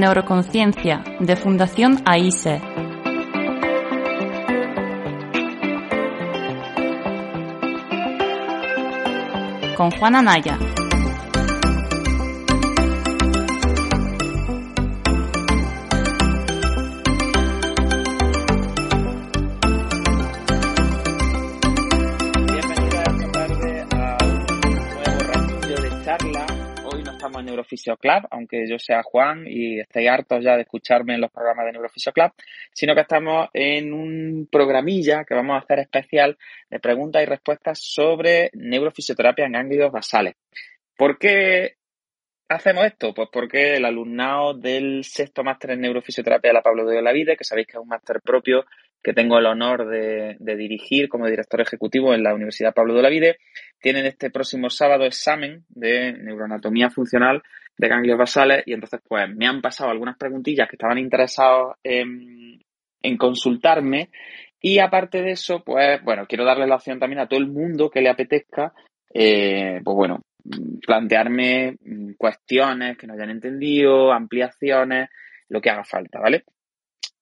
[0.00, 2.58] Neuroconciencia de Fundación AISE.
[9.76, 10.58] Con Juana Naya.
[27.80, 31.66] Neurofisio Club, aunque yo sea Juan y estéis hartos ya de escucharme en los programas
[31.66, 32.32] de Neurofisio Club,
[32.72, 36.36] sino que estamos en un programilla que vamos a hacer especial
[36.68, 40.34] de preguntas y respuestas sobre neurofisioterapia en ganglios basales.
[40.96, 41.76] ¿Por qué
[42.48, 43.14] hacemos esto?
[43.14, 47.44] Pues porque el alumnado del sexto máster en neurofisioterapia de la Pablo de Olavide, que
[47.44, 48.64] sabéis que es un máster propio
[49.02, 53.38] que tengo el honor de, dirigir como director ejecutivo en la Universidad Pablo de Olavide,
[53.80, 57.42] tienen este próximo sábado examen de neuroanatomía funcional
[57.78, 62.60] de ganglios basales y entonces pues me han pasado algunas preguntillas que estaban interesados en,
[63.18, 64.10] consultarme
[64.60, 67.88] y aparte de eso pues bueno, quiero darle la opción también a todo el mundo
[67.90, 68.74] que le apetezca
[69.12, 70.22] eh, pues bueno,
[70.86, 71.76] plantearme
[72.18, 75.08] cuestiones que no hayan entendido, ampliaciones,
[75.48, 76.44] lo que haga falta, ¿vale?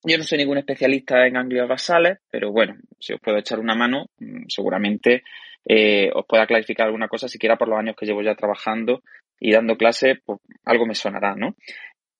[0.03, 3.75] Yo no soy ningún especialista en ganglios basales, pero bueno, si os puedo echar una
[3.75, 5.23] mano, mm, seguramente
[5.65, 9.03] eh, os pueda clarificar alguna cosa, siquiera por los años que llevo ya trabajando
[9.39, 11.55] y dando clase, pues algo me sonará, ¿no?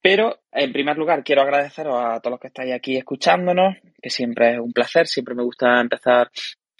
[0.01, 4.53] Pero, en primer lugar, quiero agradeceros a todos los que estáis aquí escuchándonos, que siempre
[4.53, 6.29] es un placer, siempre me gusta empezar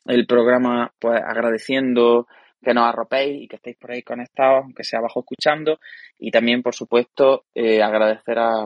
[0.06, 2.28] el programa pues agradeciendo
[2.64, 5.80] que nos arropéis y que estéis por ahí conectados, aunque sea abajo escuchando.
[6.18, 8.66] Y también, por supuesto, eh, agradecer a,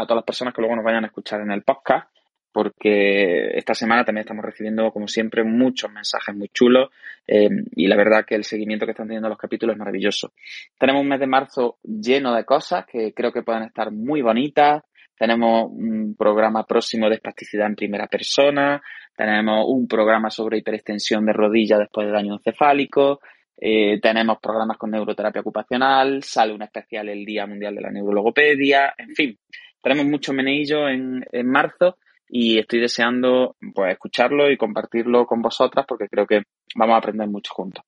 [0.00, 2.08] a todas las personas que luego nos vayan a escuchar en el podcast,
[2.52, 6.90] porque esta semana también estamos recibiendo, como siempre, muchos mensajes muy chulos
[7.26, 10.32] eh, y la verdad que el seguimiento que están teniendo los capítulos es maravilloso.
[10.78, 14.84] Tenemos un mes de marzo lleno de cosas que creo que pueden estar muy bonitas.
[15.18, 18.80] Tenemos un programa próximo de espasticidad en primera persona.
[19.16, 23.20] Tenemos un programa sobre hiperextensión de rodilla después del daño encefálico.
[23.56, 26.22] Eh, tenemos programas con neuroterapia ocupacional.
[26.22, 28.94] Sale un especial el Día Mundial de la Neurologopedia.
[28.98, 29.38] En fin,
[29.84, 36.08] tenemos mucho meneillo en, marzo y estoy deseando pues escucharlo y compartirlo con vosotras porque
[36.08, 36.42] creo que
[36.74, 37.84] vamos a aprender mucho juntos.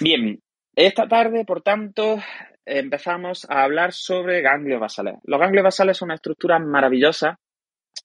[0.00, 0.38] Bien,
[0.76, 2.18] esta tarde, por tanto,
[2.66, 5.14] empezamos a hablar sobre ganglios basales.
[5.24, 7.40] Los ganglios basales son una estructura maravillosa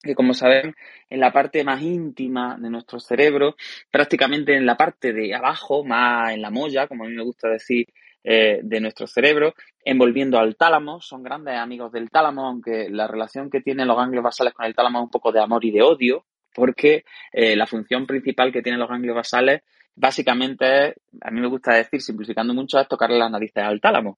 [0.02, 0.76] que, como saben,
[1.10, 3.56] en la parte más íntima de nuestro cerebro,
[3.92, 7.50] prácticamente en la parte de abajo, más en la molla, como a mí me gusta
[7.50, 7.86] decir
[8.24, 9.54] eh, de nuestro cerebro,
[9.84, 11.00] envolviendo al tálamo.
[11.02, 14.76] Son grandes amigos del tálamo, aunque la relación que tienen los ganglios basales con el
[14.76, 18.62] tálamo es un poco de amor y de odio, porque eh, la función principal que
[18.62, 19.62] tienen los ganglios basales
[19.96, 24.18] básicamente es, a mí me gusta decir, simplificando mucho, es tocarle las narices al tálamo,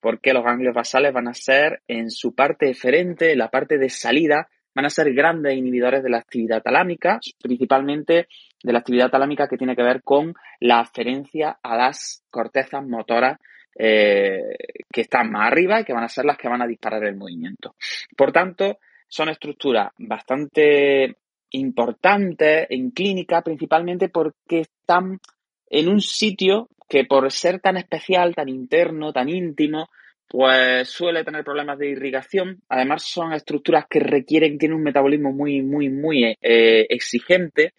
[0.00, 4.48] porque los ganglios basales van a ser en su parte eferente, la parte de salida,
[4.74, 8.28] van a ser grandes inhibidores de la actividad talámica, principalmente
[8.62, 13.38] de la actividad talámica que tiene que ver con la aferencia a las cortezas motoras
[13.74, 14.54] eh,
[14.92, 17.16] que están más arriba y que van a ser las que van a disparar el
[17.16, 17.74] movimiento.
[18.16, 18.78] Por tanto,
[19.08, 21.16] son estructuras bastante
[21.52, 25.20] importantes en clínica, principalmente porque están
[25.68, 29.88] en un sitio que por ser tan especial, tan interno, tan íntimo,
[30.28, 32.62] pues suele tener problemas de irrigación.
[32.68, 37.74] Además, son estructuras que requieren, tienen un metabolismo muy, muy, muy eh, exigente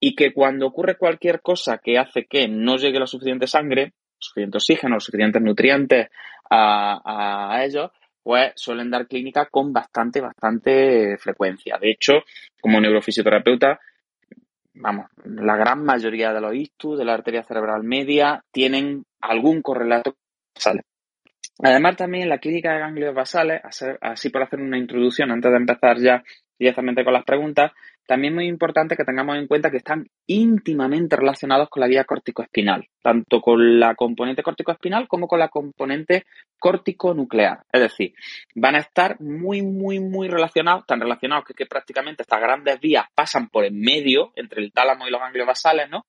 [0.00, 4.58] y que cuando ocurre cualquier cosa que hace que no llegue la suficiente sangre, suficiente
[4.58, 6.08] oxígeno, suficientes nutrientes
[6.50, 7.90] a, a ellos,
[8.22, 11.78] pues suelen dar clínica con bastante, bastante frecuencia.
[11.80, 12.12] De hecho,
[12.60, 13.80] como neurofisioterapeuta,
[14.74, 20.16] vamos, la gran mayoría de los ictus de la arteria cerebral media tienen algún correlato
[20.54, 20.82] sale.
[21.60, 23.60] Además, también la clínica de ganglios basales,
[24.00, 26.22] así por hacer una introducción antes de empezar ya
[26.58, 27.72] directamente con las preguntas,
[28.08, 32.88] también muy importante que tengamos en cuenta que están íntimamente relacionados con la vía córtico-espinal,
[33.02, 36.24] tanto con la componente córtico-espinal como con la componente
[36.58, 37.66] córtico-nuclear.
[37.70, 38.14] Es decir,
[38.54, 43.50] van a estar muy, muy, muy relacionados, tan relacionados que, prácticamente estas grandes vías pasan
[43.50, 46.06] por en medio entre el tálamo y los ganglios basales, ¿no?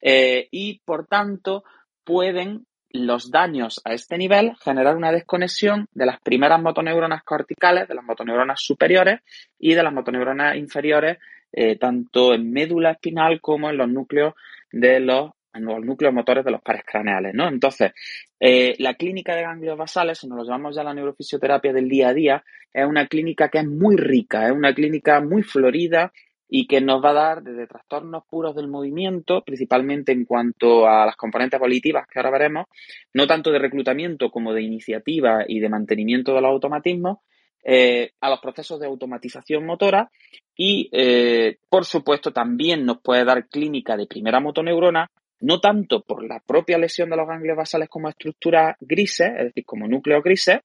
[0.00, 1.64] Eh, y por tanto
[2.02, 7.94] pueden los daños a este nivel generan una desconexión de las primeras motoneuronas corticales, de
[7.94, 9.20] las motoneuronas superiores
[9.58, 11.18] y de las motoneuronas inferiores,
[11.52, 14.34] eh, tanto en médula espinal como en los núcleos
[14.70, 17.48] de los, los núcleos motores de los pares craneales, ¿no?
[17.48, 17.92] Entonces,
[18.40, 22.08] eh, la clínica de ganglios basales, si nos lo llamamos ya la neurofisioterapia del día
[22.08, 26.12] a día, es una clínica que es muy rica, es una clínica muy florida,
[26.54, 31.06] y que nos va a dar desde trastornos puros del movimiento, principalmente en cuanto a
[31.06, 32.66] las componentes volitivas que ahora veremos,
[33.14, 37.20] no tanto de reclutamiento como de iniciativa y de mantenimiento de los automatismos,
[37.64, 40.10] eh, a los procesos de automatización motora
[40.56, 45.10] y, eh, por supuesto, también nos puede dar clínica de primera motoneurona,
[45.40, 49.64] no tanto por la propia lesión de los ganglios basales como estructuras grises, es decir,
[49.64, 50.60] como núcleos grises,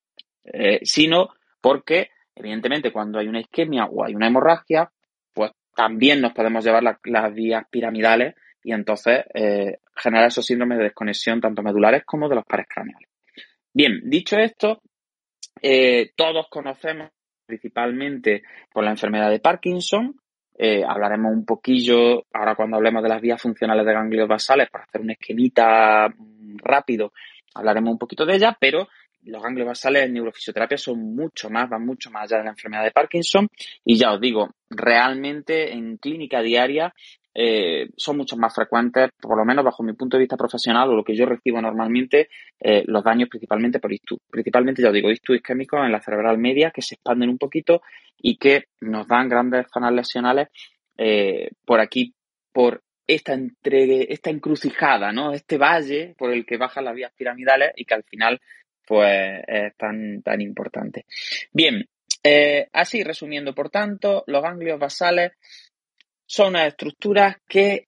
[0.46, 1.30] eh, sino
[1.62, 4.92] porque, evidentemente, cuando hay una isquemia o hay una hemorragia,
[5.34, 9.24] pues también nos podemos llevar las vías piramidales y entonces
[9.96, 13.08] generar esos síndromes de desconexión tanto medulares como de los pares craneales.
[13.74, 14.82] Bien, dicho esto,
[15.62, 17.10] eh, todos conocemos
[17.46, 20.20] principalmente por la enfermedad de Parkinson.
[20.58, 24.84] Eh, hablaremos un poquillo, ahora cuando hablemos de las vías funcionales de ganglios basales, para
[24.84, 26.14] hacer un esquemita
[26.58, 27.14] rápido,
[27.54, 28.88] hablaremos un poquito de ella, pero
[29.24, 32.84] los ganglios basales en neurofisioterapia son mucho más, van mucho más allá de la enfermedad
[32.84, 33.48] de Parkinson.
[33.84, 36.94] Y ya os digo, realmente en clínica diaria
[37.40, 40.96] eh, son mucho más frecuentes, por lo menos bajo mi punto de vista profesional o
[40.96, 42.30] lo que yo recibo normalmente,
[42.60, 44.18] eh, los daños principalmente por ictus.
[44.28, 47.84] Principalmente, ya os digo, ictus isquémicos en la cerebral media que se expanden un poquito
[48.18, 50.48] y que nos dan grandes zonas lesionales
[50.98, 52.12] eh, por aquí,
[52.52, 55.32] por esta entregue, esta encrucijada, ¿no?
[55.32, 58.42] Este valle por el que bajan las vías piramidales y que al final,
[58.84, 61.06] pues, es tan, tan importante.
[61.54, 61.88] Bien,
[62.74, 65.34] así resumiendo, por tanto, los ganglios basales
[66.28, 67.88] son unas estructuras que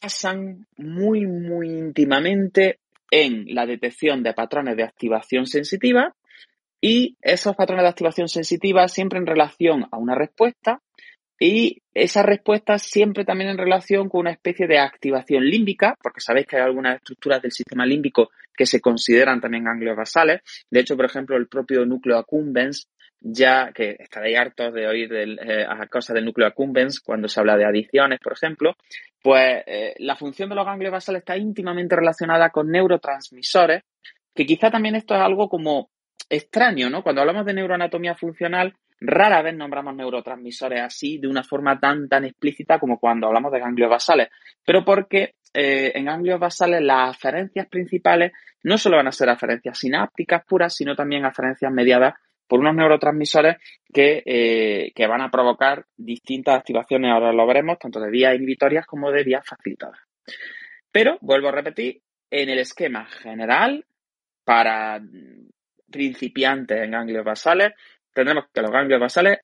[0.00, 2.80] pasan muy, muy íntimamente
[3.10, 6.14] en la detección de patrones de activación sensitiva
[6.80, 10.82] y esos patrones de activación sensitiva siempre en relación a una respuesta
[11.38, 16.46] y esa respuesta siempre también en relación con una especie de activación límbica, porque sabéis
[16.46, 20.42] que hay algunas estructuras del sistema límbico que se consideran también ganglios basales.
[20.70, 22.88] De hecho, por ejemplo, el propio núcleo accumbens
[23.26, 27.56] ya que estaréis hartos de oír eh, a cosas del núcleo accumbens cuando se habla
[27.56, 28.76] de adiciones, por ejemplo,
[29.22, 33.82] pues eh, la función de los ganglios basales está íntimamente relacionada con neurotransmisores,
[34.34, 35.88] que quizá también esto es algo como
[36.28, 37.02] extraño, ¿no?
[37.02, 42.26] Cuando hablamos de neuroanatomía funcional, rara vez nombramos neurotransmisores así de una forma tan, tan
[42.26, 44.28] explícita como cuando hablamos de ganglios basales,
[44.66, 48.32] pero porque eh, en ganglios basales las aferencias principales
[48.62, 52.14] no solo van a ser aferencias sinápticas puras, sino también aferencias mediadas
[52.54, 53.56] por unos neurotransmisores
[53.96, 59.10] eh, que, van a provocar distintas activaciones, ahora lo veremos, tanto de vías inhibitorias como
[59.10, 59.98] de vías facilitadas.
[60.92, 63.84] Pero, vuelvo a repetir, en el esquema general,
[64.44, 65.02] para
[65.90, 67.72] principiantes en ganglios basales,
[68.12, 69.38] tendremos que los ganglios basales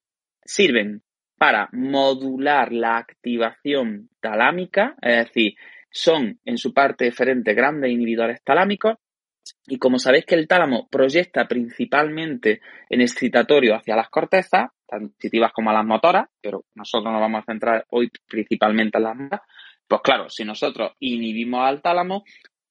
[0.44, 1.02] sirven
[1.36, 5.54] para modular la activación talámica, es decir,
[5.90, 8.98] son en su parte diferente grandes inhibidores talámicos
[9.66, 15.52] y como sabéis que el tálamo proyecta principalmente en excitatorio hacia las cortezas, tan sensitivas
[15.52, 19.46] como a las motoras, pero nosotros nos vamos a centrar hoy principalmente en las motoras,
[19.87, 22.25] pues claro, si nosotros inhibimos al tálamo,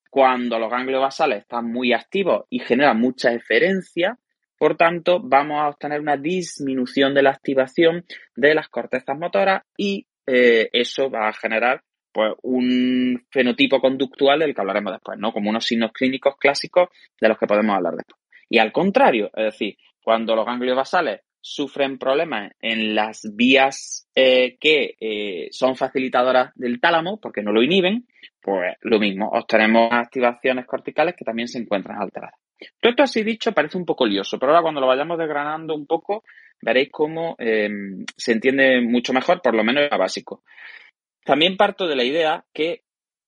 [0.10, 4.18] cuando los ganglios basales están muy activos y generan mucha eferencia,
[4.58, 8.06] por tanto, vamos a obtener una disminución de la activación
[8.36, 14.54] de las cortezas motoras y eh, eso va a generar pues un fenotipo conductual del
[14.54, 15.32] que hablaremos después, ¿no?
[15.32, 16.90] Como unos signos clínicos clásicos
[17.20, 18.20] de los que podemos hablar después.
[18.50, 24.58] Y al contrario, es decir, cuando los ganglios basales sufren problemas en las vías eh,
[24.60, 28.08] que eh, son facilitadoras del tálamo, porque no lo inhiben,
[28.42, 32.36] pues lo mismo, obtenemos activaciones corticales que también se encuentran alteradas.
[32.82, 35.86] Todo esto así dicho parece un poco lioso, pero ahora cuando lo vayamos desgranando un
[35.86, 36.24] poco,
[36.62, 37.70] veréis cómo eh,
[38.18, 40.44] se entiende mucho mejor, por lo menos a básico.
[41.24, 42.84] También parto de la idea que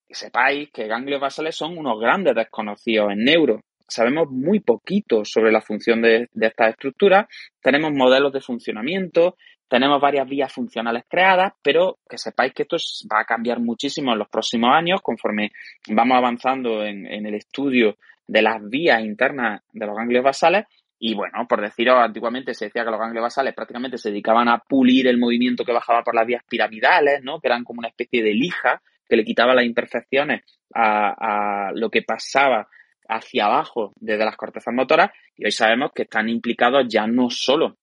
[0.10, 3.62] sepáis que ganglios basales son unos grandes desconocidos en neuro.
[3.88, 7.28] Sabemos muy poquito sobre la función de, estas estructuras,
[7.62, 9.36] tenemos modelos de funcionamiento,
[9.68, 12.78] tenemos varias vías funcionales creadas, pero que sepáis que esto
[13.12, 15.52] va a cambiar muchísimo en los próximos años conforme
[15.90, 20.66] vamos avanzando en, en el estudio de las vías internas de los ganglios basales
[21.04, 24.60] y bueno, por deciros, antiguamente se decía que los ganglios basales prácticamente se dedicaban a
[24.60, 27.40] pulir el movimiento que bajaba por las vías piramidales, ¿no?
[27.40, 28.80] Que eran como una especie de lija
[29.10, 30.44] que le quitaba las imperfecciones
[30.76, 32.68] a, lo que pasaba
[33.10, 37.78] hacia abajo desde las cortezas motoras y hoy sabemos que están implicados ya no solo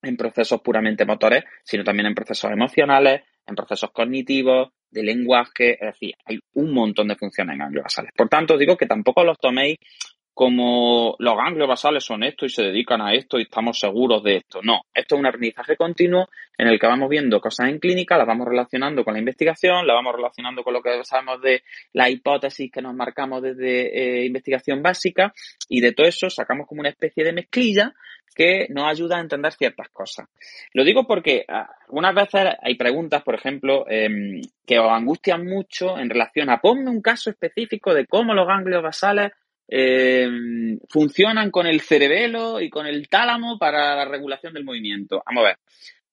[0.00, 5.94] en procesos puramente motores, sino también en procesos emocionales, en procesos cognitivos, de lenguaje, es
[5.94, 8.12] decir, hay un montón de funciones en ganglios basales.
[8.14, 9.78] Por tanto, digo que tampoco los toméis
[10.34, 14.36] como los ganglios basales son esto y se dedican a esto y estamos seguros de
[14.36, 14.60] esto.
[14.62, 18.26] No, esto es un aprendizaje continuo en el que vamos viendo cosas en clínica, las
[18.26, 21.62] vamos relacionando con la investigación, las vamos relacionando con lo que sabemos de
[21.92, 25.34] la hipótesis que nos marcamos desde eh, investigación básica
[25.68, 27.94] y de todo eso sacamos como una especie de mezclilla
[28.34, 30.28] que nos ayuda a entender ciertas cosas.
[30.72, 35.98] Lo digo porque ah, algunas veces hay preguntas, por ejemplo, em, que os angustian mucho
[35.98, 39.32] en relación a ponme un caso específico de cómo los ganglios basales
[39.68, 40.28] eh,
[40.88, 45.22] funcionan con el cerebelo y con el tálamo para la regulación del movimiento.
[45.26, 45.56] Vamos a ver.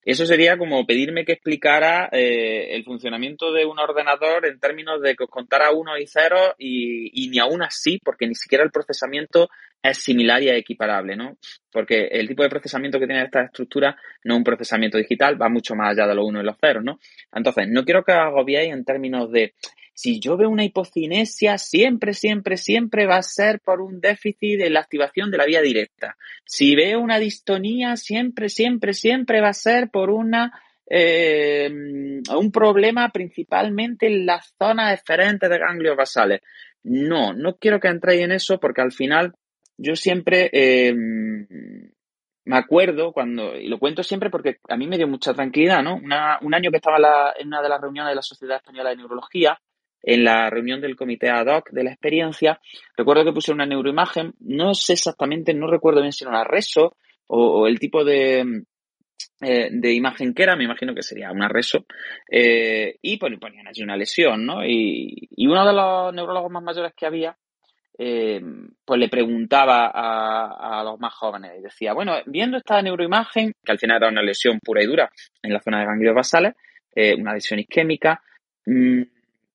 [0.09, 5.13] Eso sería como pedirme que explicara eh, el funcionamiento de un ordenador en términos de
[5.15, 9.49] que os contara unos y ceros y, ni aún así, porque ni siquiera el procesamiento
[9.83, 11.37] es similar y equiparable, ¿no?
[11.71, 15.49] Porque el tipo de procesamiento que tiene esta estructura no es un procesamiento digital, va
[15.49, 16.99] mucho más allá de los unos y los ceros, ¿no?
[17.33, 19.53] Entonces, no quiero que os agobiéis en términos de
[19.99, 24.71] si yo veo una hipocinesia, siempre, siempre, siempre va a ser por un déficit en
[24.71, 26.15] la activación de la vía directa.
[26.45, 30.53] Si veo una distonía, siempre, siempre, siempre va a ser por una
[30.89, 36.39] eh, un problema principalmente en las zonas eferentes de ganglios basales.
[36.81, 39.33] No, no quiero que entréis en eso porque al final
[39.75, 40.93] yo siempre eh,
[42.45, 45.95] me acuerdo cuando, y lo cuento siempre porque a mí me dio mucha tranquilidad, ¿no?
[45.95, 49.59] un año que estaba en, una de las reuniones de la Sociedad Española de Neurología,
[50.01, 52.59] en la reunión del comité ad hoc de la experiencia,
[52.95, 56.95] recuerdo que puse una neuroimagen, no sé exactamente, no recuerdo bien si era una reso
[57.27, 58.63] o, el tipo de,
[59.41, 61.85] eh, de imagen que era, me imagino que sería una reso,
[62.31, 64.65] eh, y ponían allí una lesión, ¿no?
[64.65, 67.37] Y, y uno de los neurólogos más mayores que había
[68.01, 68.41] eh,
[68.85, 73.77] pues le preguntaba a, los más jóvenes y decía, bueno, viendo esta neuroimagen, que al
[73.77, 75.11] final era una lesión pura y dura
[75.43, 76.53] en la zona de ganglios basales,
[76.95, 78.23] eh, una lesión isquémica,
[78.65, 79.01] mm,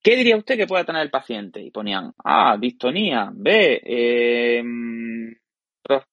[0.05, 1.61] ¿qué diría usted que puede tener el paciente?
[1.61, 4.63] Y ponían, A, distonía, B, eh,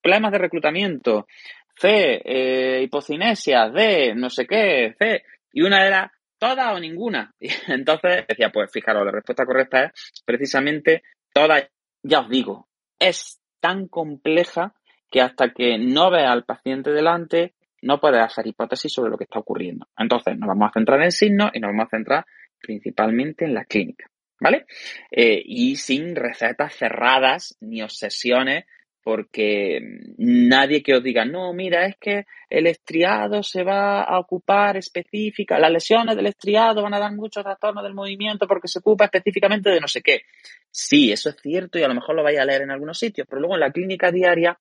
[0.02, 1.28] problemas de reclutamiento,
[1.76, 7.34] C, eh, hipocinesia, D, no sé qué, C, y una era toda o ninguna.
[7.40, 11.68] Y entonces decía, pues fijaros, la respuesta correcta es precisamente todas
[12.04, 12.68] ya os digo,
[12.98, 14.74] es tan compleja
[15.12, 19.26] que hasta que no veas al paciente delante, no puedes hacer hipótesis sobre lo que
[19.26, 19.88] está ocurriendo.
[19.98, 22.26] Entonces, nos vamos a centrar en signos y nos vamos a centrar
[22.62, 24.66] principalmente en la clínica, ¿vale?
[25.10, 28.66] Eh, y sin recetas cerradas ni obsesiones
[29.04, 29.80] porque
[30.18, 35.58] nadie que os diga, no, mira, es que el estriado se va a ocupar específica,
[35.58, 39.72] las lesiones del estriado van a dar muchos trastornos del movimiento porque se ocupa específicamente
[39.72, 40.22] de no sé qué.
[40.70, 43.28] Sí, eso es cierto y a lo mejor lo vais a leer en algunos sitios,
[43.28, 44.60] pero luego en la clínica diaria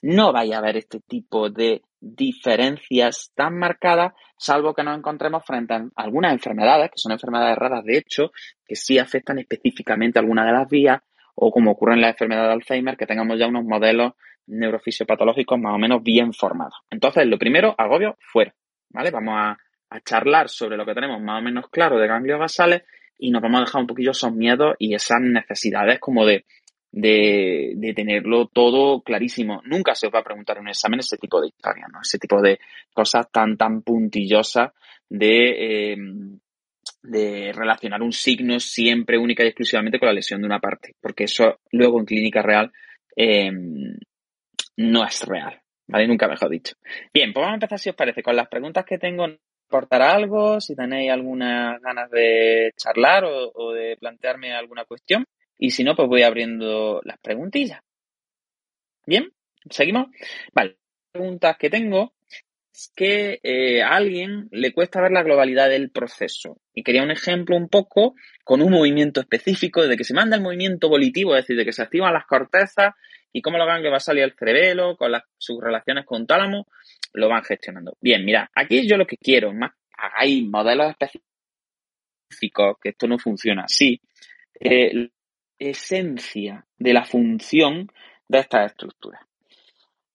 [0.00, 5.74] no vais a ver este tipo de diferencias tan marcadas, salvo que nos encontremos frente
[5.74, 8.30] a algunas enfermedades, que son enfermedades raras de hecho,
[8.66, 11.00] que sí afectan específicamente alguna de las vías,
[11.34, 14.12] o como ocurre en la enfermedad de Alzheimer, que tengamos ya unos modelos
[14.46, 16.74] neurofisiopatológicos más o menos bien formados.
[16.90, 18.54] Entonces, lo primero, agobio, fuera,
[18.90, 19.10] ¿vale?
[19.10, 19.58] Vamos a,
[20.04, 22.82] charlar sobre lo que tenemos más o menos claro de ganglios basales
[23.16, 26.46] y nos vamos a dejar un poquillo esos miedos y esas necesidades como de,
[26.94, 29.60] de, tenerlo todo clarísimo.
[29.64, 32.00] Nunca se os va a preguntar en un examen ese tipo de historia, ¿no?
[32.00, 32.58] Ese tipo de
[32.92, 34.72] cosas tan, tan puntillosas
[35.08, 35.96] de, eh,
[37.02, 41.24] de relacionar un signo siempre única y exclusivamente con la lesión de una parte, porque
[41.24, 42.72] eso luego en clínica real
[43.16, 43.50] eh,
[44.76, 46.06] no es real, ¿vale?
[46.06, 46.76] Nunca mejor dicho.
[47.12, 49.26] Bien, pues vamos a empezar, si os parece, con las preguntas que tengo.
[49.66, 50.60] ¿Cortar algo?
[50.60, 55.24] Si tenéis algunas ganas de charlar o de plantearme alguna cuestión.
[55.58, 57.80] Y si no, pues voy abriendo las preguntillas.
[59.06, 59.32] Bien,
[59.70, 60.08] seguimos.
[60.52, 60.76] Vale,
[61.12, 62.14] preguntas que tengo
[62.96, 66.60] que eh, a alguien le cuesta ver la globalidad del proceso.
[66.72, 70.42] Y quería un ejemplo un poco con un movimiento específico de que se manda el
[70.42, 72.94] movimiento volitivo, es decir, de que se activan las cortezas
[73.32, 76.66] y cómo lo que va a salir el cerebelo, con sus relaciones con tálamo,
[77.12, 77.96] lo van gestionando.
[78.00, 80.94] Bien, mira, aquí yo lo que quiero, más hay modelos
[82.30, 84.00] específicos, que esto no funciona así,
[84.60, 85.10] eh,
[85.70, 87.90] esencia de la función
[88.28, 89.22] de estas estructuras.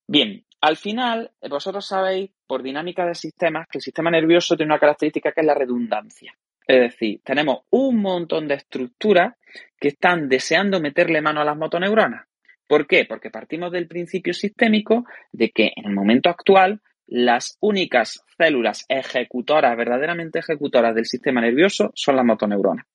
[0.07, 4.79] Bien, al final, vosotros sabéis por dinámica de sistemas que el sistema nervioso tiene una
[4.79, 6.33] característica que es la redundancia.
[6.67, 9.35] Es decir, tenemos un montón de estructuras
[9.79, 12.27] que están deseando meterle mano a las motoneuronas.
[12.67, 13.05] ¿Por qué?
[13.05, 19.75] Porque partimos del principio sistémico de que en el momento actual las únicas células ejecutoras,
[19.75, 22.85] verdaderamente ejecutoras del sistema nervioso son las motoneuronas.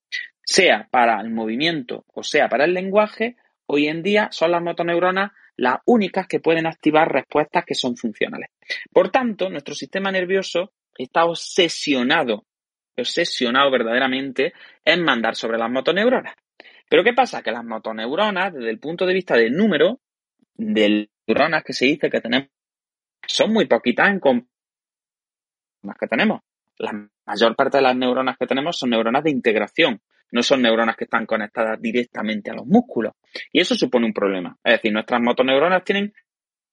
[0.55, 3.35] Sea para el movimiento o sea para el lenguaje,
[3.67, 8.51] hoy en día son las motoneuronas las únicas que pueden activar respuestas que son funcionales.
[8.93, 12.47] Por tanto, nuestro sistema nervioso está obsesionado,
[12.97, 14.53] obsesionado verdaderamente
[14.85, 16.37] en mandar sobre las motoneuronas.
[16.89, 17.43] Pero ¿qué pasa?
[17.43, 20.03] Que las motoneuronas, desde el punto de vista del número
[20.55, 22.49] de neuronas que se dice que tenemos,
[23.27, 24.21] son muy poquitas en
[25.83, 26.43] las que tenemos.
[26.79, 26.93] La
[27.27, 30.01] mayor parte de las neuronas que tenemos son neuronas de integración,
[30.31, 33.13] no son neuronas que están conectadas directamente a los músculos.
[33.53, 34.57] Y eso supone un problema.
[34.65, 36.13] Es decir, nuestras motoneuronas tienen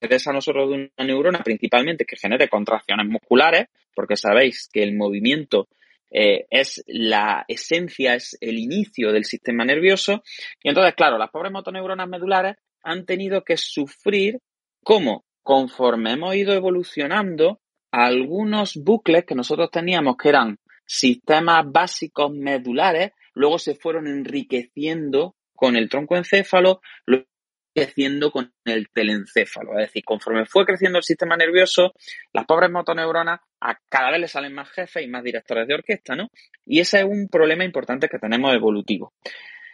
[0.01, 4.96] interesa a nosotros de una neurona principalmente que genere contracciones musculares, porque sabéis que el
[4.96, 5.67] movimiento
[6.10, 10.24] eh, es la esencia, es el inicio del sistema nervioso.
[10.63, 14.39] Y entonces, claro, las pobres motoneuronas medulares han tenido que sufrir
[14.84, 17.60] como conforme hemos ido evolucionando,
[17.91, 25.75] algunos bucles que nosotros teníamos que eran sistemas básicos medulares, luego se fueron enriqueciendo con
[25.75, 27.25] el tronco encéfalo, luego
[27.73, 29.73] creciendo con el telencéfalo.
[29.73, 31.93] Es decir, conforme fue creciendo el sistema nervioso,
[32.33, 36.15] las pobres motoneuronas a cada vez le salen más jefes y más directores de orquesta,
[36.15, 36.29] ¿no?
[36.65, 39.13] Y ese es un problema importante que tenemos evolutivo.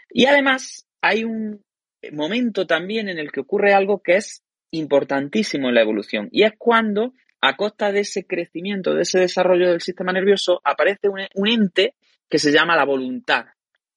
[0.09, 1.63] Y además hay un
[2.11, 6.51] momento también en el que ocurre algo que es importantísimo en la evolución y es
[6.57, 11.95] cuando a costa de ese crecimiento, de ese desarrollo del sistema nervioso, aparece un ente
[12.29, 13.45] que se llama la voluntad,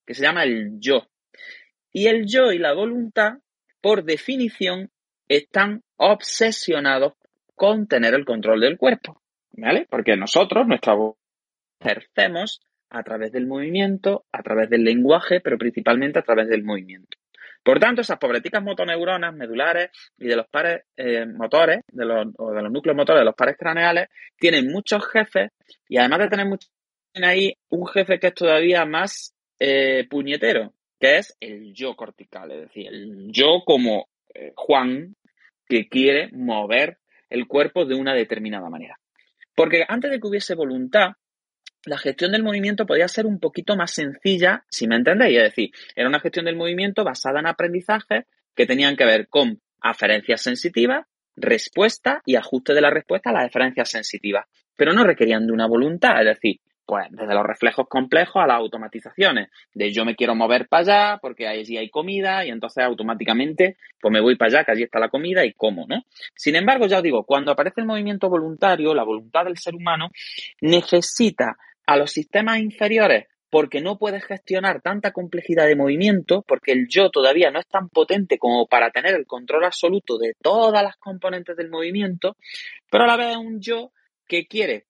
[0.07, 1.09] que se llama el yo.
[1.93, 3.39] Y el yo y la voluntad,
[3.81, 4.91] por definición,
[5.29, 7.15] están obsesionados
[7.55, 9.23] con tener el control del cuerpo,
[9.53, 9.87] ¿vale?
[9.89, 11.17] Porque nosotros, nuestra voz,
[11.81, 12.61] ejercemos
[12.91, 17.17] a través del movimiento, a través del lenguaje, pero principalmente a través del movimiento.
[17.63, 22.53] Por tanto, esas pobreticas motoneuronas medulares y de los pares eh, motores, de los, o
[22.53, 24.09] de los núcleos motores de los pares craneales,
[24.39, 25.51] tienen muchos jefes
[25.89, 26.71] y además de tener muchos,
[27.15, 32.61] ahí un jefe que es todavía más eh, puñetero, que es el yo cortical, es
[32.63, 35.17] decir, el yo como eh, Juan
[35.69, 36.99] que quiere mover
[37.29, 38.99] el cuerpo de una determinada manera.
[39.55, 41.13] Porque antes de que hubiese voluntad,
[41.85, 45.39] la gestión del movimiento podía ser un poquito más sencilla, si me entendéis.
[45.39, 49.61] Es decir, era una gestión del movimiento basada en aprendizaje que tenían que ver con
[49.81, 55.47] aferencias sensitivas, respuesta y ajuste de la respuesta a las aferencias sensitivas, pero no requerían
[55.47, 56.21] de una voluntad.
[56.21, 56.61] Es decir,
[56.91, 61.19] pues desde los reflejos complejos a las automatizaciones, de yo me quiero mover para allá
[61.23, 64.99] porque allí hay comida y entonces automáticamente pues me voy para allá que allí está
[64.99, 66.03] la comida y como, ¿no?
[66.35, 70.11] Sin embargo, ya os digo, cuando aparece el movimiento voluntario, la voluntad del ser humano
[70.63, 71.57] necesita
[71.87, 77.11] a los sistemas inferiores porque no puede gestionar tanta complejidad de movimiento, porque el yo
[77.11, 81.57] todavía no es tan potente como para tener el control absoluto de todas las componentes
[81.57, 82.37] del movimiento,
[82.91, 83.93] pero a la vez es un yo
[84.27, 84.87] que quiere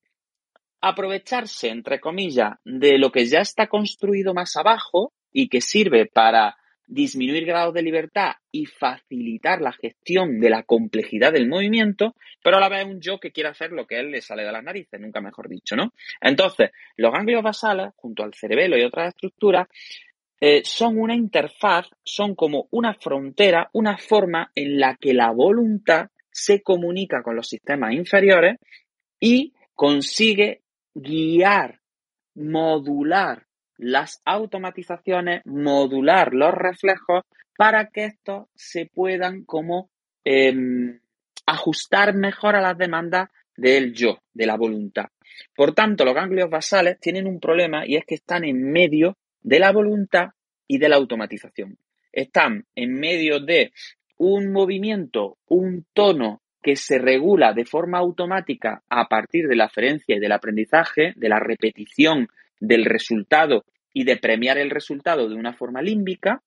[0.81, 6.57] aprovecharse, entre comillas, de lo que ya está construido más abajo y que sirve para
[6.91, 12.61] disminuir grados de libertad y facilitar la gestión de la complejidad del movimiento, pero a
[12.61, 14.65] la vez un yo que quiere hacer lo que a él le sale de las
[14.65, 15.93] narices, nunca mejor dicho, ¿no?
[16.21, 19.69] Entonces, los ganglios basales, junto al cerebelo y otras estructuras,
[20.41, 26.09] eh, son una interfaz, son como una frontera, una forma en la que la voluntad
[26.33, 28.57] se comunica con los sistemas inferiores
[29.21, 30.63] y consigue
[30.95, 31.81] guiar,
[32.35, 37.23] modular las automatizaciones, modular los reflejos
[37.57, 39.91] para que estos se puedan como
[40.25, 41.01] em,
[41.47, 45.07] ajustar mejor a las demandas del yo, de la voluntad.
[45.55, 49.59] Por tanto, los ganglios basales tienen un problema y es que están en medio de
[49.59, 50.31] la voluntad
[50.67, 51.79] y de la automatización.
[52.13, 53.73] Están en medio de
[54.17, 60.17] un movimiento, un tono que se regula de forma automática a partir de la aferencia
[60.17, 62.29] y del aprendizaje, de la repetición
[62.61, 66.43] del resultado y de premiar el resultado de una forma límbica.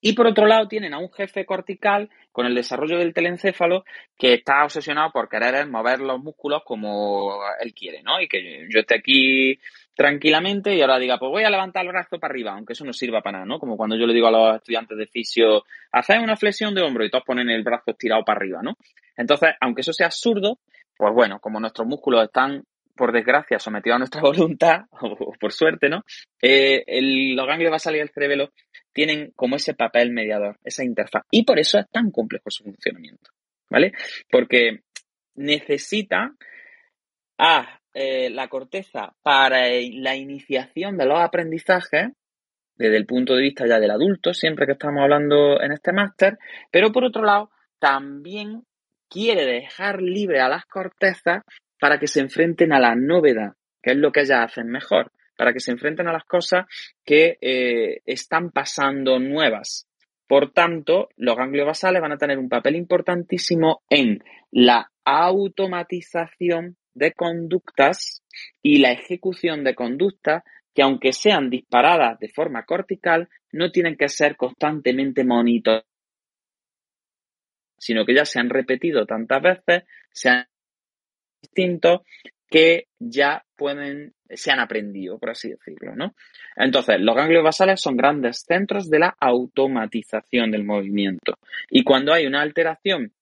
[0.00, 3.84] Y por otro lado tienen a un jefe cortical con el desarrollo del telencéfalo
[4.18, 8.20] que está obsesionado por querer mover los músculos como él quiere, ¿no?
[8.20, 9.58] Y que yo esté aquí
[9.94, 12.92] tranquilamente y ahora diga, pues voy a levantar el brazo para arriba, aunque eso no
[12.92, 13.58] sirva para nada, ¿no?
[13.58, 17.04] Como cuando yo le digo a los estudiantes de fisio, haced una flexión de hombro
[17.04, 18.76] y todos ponen el brazo estirado para arriba, ¿no?
[19.16, 20.58] Entonces, aunque eso sea absurdo,
[20.96, 25.88] pues bueno, como nuestros músculos están por desgracia, sometido a nuestra voluntad, o por suerte,
[25.88, 26.04] ¿no?
[26.40, 28.52] Eh, el, los ganglios basales y el cerebelo
[28.92, 31.24] tienen como ese papel mediador, esa interfaz.
[31.30, 33.30] Y por eso es tan complejo su funcionamiento,
[33.70, 33.92] ¿vale?
[34.30, 34.80] Porque
[35.34, 36.34] necesita
[37.38, 42.08] a eh, la corteza para la iniciación de los aprendizajes,
[42.76, 46.38] desde el punto de vista ya del adulto, siempre que estamos hablando en este máster,
[46.70, 48.64] pero por otro lado, también
[49.08, 51.42] quiere dejar libre a las cortezas
[51.78, 55.52] para que se enfrenten a la novedad, que es lo que ellas hacen mejor, para
[55.52, 56.66] que se enfrenten a las cosas
[57.04, 59.86] que eh, están pasando nuevas.
[60.26, 67.12] Por tanto, los ganglios basales van a tener un papel importantísimo en la automatización de
[67.12, 68.22] conductas
[68.62, 70.42] y la ejecución de conductas
[70.74, 75.86] que aunque sean disparadas de forma cortical, no tienen que ser constantemente monitoreadas,
[77.78, 80.46] sino que ya se han repetido tantas veces, se han
[81.42, 82.00] distintos
[82.48, 86.14] que ya pueden, se han aprendido, por así decirlo, ¿no?
[86.54, 91.38] Entonces, los ganglios basales son grandes centros de la automatización del movimiento.
[91.70, 93.12] Y cuando hay una alteración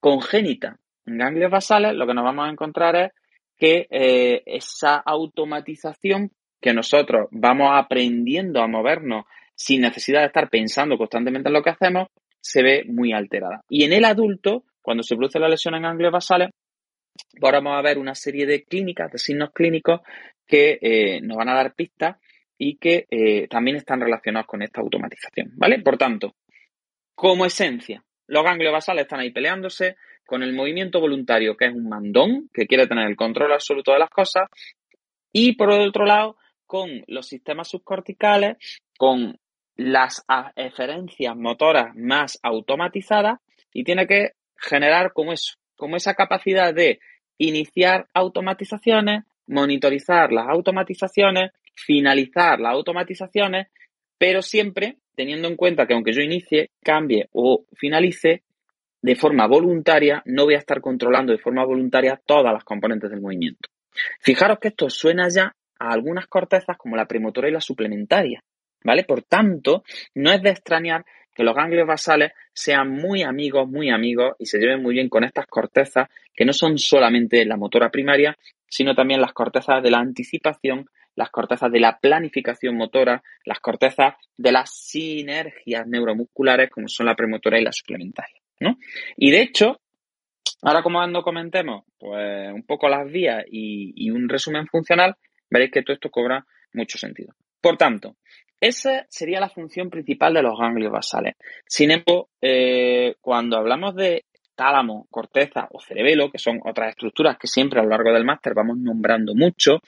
[0.00, 3.12] congénita en ganglios basales, lo que nos vamos a encontrar es
[3.56, 10.96] que eh, esa automatización que nosotros vamos aprendiendo a movernos sin necesidad de estar pensando
[10.96, 12.08] constantemente en lo que hacemos,
[12.40, 13.62] se ve muy alterada.
[13.68, 16.50] Y en el adulto, cuando se produce la lesión en ganglios basales,
[17.40, 20.00] ahora vamos a ver una serie de clínicas, de signos clínicos
[20.46, 22.16] que eh, nos van a dar pistas
[22.58, 25.80] y que eh, también están relacionados con esta automatización, ¿vale?
[25.80, 26.34] Por tanto,
[27.14, 31.88] como esencia, los ganglios basales están ahí peleándose con el movimiento voluntario, que es un
[31.88, 34.48] mandón, que quiere tener el control absoluto de las cosas,
[35.32, 38.56] y por otro lado, con los sistemas subcorticales,
[38.96, 39.38] con
[39.76, 43.40] las eferencias motoras más automatizadas,
[43.72, 47.00] y tiene que generar como eso, como esa capacidad de
[47.38, 53.66] iniciar automatizaciones, monitorizar las automatizaciones, finalizar las automatizaciones,
[54.16, 58.43] pero siempre teniendo en cuenta que aunque yo inicie, cambie o finalice
[59.04, 63.20] de forma voluntaria, no voy a estar controlando de forma voluntaria todas las componentes del
[63.20, 63.68] movimiento.
[64.20, 68.42] Fijaros que esto suena ya a algunas cortezas como la premotora y la suplementaria,
[68.82, 69.04] ¿vale?
[69.04, 74.36] Por tanto, no es de extrañar que los ganglios basales sean muy amigos, muy amigos
[74.38, 78.34] y se lleven muy bien con estas cortezas que no son solamente la motora primaria,
[78.66, 84.14] sino también las cortezas de la anticipación, las cortezas de la planificación motora, las cortezas
[84.38, 88.78] de las sinergias neuromusculares como son la premotora y la suplementaria, ¿no?
[89.16, 89.80] Y de hecho,
[90.62, 95.16] ahora como cuando comentemos pues un poco las vías y, y un resumen funcional,
[95.50, 97.34] veréis que todo esto cobra mucho sentido.
[97.60, 98.16] Por tanto,
[98.60, 101.34] esa sería la función principal de los ganglios basales.
[101.66, 107.48] Sin embargo, eh, cuando hablamos de tálamo, corteza o cerebelo, que son otras estructuras que
[107.48, 109.80] siempre a lo largo del máster vamos nombrando mucho,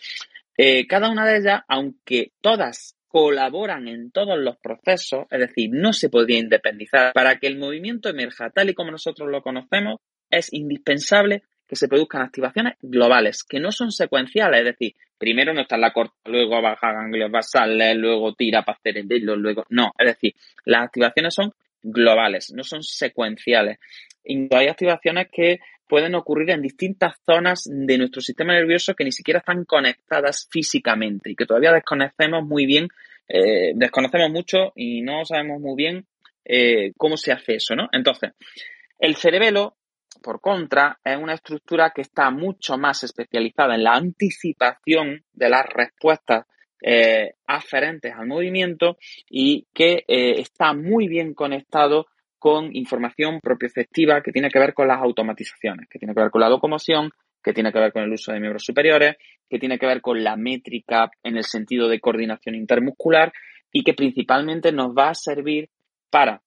[0.57, 5.92] eh, cada una de ellas, aunque todas colaboran en todos los procesos, es decir, no
[5.92, 7.12] se podría independizar.
[7.12, 11.88] Para que el movimiento emerja tal y como nosotros lo conocemos, es indispensable que se
[11.88, 16.62] produzcan activaciones globales, que no son secuenciales, es decir, primero no está la corta, luego
[16.62, 19.64] baja ganglios basales, luego tira para cerebelo, luego.
[19.71, 23.79] No, es decir, las activaciones son globales, no son secuenciales.
[24.25, 29.12] Y hay activaciones que pueden ocurrir en distintas zonas de nuestro sistema nervioso que ni
[29.12, 32.88] siquiera están conectadas físicamente y que todavía desconocemos muy bien,
[33.29, 36.07] eh, desconocemos mucho y no sabemos muy bien
[36.44, 37.88] eh, cómo se hace eso, ¿no?
[37.92, 38.33] Entonces,
[38.99, 39.77] el cerebelo
[40.22, 45.66] por contra, es una estructura que está mucho más especializada en la anticipación de las
[45.66, 46.46] respuestas
[46.81, 48.96] eh, aferentes al movimiento
[49.29, 52.07] y que está muy bien conectado
[52.46, 56.40] con información propioceptiva que tiene que ver con las automatizaciones, que tiene que ver con
[56.40, 57.11] la locomoción,
[57.42, 59.16] que tiene que ver con el uso de miembros superiores,
[59.50, 63.32] que tiene que ver con la métrica en el sentido de coordinación intermuscular
[63.72, 65.70] y que principalmente nos va a servir
[66.09, 66.40] para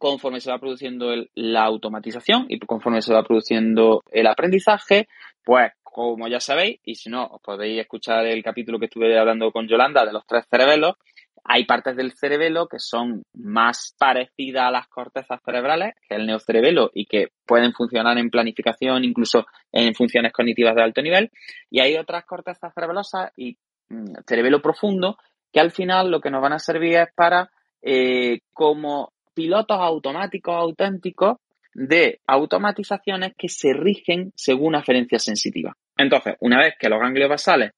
[0.00, 5.06] conforme se va produciendo la automatización y conforme se va produciendo el aprendizaje,
[5.44, 9.52] pues como ya sabéis, y si no, os podéis escuchar el capítulo que estuve hablando
[9.52, 10.96] con Yolanda de los tres cerebelos,
[11.44, 16.90] hay partes del cerebelo que son más parecidas a las cortezas cerebrales, que el neocerebelo,
[16.94, 21.30] y que pueden funcionar en planificación, incluso en funciones cognitivas de alto nivel.
[21.70, 23.58] Y hay otras cortezas cerebelosas y
[23.90, 25.18] mm, cerebelo profundo,
[25.52, 27.50] que al final lo que nos van a servir es para,
[27.82, 31.36] eh, como pilotos automáticos auténticos
[31.74, 35.76] de automatizaciones que se rigen según aferencia sensitiva.
[35.96, 37.72] Entonces, una vez que los ganglios basales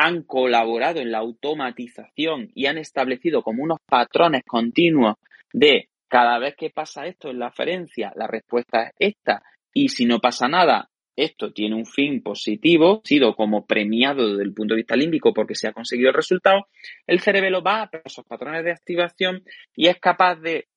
[0.00, 5.16] han colaborado en la automatización y han establecido como unos patrones continuos
[5.52, 9.42] de cada vez que pasa esto en la aferencia, la respuesta es esta,
[9.74, 14.54] y si no pasa nada, esto tiene un fin positivo, sido como premiado desde el
[14.54, 16.68] punto de vista límbico porque se ha conseguido el resultado,
[17.04, 19.42] el cerebelo va a esos patrones de activación
[19.74, 20.68] y es capaz de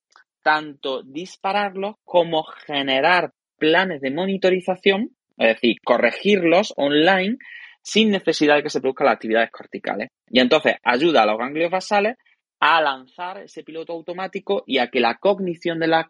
[0.42, 7.38] tanto dispararlos como generar planes de monitorización, es decir, corregirlos online
[7.82, 10.10] sin necesidad de que se produzcan las actividades corticales.
[10.30, 12.18] Y entonces ayuda a los ganglios basales
[12.60, 16.08] a lanzar ese piloto automático y a que la cognición de la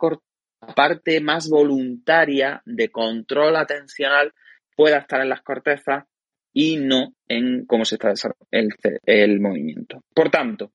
[0.76, 4.34] parte más voluntaria de control atencional
[4.76, 6.06] pueda estar en las cortezas
[6.54, 8.70] y no en cómo se está desarrollando el,
[9.06, 10.04] el movimiento.
[10.14, 10.74] Por tanto,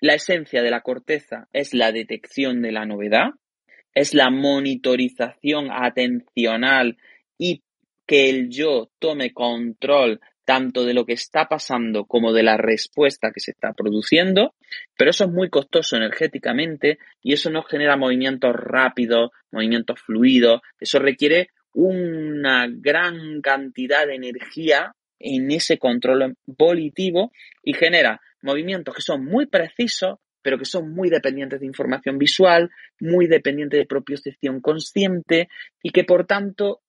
[0.00, 3.30] la esencia de la corteza es la detección de la novedad,
[3.94, 6.96] es la monitorización atencional
[8.08, 13.30] que el yo tome control tanto de lo que está pasando como de la respuesta
[13.34, 14.54] que se está produciendo,
[14.96, 20.98] pero eso es muy costoso energéticamente y eso no genera movimientos rápidos, movimientos fluidos, eso
[20.98, 27.30] requiere una gran cantidad de energía en ese control volitivo
[27.62, 32.70] y genera movimientos que son muy precisos, pero que son muy dependientes de información visual,
[33.00, 35.50] muy dependientes de propiocepción consciente
[35.82, 36.80] y que por tanto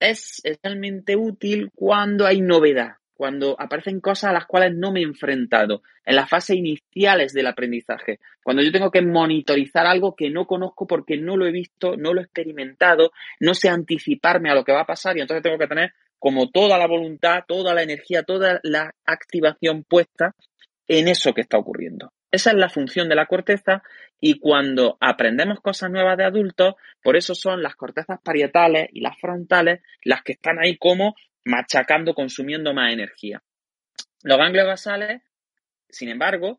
[0.00, 5.02] es especialmente útil cuando hay novedad, cuando aparecen cosas a las cuales no me he
[5.02, 10.46] enfrentado, en las fases iniciales del aprendizaje, cuando yo tengo que monitorizar algo que no
[10.46, 14.64] conozco porque no lo he visto, no lo he experimentado, no sé anticiparme a lo
[14.64, 17.82] que va a pasar y entonces tengo que tener como toda la voluntad, toda la
[17.82, 20.34] energía, toda la activación puesta
[20.86, 22.12] en eso que está ocurriendo.
[22.30, 23.82] Esa es la función de la corteza
[24.20, 29.18] y cuando aprendemos cosas nuevas de adultos, por eso son las cortezas parietales y las
[29.18, 31.14] frontales las que están ahí como
[31.44, 33.42] machacando, consumiendo más energía.
[34.22, 35.22] Los ganglios basales,
[35.88, 36.58] sin embargo,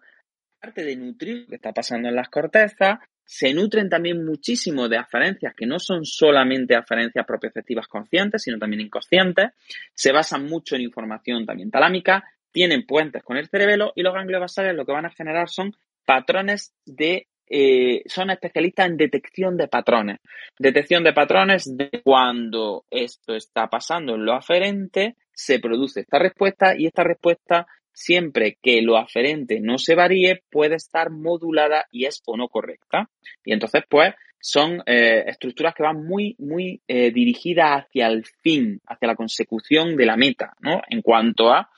[0.58, 4.98] aparte de nutrir lo que está pasando en las cortezas, se nutren también muchísimo de
[4.98, 9.52] aferencias que no son solamente aferencias propioceptivas conscientes, sino también inconscientes,
[9.94, 14.42] se basan mucho en información también talámica, tienen puentes con el cerebelo y los ganglios
[14.42, 19.68] basales lo que van a generar son patrones de eh, son especialistas en detección de
[19.68, 20.20] patrones.
[20.60, 26.76] Detección de patrones de cuando esto está pasando en lo aferente, se produce esta respuesta
[26.78, 32.22] y esta respuesta, siempre que lo aferente no se varíe, puede estar modulada y es
[32.28, 33.10] o no correcta.
[33.44, 38.80] Y entonces, pues, son eh, estructuras que van muy, muy eh, dirigidas hacia el fin,
[38.86, 40.82] hacia la consecución de la meta, ¿no?
[40.88, 41.70] En cuanto a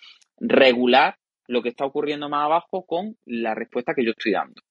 [0.41, 1.15] regular
[1.47, 4.61] lo que está ocurriendo más abajo con la respuesta que yo estoy dando.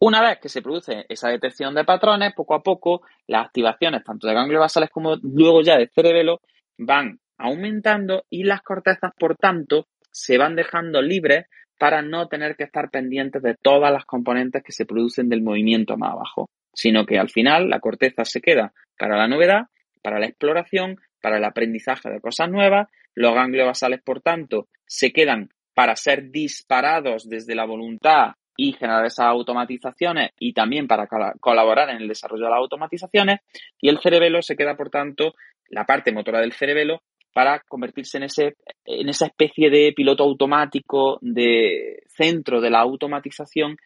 [0.00, 4.26] Una vez que se produce esa detección de patrones, poco a poco las activaciones tanto
[4.26, 6.40] de ganglios basales como luego ya de cerebelo
[6.76, 11.46] van aumentando y las cortezas, por tanto, se van dejando libres
[11.78, 15.96] para no tener que estar pendientes de todas las componentes que se producen del movimiento
[15.96, 19.66] más abajo, sino que al final la corteza se queda para la novedad,
[20.02, 25.12] para la exploración, para el aprendizaje de cosas nuevas, los ganglios basales, por tanto, se
[25.12, 31.08] quedan para ser disparados desde la voluntad y generar esas automatizaciones y también para
[31.40, 33.40] colaborar en el desarrollo de las automatizaciones
[33.80, 35.34] y el cerebelo se queda por tanto
[35.68, 41.18] la parte motora del cerebelo para convertirse en ese en esa especie de piloto automático
[41.20, 43.76] de centro de la automatización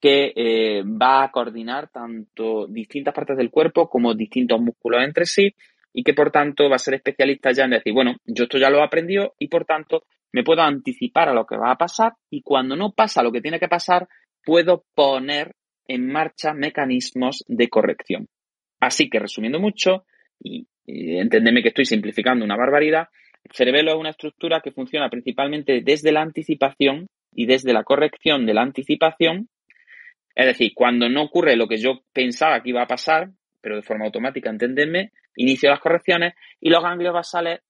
[0.00, 5.54] que eh, va a coordinar tanto distintas partes del cuerpo como distintos músculos entre sí
[5.92, 8.70] y que por tanto va a ser especialista ya en decir, bueno, yo esto ya
[8.70, 12.12] lo he aprendido y por tanto me puedo anticipar a lo que va a pasar
[12.30, 14.08] y cuando no pasa lo que tiene que pasar,
[14.44, 15.54] puedo poner
[15.88, 18.28] en marcha mecanismos de corrección.
[18.78, 20.04] Así que resumiendo mucho,
[20.38, 23.08] y, entendeme que estoy simplificando una barbaridad,
[23.44, 28.46] el cerebelo es una estructura que funciona principalmente desde la anticipación y desde la corrección
[28.46, 29.48] de la anticipación.
[30.34, 33.82] Es decir, cuando no ocurre lo que yo pensaba que iba a pasar, pero de
[33.82, 37.60] forma automática, entenderme, inicio las correcciones y los ganglios basales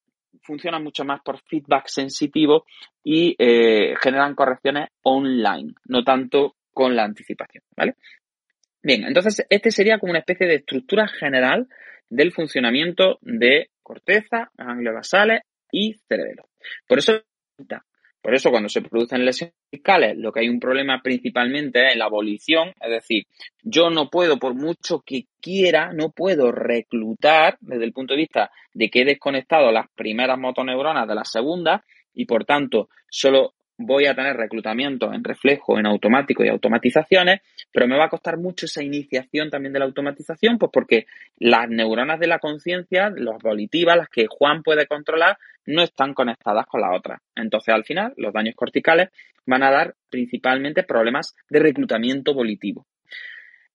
[0.42, 2.64] funcionan mucho más por feedback sensitivo
[3.02, 7.94] y eh, generan correcciones online, no tanto con la anticipación, ¿vale?
[8.82, 11.68] Bien, entonces este sería como una especie de estructura general
[12.08, 16.48] del funcionamiento de corteza, ganglios basales y cerebelo.
[16.86, 17.22] Por eso
[18.22, 22.04] por eso, cuando se producen lesiones fiscales, lo que hay un problema principalmente es la
[22.04, 23.24] abolición, es decir,
[23.62, 28.50] yo no puedo, por mucho que quiera, no puedo reclutar desde el punto de vista
[28.74, 31.80] de que he desconectado las primeras motoneuronas de las segundas
[32.12, 37.40] y, por tanto, solo voy a tener reclutamiento en reflejo, en automático y automatizaciones,
[37.72, 41.06] pero me va a costar mucho esa iniciación también de la automatización, pues porque
[41.38, 46.66] las neuronas de la conciencia, las volitivas, las que Juan puede controlar, no están conectadas
[46.66, 47.20] con la otra.
[47.34, 49.10] Entonces, al final, los daños corticales
[49.46, 52.86] van a dar principalmente problemas de reclutamiento volitivo.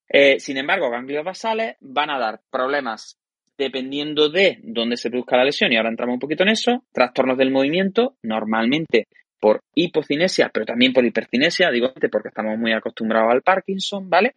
[0.08, 3.17] Eh, sin embargo, ganglios basales van a dar problemas
[3.58, 7.38] dependiendo de dónde se produzca la lesión, y ahora entramos un poquito en eso, trastornos
[7.38, 9.08] del movimiento, normalmente
[9.45, 14.34] por hipocinesia, pero también por hipercinesia, digo porque estamos muy acostumbrados al Parkinson, ¿vale?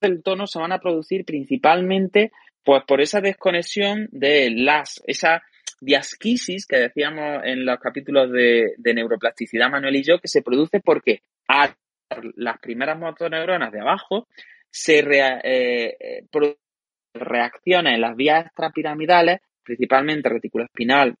[0.00, 2.32] El tono se van a producir principalmente
[2.64, 5.44] pues por esa desconexión de las, esa
[5.80, 11.20] diasquisis que decíamos en los capítulos de, neuroplasticidad Manuel y yo, que se produce porque
[11.46, 11.72] a
[12.34, 14.26] las primeras motoneuronas de abajo
[14.68, 16.24] se eh, eh,
[17.14, 21.14] reaccionan en las vías extrapiramidales, principalmente retículo espinal,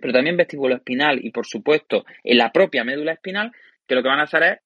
[0.00, 3.52] pero también vestíbulo espinal y, por supuesto, en la propia médula espinal,
[3.86, 4.58] que lo que van a hacer es,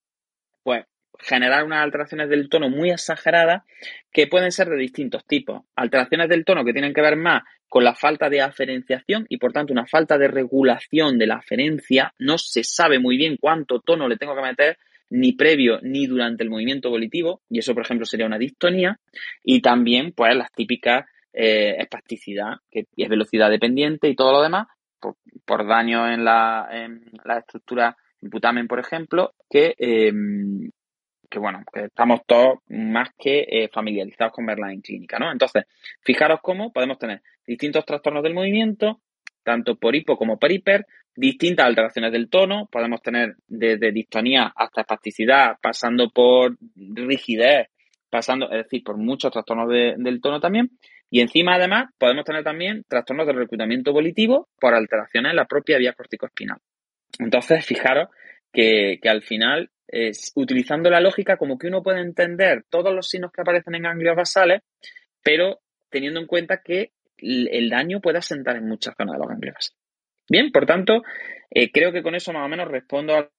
[0.62, 0.84] pues,
[1.20, 3.64] generar unas alteraciones del tono muy exageradas
[4.12, 5.62] que pueden ser de distintos tipos.
[5.74, 9.52] Alteraciones del tono que tienen que ver más con la falta de aferenciación y por
[9.52, 12.14] tanto una falta de regulación de la aferencia.
[12.18, 14.78] No se sabe muy bien cuánto tono le tengo que meter
[15.10, 19.00] ni previo ni durante el movimiento volitivo y eso por ejemplo sería una distonía
[19.42, 24.66] y también pues las típicas eh, espasticidad que es velocidad dependiente y todo lo demás
[25.00, 27.96] por, daño en la, en la estructura
[28.30, 30.70] putamen por ejemplo que em,
[31.28, 35.30] que bueno, que estamos todos más que eh, familiarizados con verla en clínica, ¿no?
[35.30, 35.64] Entonces,
[36.00, 39.00] fijaros cómo podemos tener distintos trastornos del movimiento,
[39.42, 44.82] tanto por hipo como por hiper, distintas alteraciones del tono, podemos tener desde distonía hasta
[44.82, 47.68] espasticidad, pasando por rigidez,
[48.08, 50.70] pasando, es decir, por muchos trastornos del tono también,
[51.10, 55.78] y encima además podemos tener también trastornos del reclutamiento volitivo por alteraciones en la propia
[55.78, 56.58] vía corticoespinal.
[57.18, 58.08] Entonces, fijaros
[58.52, 63.32] que, al final, es, utilizando la lógica, como que uno puede entender todos los signos
[63.32, 64.62] que aparecen en ganglios basales,
[65.22, 69.54] pero teniendo en cuenta que el daño puede asentar en muchas zonas de los ganglios
[69.54, 69.78] basales.
[70.28, 71.02] Bien, por tanto,
[71.50, 73.30] eh, creo que con eso más o menos respondo a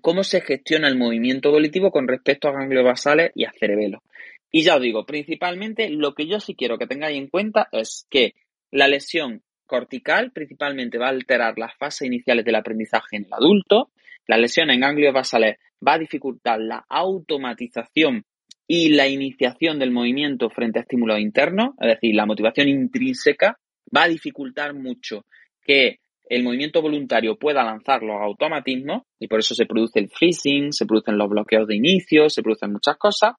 [0.00, 4.02] cómo se gestiona el movimiento volitivo con respecto a ganglios basales y a cerebelo.
[4.50, 8.06] Y ya os digo, principalmente lo que yo sí quiero que tengáis en cuenta es
[8.10, 8.34] que
[8.70, 13.90] la lesión cortical principalmente va a alterar las fases iniciales del aprendizaje en el adulto.
[14.26, 18.24] La lesión en ganglios basales va a dificultar la automatización
[18.66, 23.58] y la iniciación del movimiento frente a estímulos internos, es decir, la motivación intrínseca
[23.94, 25.24] va a dificultar mucho
[25.62, 30.72] que el movimiento voluntario pueda lanzar los automatismos y por eso se produce el freezing,
[30.72, 33.32] se producen los bloqueos de inicio, se producen muchas cosas.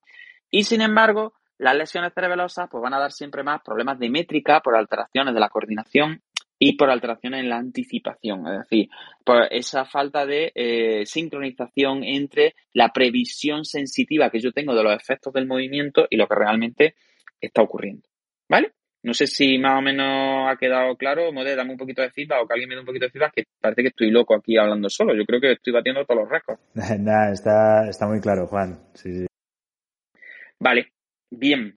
[0.51, 4.59] Y sin embargo, las lesiones cerebelosas pues, van a dar siempre más problemas de métrica
[4.59, 6.21] por alteraciones de la coordinación
[6.59, 8.87] y por alteraciones en la anticipación, es decir,
[9.25, 14.93] por esa falta de eh, sincronización entre la previsión sensitiva que yo tengo de los
[14.93, 16.95] efectos del movimiento y lo que realmente
[17.39, 18.07] está ocurriendo.
[18.47, 18.73] ¿Vale?
[19.03, 21.31] No sé si más o menos ha quedado claro.
[21.31, 23.33] Mode, dame un poquito de feedback o que alguien me dé un poquito de feedback,
[23.33, 25.15] que parece que estoy loco aquí hablando solo.
[25.15, 26.61] Yo creo que estoy batiendo todos los récords.
[26.99, 28.79] Nada, está, está muy claro, Juan.
[28.93, 29.25] Sí, sí.
[30.61, 30.93] Vale,
[31.31, 31.75] bien.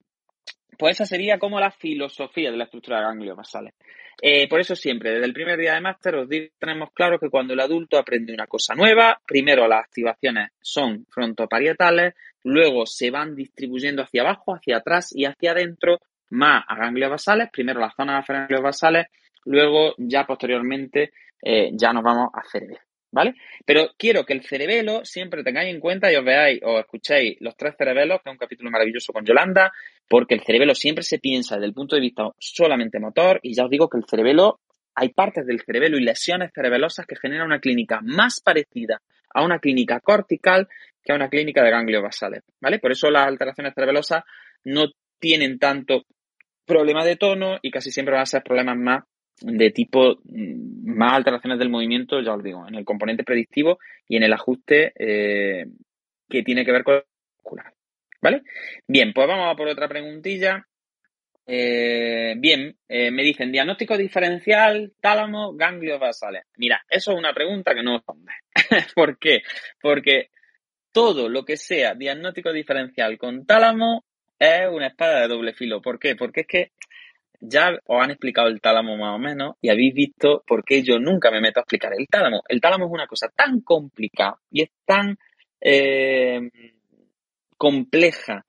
[0.79, 3.73] Pues esa sería como la filosofía de la estructura de ganglios basales.
[4.21, 7.55] Eh, por eso siempre, desde el primer día de máster, os tenemos claro que cuando
[7.55, 14.03] el adulto aprende una cosa nueva, primero las activaciones son frontoparietales, luego se van distribuyendo
[14.03, 18.61] hacia abajo, hacia atrás y hacia adentro más a ganglios basales, primero las zonas de
[18.61, 19.07] basales,
[19.47, 22.81] luego ya posteriormente eh, ya nos vamos a cerebelo,
[23.15, 23.35] ¿vale?
[23.65, 27.57] Pero quiero que el cerebelo siempre tengáis en cuenta y os veáis o escuchéis los
[27.57, 29.73] tres cerebelos, que es un capítulo maravilloso con Yolanda,
[30.09, 33.65] porque el cerebelo siempre se piensa desde el punto de vista solamente motor y ya
[33.65, 34.61] os digo que el cerebelo,
[34.97, 39.01] hay partes del cerebelo y lesiones cerebelosas que generan una clínica más parecida
[39.33, 40.69] a una clínica cortical
[41.03, 42.81] que a una clínica de ganglios basales, ¿vale?
[42.81, 44.25] Por eso las alteraciones cerebelosas
[44.65, 44.87] no
[45.21, 46.03] tienen tanto
[46.67, 49.05] problemas de tono y casi siempre van a ser problemas más
[49.41, 54.17] de tipo mm, más alteraciones del movimiento, ya os digo, en el componente predictivo y
[54.17, 55.67] en el ajuste eh,
[56.29, 57.05] que tiene que ver con el
[57.37, 57.73] muscular.
[58.21, 58.43] ¿Vale?
[58.87, 60.67] Bien, pues vamos a por otra preguntilla.
[61.47, 66.45] Eh, bien, eh, me dicen diagnóstico diferencial, tálamo, ganglios basales.
[66.57, 68.33] Mira, eso es una pregunta que no responde.
[68.95, 69.43] ¿Por qué?
[69.81, 70.31] Porque
[70.91, 74.05] todo lo que sea diagnóstico diferencial con tálamo
[74.39, 75.83] es una espada de doble filo.
[75.83, 76.17] ¿Por qué?
[76.17, 76.73] Porque es que
[77.41, 80.99] ya os han explicado el tálamo más o menos y habéis visto por qué yo
[80.99, 82.43] nunca me meto a explicar el tálamo.
[82.49, 85.19] El tálamo es una cosa tan complicada y es tan
[85.61, 86.41] eh,
[87.57, 88.45] compleja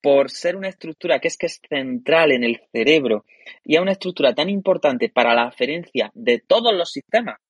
[0.00, 3.24] por ser una estructura que es que es central en el cerebro
[3.64, 7.40] y es una estructura tan importante para la aferencia de todos los sistemas,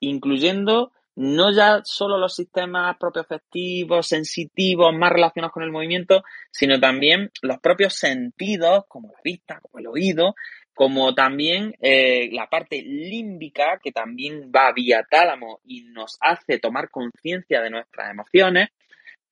[0.00, 7.30] incluyendo no ya solo los sistemas propioceptivos, sensitivos, más relacionados con el movimiento, sino también
[7.42, 10.34] los propios sentidos, como la vista, como el oído,
[10.74, 16.88] como también eh, la parte límbica, que también va vía tálamo y nos hace tomar
[16.90, 18.68] conciencia de nuestras emociones.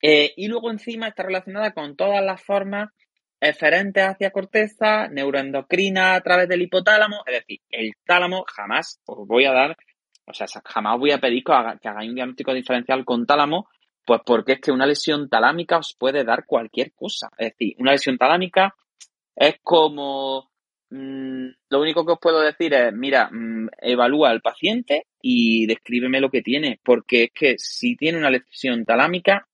[0.03, 2.91] Eh, y luego encima está relacionada con todas las formas
[3.41, 9.45] eferentes hacia corteza, neuroendocrina a través del hipotálamo, es decir, el tálamo jamás os voy
[9.45, 9.77] a dar
[10.29, 13.69] o sea, jamás voy a pedir que, hagáis un diagnóstico diferencial con tálamo,
[14.05, 17.29] pues porque es que una lesión talámica os puede dar cualquier cosa.
[17.37, 18.75] Es decir, una lesión talámica
[19.35, 20.51] es como...
[20.91, 26.21] Mm, lo único que os puedo decir es, mira, mm, evalúa al paciente y descríbeme
[26.21, 29.47] lo que tiene, porque es que si tiene una lesión talámica,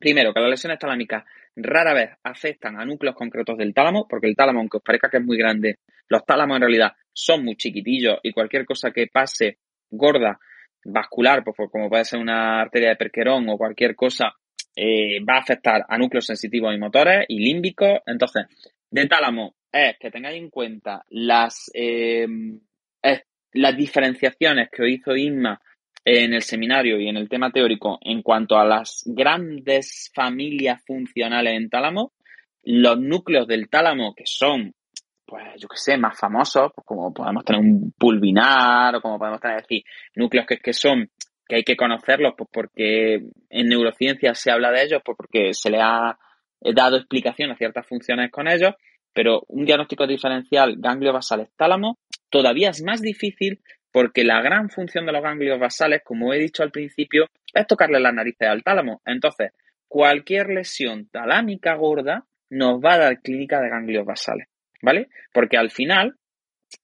[0.00, 1.24] primero que las lesiones talámicas
[1.56, 5.18] rara vez afectan a núcleos concretos del tálamo, porque el tálamo, aunque os parezca que
[5.18, 5.76] es muy grande,
[6.08, 9.58] los tálamos en realidad son muy chiquitillos y cualquier cosa que pase
[9.92, 10.40] gorda,
[10.84, 14.34] vascular, pues, pues, como puede ser una arteria de perquerón o cualquier cosa,
[14.74, 18.00] eh, va a afectar a núcleos sensitivos y motores y límbicos.
[18.06, 18.46] Entonces,
[18.90, 22.26] de tálamo es que tengáis en cuenta las, eh,
[23.52, 25.60] las diferenciaciones que hizo Inma
[26.04, 31.54] en el seminario y en el tema teórico en cuanto a las grandes familias funcionales
[31.54, 32.12] en tálamo,
[32.64, 34.74] los núcleos del tálamo que son
[35.32, 39.40] pues yo qué sé, más famosos, pues como podemos tener un pulvinar o como podemos
[39.40, 39.82] tener, decir,
[40.14, 41.08] núcleos que, que son,
[41.48, 43.14] que hay que conocerlos, pues porque
[43.48, 46.18] en neurociencia se habla de ellos, pues porque se le ha
[46.60, 48.74] dado explicación a ciertas funciones con ellos,
[49.14, 51.96] pero un diagnóstico diferencial ganglio basal tálamo
[52.28, 56.62] todavía es más difícil porque la gran función de los ganglios basales, como he dicho
[56.62, 57.24] al principio,
[57.54, 59.00] es tocarle las narices al tálamo.
[59.06, 59.52] Entonces,
[59.88, 64.48] cualquier lesión talámica gorda nos va a dar clínica de ganglios basales,
[64.82, 65.08] ¿vale?
[65.32, 66.16] Porque al final,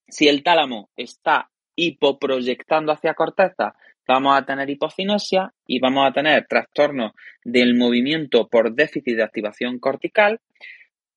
[0.08, 3.74] si el tálamo está hipoproyectando hacia corteza,
[4.06, 7.12] vamos a tener hipocinesia y vamos a tener trastornos
[7.44, 10.40] del movimiento por déficit de activación cortical.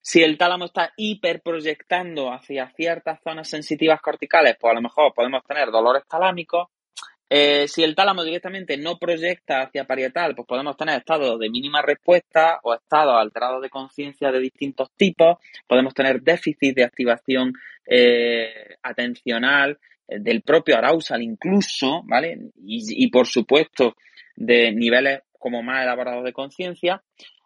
[0.02, 5.44] Si el tálamo está hiperproyectando hacia ciertas zonas sensitivas corticales, pues a lo mejor podemos
[5.46, 6.68] tener dolores talámicos.
[7.34, 11.82] Eh, si el tálamo directamente no proyecta hacia parietal, pues podemos tener estados de mínima
[11.82, 15.38] respuesta o estados alterados de conciencia de distintos tipos.
[15.66, 17.54] Podemos tener déficit de activación
[17.88, 19.80] eh, atencional
[20.10, 22.38] eh, del propio arousal incluso, ¿vale?
[22.58, 23.96] Y, y por supuesto
[24.36, 27.02] de niveles como más elaborados de conciencia.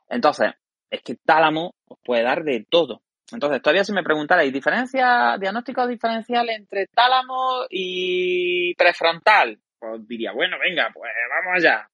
[0.10, 0.50] Entonces,
[0.90, 3.04] es que tálamo os puede dar de todo.
[3.32, 9.60] Entonces, todavía si me preguntara, ¿hay diferencia, diagnóstico diferencial entre tálamo y prefrontal?
[9.88, 11.88] Pues diría, bueno, venga, pues vamos allá.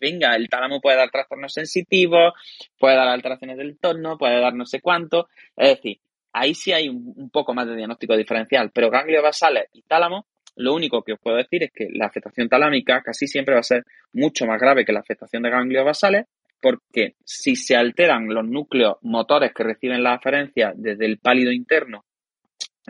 [0.00, 2.32] Venga, el tálamo puede dar trastornos sensitivos,
[2.78, 5.28] puede dar alteraciones del tono, puede dar no sé cuánto.
[5.56, 6.00] Es decir,
[6.32, 10.26] ahí sí hay un, poco más de diagnóstico diferencial, pero ganglios basales y tálamo,
[10.56, 13.64] lo único que os puedo decir es que la afectación talámica casi siempre va a
[13.64, 16.26] ser mucho más grave que la afectación de ganglios basales
[16.62, 22.06] porque si se alteran los núcleos motores que reciben la aferencia desde el pálido interno,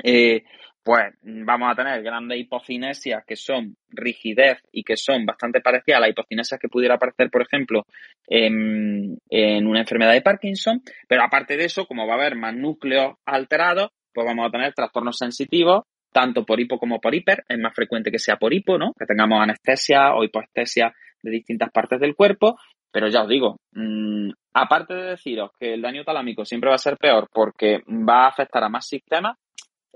[0.05, 0.44] eh,
[0.87, 6.01] pues vamos a tener grandes hipocinesias que son rigidez y que son bastante parecidas a
[6.03, 7.82] las hipocinesias que pudiera aparecer, por ejemplo,
[8.28, 9.18] en,
[9.66, 10.80] una enfermedad de Parkinson.
[11.09, 14.72] Pero aparte de eso, como va a haber más núcleos alterados, pues vamos a tener
[14.74, 15.82] trastornos sensitivos,
[16.12, 17.43] tanto por hipo como por hiper.
[17.49, 18.93] Es más frecuente que sea por hipo, ¿no?
[18.97, 22.57] Que tengamos anestesia o hipoestesia de distintas partes del cuerpo
[22.93, 26.78] pero ya os digo, mmm, aparte de deciros que el daño talámico siempre va a
[26.78, 29.37] ser peor porque va a afectar a más sistemas,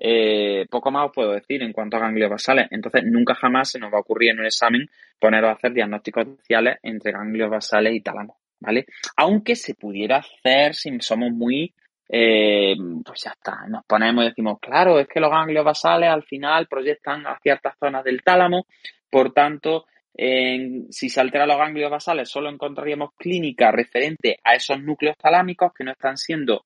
[0.02, 2.68] eh, poco más os puedo decir en cuanto a ganglios basales.
[2.70, 4.88] Entonces, nunca jamás se nos va a ocurrir en un examen
[5.18, 8.86] poneros a hacer diagnósticos diferenciales entre ganglios basales y tálamo, ¿vale?
[9.16, 11.74] Aunque se pudiera hacer si somos muy,
[12.08, 12.74] eh,
[13.04, 16.66] pues ya está, nos ponemos y decimos, claro, es que los ganglios basales al final
[16.66, 18.66] proyectan a ciertas zonas del tálamo,
[19.10, 19.84] por tanto,
[20.16, 25.84] si se alteran los ganglios basales, solo encontraríamos clínica referente a esos núcleos talámicos que
[25.84, 26.64] no están siendo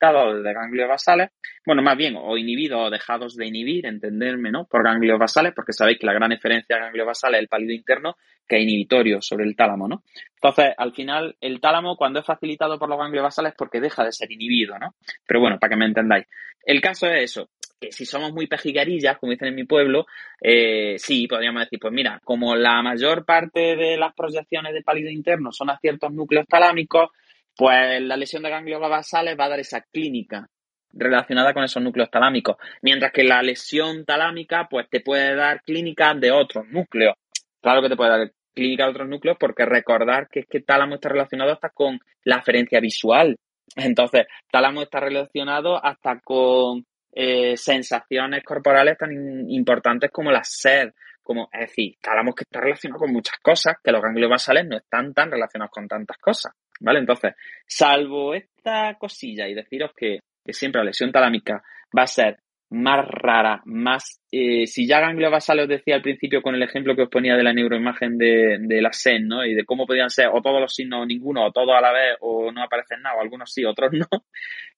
[0.00, 1.30] dados de ganglios basales,
[1.64, 4.66] bueno, más bien, o inhibidos o dejados de inhibir, entenderme, ¿no?
[4.66, 7.72] Por ganglios basales, porque sabéis que la gran diferencia de ganglios basales es el pálido
[7.72, 8.16] interno,
[8.46, 10.02] que es inhibitorio sobre el tálamo, ¿no?
[10.34, 14.04] Entonces, al final, el tálamo, cuando es facilitado por los ganglios basales, es porque deja
[14.04, 14.94] de ser inhibido, ¿no?
[15.26, 16.26] Pero bueno, para que me entendáis.
[16.64, 17.48] El caso es eso,
[17.80, 20.06] que si somos muy pejiguerillas, como dicen en mi pueblo,
[20.40, 25.10] eh, sí, podríamos decir, pues mira, como la mayor parte de las proyecciones de pálido
[25.10, 27.10] interno son a ciertos núcleos talámicos,
[27.56, 30.46] pues la lesión de ganglios basales va a dar esa clínica
[30.92, 36.18] relacionada con esos núcleos talámicos, mientras que la lesión talámica, pues te puede dar clínicas
[36.20, 37.14] de otros núcleos.
[37.60, 40.94] Claro que te puede dar clínica de otros núcleos porque recordar que es que tálamo
[40.94, 43.36] está relacionado hasta con la aferencia visual.
[43.74, 49.10] Entonces, tálamo está relacionado hasta con eh, sensaciones corporales tan
[49.50, 50.90] importantes como la sed,
[51.22, 54.76] como, es decir, hablamos que está relacionado con muchas cosas, que los ganglios basales no
[54.76, 57.00] están tan relacionados con tantas cosas, ¿vale?
[57.00, 57.34] Entonces,
[57.66, 61.62] salvo esta cosilla y deciros que, siempre la lesión talámica
[61.96, 62.38] va a ser
[62.70, 64.20] más rara, más...
[64.30, 67.36] Eh, si ya ganglios basales os decía al principio con el ejemplo que os ponía
[67.36, 69.44] de la neuroimagen de, de la SED, ¿no?
[69.44, 71.92] Y de cómo podían ser o todos los signos o ninguno, o todos a la
[71.92, 74.06] vez, o no aparecen nada, o algunos sí, otros no.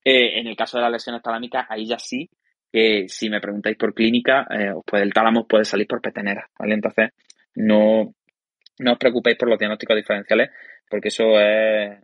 [0.05, 2.31] Eh, en el caso de las lesiones talámicas, ahí ya sí,
[2.73, 6.75] que si me preguntáis por clínica, eh, pues el tálamo puede salir por petenera, ¿vale?
[6.75, 7.11] Entonces,
[7.57, 8.15] no,
[8.79, 10.51] no os preocupéis por los diagnósticos diferenciales,
[10.89, 11.99] porque eso es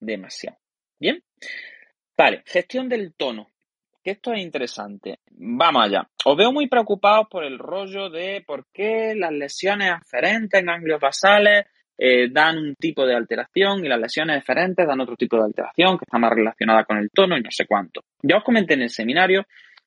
[0.00, 0.58] demasiado.
[0.98, 1.22] Bien.
[2.16, 3.48] Vale, gestión del tono.
[4.02, 5.20] Que esto es interesante.
[5.30, 6.08] Vamos allá.
[6.24, 11.00] Os veo muy preocupados por el rollo de por qué las lesiones aferentes en ganglios
[11.00, 11.66] basales
[11.96, 15.98] eh, dan un tipo de alteración y las lesiones diferentes dan otro tipo de alteración
[15.98, 18.02] que está más relacionada con el tono y no sé cuánto.
[18.22, 19.46] Ya os comenté en el seminario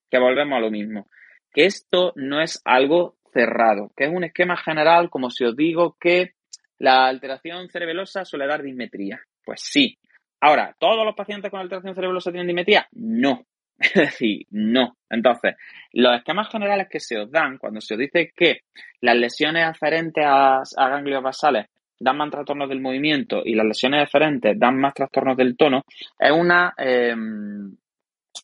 [0.10, 1.10] que volvemos a lo mismo,
[1.52, 5.98] que esto no es algo cerrado, que es un esquema general, como si os digo
[6.00, 6.32] que
[6.80, 9.20] la alteración cerebelosa suele dar dismetría.
[9.44, 9.98] Pues sí.
[10.42, 12.88] Ahora, ¿todos los pacientes con alteración cerebelosa tienen dismetría?
[12.94, 13.46] No.
[13.78, 14.96] Es decir, no.
[15.10, 15.56] Entonces,
[15.92, 18.62] los esquemas generales que se os dan cuando se os dice que
[19.02, 21.66] las lesiones aferentes a ganglios basales
[22.00, 25.84] dan más trastornos del movimiento y las lesiones diferentes dan más trastornos del tono,
[26.20, 27.76] es una em,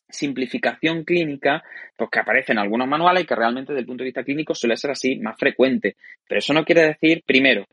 [0.08, 1.62] simplificación clínica
[1.96, 4.54] pues, que aparece en algunos manuales y que realmente desde el punto de vista clínico
[4.54, 5.96] suele ser así más frecuente.
[6.28, 7.66] Pero eso no quiere decir, primero,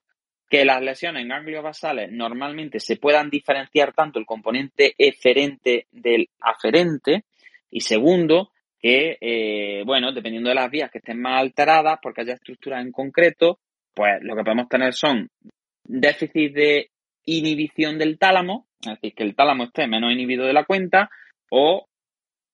[0.49, 6.28] que las lesiones en ganglios basales normalmente se puedan diferenciar tanto el componente eferente del
[6.41, 7.26] aferente
[7.70, 12.34] y segundo, que, eh, bueno, dependiendo de las vías que estén más alteradas, porque haya
[12.34, 13.59] estructuras en concreto,
[13.93, 15.30] pues lo que podemos tener son
[15.84, 16.89] déficit de
[17.26, 21.09] inhibición del tálamo, es decir, que el tálamo esté menos inhibido de la cuenta,
[21.51, 21.89] o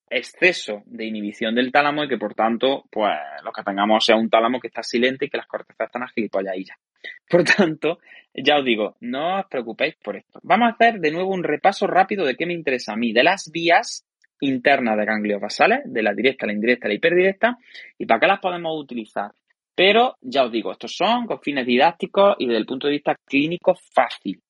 [0.08, 4.30] exceso de inhibición del tálamo y que por tanto, pues lo que tengamos sea un
[4.30, 6.78] tálamo que está silente y que las cortezas están agilipolladillas.
[7.28, 7.98] Por tanto,
[8.34, 10.40] ya os digo, no os preocupéis por esto.
[10.42, 13.22] Vamos a hacer de nuevo un repaso rápido de qué me interesa a mí, de
[13.22, 14.04] las vías
[14.40, 17.58] internas de ganglios basales, de la directa, la indirecta, la hiperdirecta,
[17.98, 19.30] y para qué las podemos utilizar.
[19.74, 23.14] Pero ya os digo, estos son con fines didácticos y desde el punto de vista
[23.24, 24.40] clínico fácil.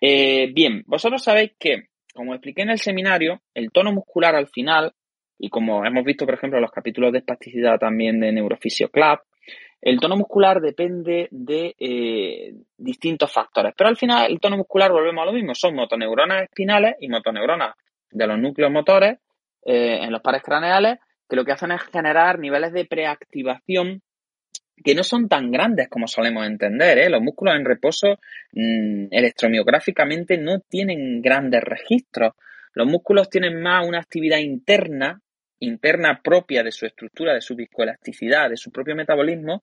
[0.00, 4.92] Eh, bien, vosotros sabéis que, como expliqué en el seminario, el tono muscular al final,
[5.38, 9.20] y como hemos visto, por ejemplo, en los capítulos de espasticidad también de Neurofisio Club,
[9.80, 15.22] el tono muscular depende de eh, distintos factores, pero al final el tono muscular, volvemos
[15.22, 17.74] a lo mismo, son motoneuronas espinales y motoneuronas
[18.10, 19.18] de los núcleos motores
[19.64, 20.98] eh, en los pares craneales,
[21.28, 24.02] que lo que hacen es generar niveles de preactivación
[24.84, 26.98] que no son tan grandes como solemos entender.
[26.98, 27.10] ¿eh?
[27.10, 28.18] Los músculos en reposo
[28.52, 32.32] mm, electromiográficamente no tienen grandes registros.
[32.74, 35.20] Los músculos tienen más una actividad interna
[35.58, 39.62] interna propia de su estructura, de su viscoelasticidad, de su propio metabolismo,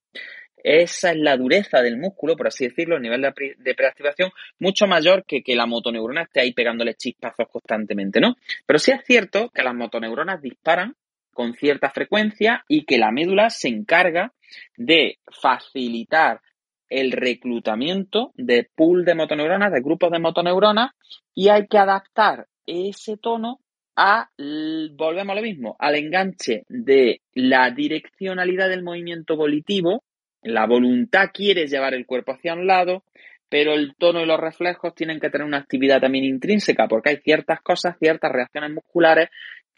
[0.64, 5.24] esa es la dureza del músculo, por así decirlo, el nivel de, preactivación, mucho mayor
[5.26, 8.36] que que la motoneurona esté ahí pegándole chispazos constantemente, ¿no?
[8.66, 10.96] Pero sí es cierto que las motoneuronas disparan
[11.34, 14.34] con cierta frecuencia y que la médula se encarga
[14.78, 16.42] de facilitar
[16.90, 20.92] el reclutamiento de pool de motoneuronas, de grupos de motoneuronas,
[21.36, 23.60] y hay que adaptar ese tono
[23.96, 30.04] a, volvemos a lo mismo, al enganche de la direccionalidad del movimiento volitivo.
[30.42, 33.04] La voluntad quiere llevar el cuerpo hacia un lado,
[33.50, 37.18] pero el tono y los reflejos tienen que tener una actividad también intrínseca, porque hay
[37.18, 39.30] ciertas cosas, ciertas reacciones musculares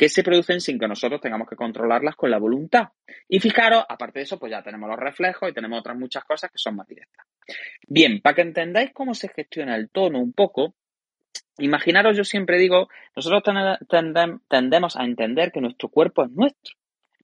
[0.02, 2.88] que se producen sin que nosotros tengamos que controlarlas con la voluntad.
[3.30, 6.50] Y fijaros, aparte de eso, pues ya tenemos los reflejos y tenemos otras muchas cosas
[6.50, 7.24] que son más directas.
[7.88, 10.74] Bien, para que entendáis cómo se gestiona el tono un poco,
[11.60, 13.44] Imaginaros, yo siempre digo, nosotros
[14.50, 16.76] tendemos a entender que nuestro cuerpo es nuestro,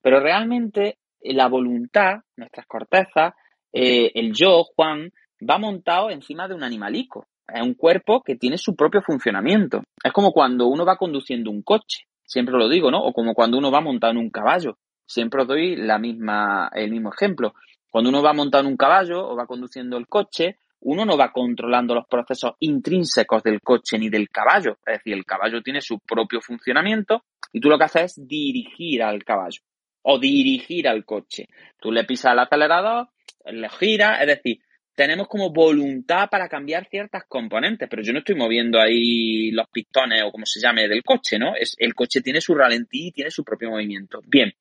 [0.03, 3.33] pero realmente eh, la voluntad, nuestras cortezas,
[3.73, 5.11] eh, el yo, Juan,
[5.41, 7.25] va montado encima de un animalico.
[7.51, 9.81] Es un cuerpo que tiene su propio funcionamiento.
[10.03, 13.03] Es como cuando uno va conduciendo un coche, siempre lo digo, ¿no?
[13.03, 14.77] O como cuando uno va montado en un caballo.
[15.05, 17.55] Siempre os doy la misma, el mismo ejemplo.
[17.89, 21.31] Cuando uno va montado en un caballo o va conduciendo el coche, uno no va
[21.31, 24.77] controlando los procesos intrínsecos del coche ni del caballo.
[24.85, 27.23] Es decir, el caballo tiene su propio funcionamiento
[27.53, 29.61] y tú lo que haces es dirigir al caballo
[30.03, 31.47] o dirigir al coche.
[31.79, 33.07] Tú le pisas el acelerador,
[33.45, 34.59] le gira, es decir,
[34.97, 40.23] tenemos como voluntad para cambiar ciertas componentes, pero yo no estoy moviendo ahí los pistones
[40.23, 41.55] o como se llame del coche, ¿no?
[41.55, 44.21] Es, el coche tiene su ralentí y tiene su propio movimiento.
[44.25, 44.51] Bien,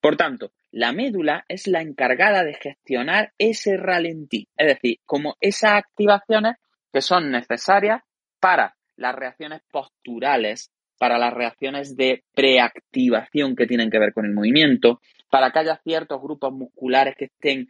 [0.00, 5.72] por tanto, la médula es la encargada de gestionar ese ralentí, es decir, como esas
[5.72, 6.54] activaciones
[6.92, 8.00] que son necesarias
[8.38, 10.70] para las reacciones posturales,
[11.00, 15.80] para las reacciones de preactivación que tienen que ver con el movimiento, para que haya
[15.82, 17.66] ciertos grupos musculares que estén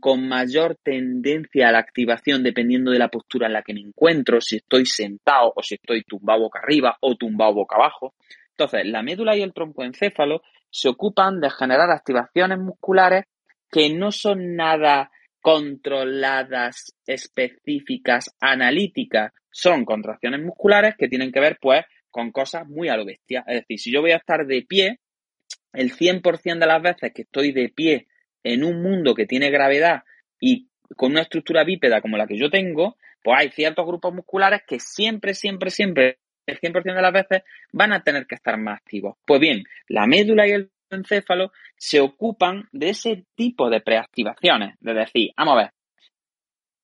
[0.00, 4.40] con mayor tendencia a la activación dependiendo de la postura en la que me encuentro,
[4.40, 8.14] si estoy sentado o si estoy tumbado boca arriba o tumbado boca abajo.
[8.50, 13.24] Entonces, la médula y el troncoencéfalo se ocupan de generar activaciones musculares
[13.70, 15.10] que no son nada
[15.40, 22.96] controladas, específicas, analíticas, son contracciones musculares que tienen que ver pues con cosas muy a
[22.96, 23.44] lo bestia.
[23.46, 24.98] Es decir, si yo voy a estar de pie,
[25.72, 28.06] el 100% de las veces que estoy de pie
[28.42, 30.02] en un mundo que tiene gravedad
[30.40, 34.62] y con una estructura bípeda como la que yo tengo, pues hay ciertos grupos musculares
[34.66, 38.78] que siempre, siempre, siempre el 100% de las veces van a tener que estar más
[38.78, 39.16] activos.
[39.24, 44.94] Pues bien, la médula y el encéfalo se ocupan de ese tipo de preactivaciones, de
[44.94, 45.70] decir, vamos a ver,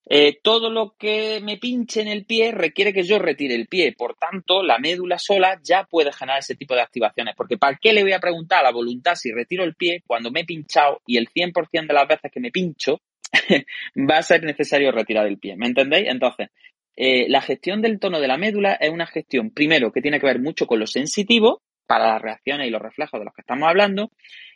[0.09, 3.93] eh, todo lo que me pinche en el pie requiere que yo retire el pie.
[3.93, 7.35] Por tanto, la médula sola ya puede generar ese tipo de activaciones.
[7.37, 10.31] Porque ¿para qué le voy a preguntar a la voluntad si retiro el pie cuando
[10.31, 13.01] me he pinchado y el 100% de las veces que me pincho
[14.11, 15.57] va a ser necesario retirar el pie?
[15.57, 16.09] ¿Me entendéis?
[16.09, 16.51] Entonces,
[16.95, 20.27] eh, la gestión del tono de la médula es una gestión, primero, que tiene que
[20.27, 23.69] ver mucho con lo sensitivo, para las reacciones y los reflejos de los que estamos
[23.69, 24.11] hablando.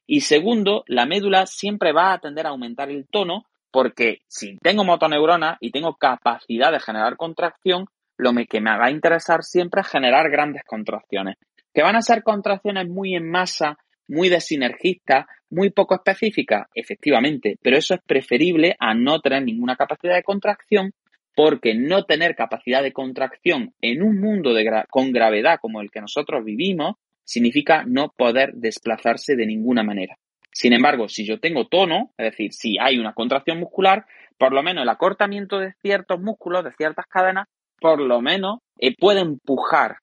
[0.07, 4.85] Y segundo, la médula siempre va a tender a aumentar el tono porque si tengo
[4.85, 9.89] motoneuronas y tengo capacidad de generar contracción, lo que me va a interesar siempre es
[9.89, 11.37] generar grandes contracciones.
[11.73, 16.66] ¿Que van a ser contracciones muy en masa, muy desinergistas, muy poco específicas?
[16.75, 20.93] Efectivamente, pero eso es preferible a no tener ninguna capacidad de contracción
[21.35, 24.53] porque no tener capacidad de contracción en un mundo
[24.91, 30.18] con gravedad como el que nosotros vivimos significa no poder desplazarse de ninguna manera.
[30.61, 34.04] Sin embargo, si yo tengo tono, es decir, si hay una contracción muscular,
[34.36, 37.48] por lo menos el acortamiento de ciertos músculos, de ciertas cadenas,
[37.80, 40.00] por lo menos eh, puede empujar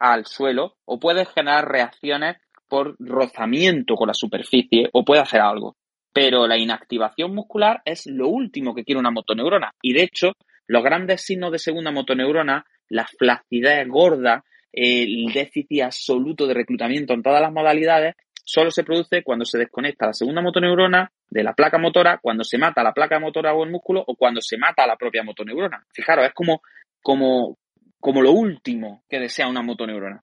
[0.00, 5.76] al suelo o puede generar reacciones por rozamiento con la superficie o puede hacer algo.
[6.12, 9.70] Pero la inactivación muscular es lo último que quiere una motoneurona.
[9.80, 10.32] Y de hecho,
[10.66, 17.22] los grandes signos de segunda motoneurona, la flacidez gorda, el déficit absoluto de reclutamiento en
[17.22, 21.78] todas las modalidades, solo se produce cuando se desconecta la segunda motoneurona de la placa
[21.78, 24.96] motora, cuando se mata la placa motora o el músculo o cuando se mata la
[24.96, 25.84] propia motoneurona.
[25.92, 26.62] Fijaros, es como,
[27.02, 27.58] como,
[27.98, 30.22] como lo último que desea una motoneurona.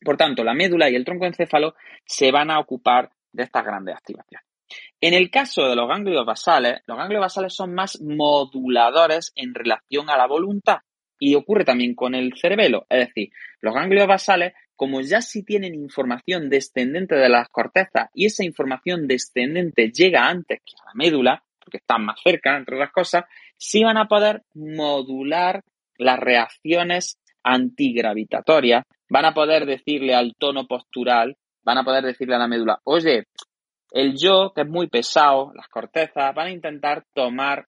[0.00, 1.74] Por tanto, la médula y el tronco encéfalo
[2.04, 4.46] se van a ocupar de estas grandes activaciones.
[5.00, 10.10] En el caso de los ganglios basales, los ganglios basales son más moduladores en relación
[10.10, 10.78] a la voluntad.
[11.18, 12.86] Y ocurre también con el cerebelo.
[12.90, 13.30] Es decir,
[13.60, 19.06] los ganglios basales, como ya sí tienen información descendente de las cortezas y esa información
[19.06, 23.24] descendente llega antes que a la médula, porque están más cerca, entre otras cosas,
[23.56, 25.62] sí van a poder modular
[25.98, 32.38] las reacciones antigravitatorias, van a poder decirle al tono postural, van a poder decirle a
[32.38, 33.24] la médula, oye,
[33.90, 37.66] el yo, que es muy pesado, las cortezas, van a intentar tomar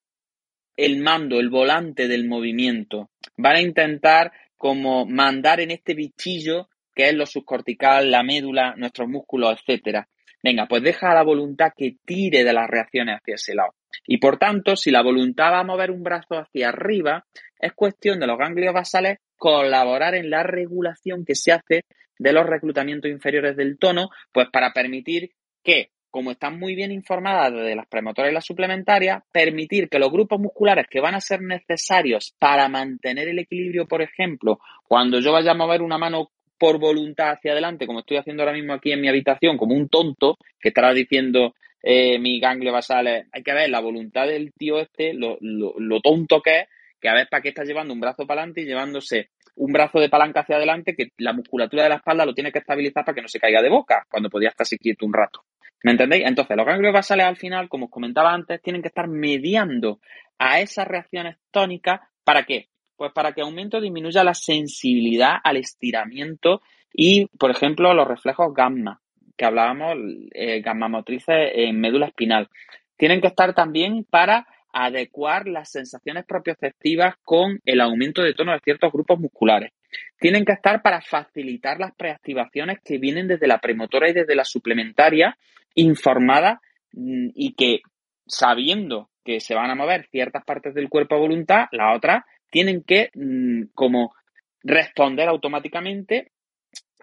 [0.77, 3.11] el mando, el volante del movimiento.
[3.37, 9.09] Van a intentar como mandar en este bichillo que es lo subcortical, la médula, nuestros
[9.09, 10.09] músculos, etcétera.
[10.43, 13.77] Venga, pues deja a la voluntad que tire de las reacciones hacia ese lado.
[14.05, 17.25] Y por tanto, si la voluntad va a mover un brazo hacia arriba,
[17.61, 21.85] es cuestión de los ganglios basales colaborar en la regulación que se hace
[22.19, 25.31] de los reclutamientos inferiores del tono, pues para permitir
[25.63, 30.11] que como están muy bien informadas de las premotoras y las suplementarias, permitir que los
[30.11, 35.33] grupos musculares que van a ser necesarios para mantener el equilibrio, por ejemplo, cuando yo
[35.33, 38.93] vaya a mover una mano por voluntad hacia adelante, como estoy haciendo ahora mismo aquí
[38.93, 43.53] en mi habitación, como un tonto, que estará diciendo eh, mi ganglio basal, hay que
[43.53, 46.69] ver la voluntad del tío este, lo, lo tonto que es,
[47.01, 49.99] que a ver para qué está llevando un brazo para adelante y llevándose un brazo
[49.99, 53.15] de palanca hacia adelante que la musculatura de la espalda lo tiene que estabilizar para
[53.15, 55.45] que no se caiga de boca, cuando podía estarse quieto un rato.
[55.83, 56.25] ¿Me entendéis?
[56.27, 60.01] Entonces, los ganglios basales al final, como os comentaba antes, tienen que estar mediando
[60.39, 62.01] a esas reacciones tónicas.
[62.25, 62.69] ¿Para qué?
[62.99, 68.53] Pues para que aumente o disminuya la sensibilidad al estiramiento y, por ejemplo, los reflejos
[68.53, 69.01] gamma,
[69.37, 69.97] que hablábamos,
[70.35, 72.49] eh, gamma motrices en médula espinal.
[72.97, 78.59] Tienen que estar también para adecuar las sensaciones propioceptivas con el aumento de tono de
[78.65, 79.71] ciertos grupos musculares.
[80.19, 84.45] Tienen que estar para facilitar las preactivaciones que vienen desde la premotora y desde la
[84.45, 85.39] suplementaria
[85.77, 86.61] informada
[86.93, 87.81] mm, y que
[88.27, 92.83] sabiendo que se van a mover ciertas partes del cuerpo a voluntad, las otras tienen
[92.83, 94.15] que mm, como
[94.63, 96.33] responder automáticamente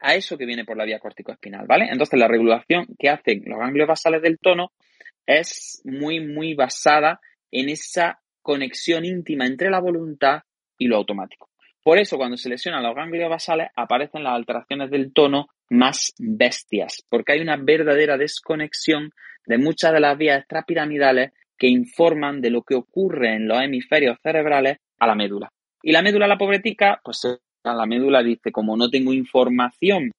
[0.01, 1.87] a eso que viene por la vía corticoespinal, ¿vale?
[1.91, 4.71] Entonces la regulación que hacen los ganglios basales del tono
[5.25, 7.19] es muy, muy basada
[7.51, 10.41] en esa conexión íntima entre la voluntad
[10.77, 11.49] y lo automático.
[11.83, 17.03] Por eso, cuando se lesionan los ganglios basales, aparecen las alteraciones del tono más bestias,
[17.09, 19.11] porque hay una verdadera desconexión
[19.45, 24.17] de muchas de las vías extrapiramidales que informan de lo que ocurre en los hemisferios
[24.21, 25.49] cerebrales a la médula.
[25.83, 27.21] Y la médula, la pobretica, pues
[27.63, 30.11] la médula dice, como no tengo información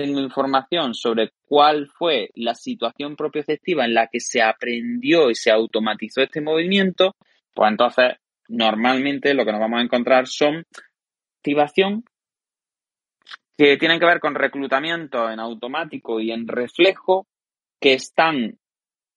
[0.00, 5.50] tengo información sobre cuál fue la situación propioceptiva en la que se aprendió y se
[5.50, 7.16] automatizó este movimiento,
[7.54, 8.14] pues entonces
[8.48, 10.64] normalmente lo que nos vamos a encontrar son
[11.36, 12.04] activación
[13.58, 17.26] que tienen que ver con reclutamiento en automático y en reflejo
[17.78, 18.58] que están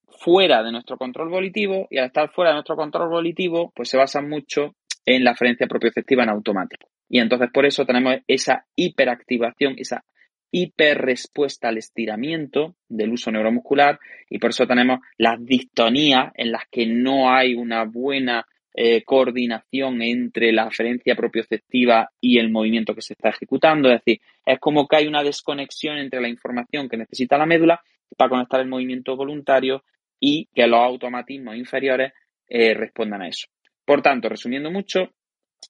[0.07, 3.97] fuera de nuestro control volitivo y al estar fuera de nuestro control volitivo pues se
[3.97, 4.75] basan mucho
[5.05, 6.87] en la frecuencia propioceptiva en automático.
[7.09, 10.03] Y entonces por eso tenemos esa hiperactivación, esa
[10.51, 13.99] hiperrespuesta al estiramiento del uso neuromuscular
[14.29, 18.45] y por eso tenemos las distonías en las que no hay una buena
[18.75, 23.89] eh, coordinación entre la aferencia propioceptiva y el movimiento que se está ejecutando.
[23.89, 27.81] Es decir, es como que hay una desconexión entre la información que necesita la médula
[28.17, 29.83] para conectar el movimiento voluntario
[30.25, 32.13] y que los automatismos inferiores
[32.47, 33.47] eh, respondan a eso.
[33.83, 35.09] Por tanto, resumiendo mucho,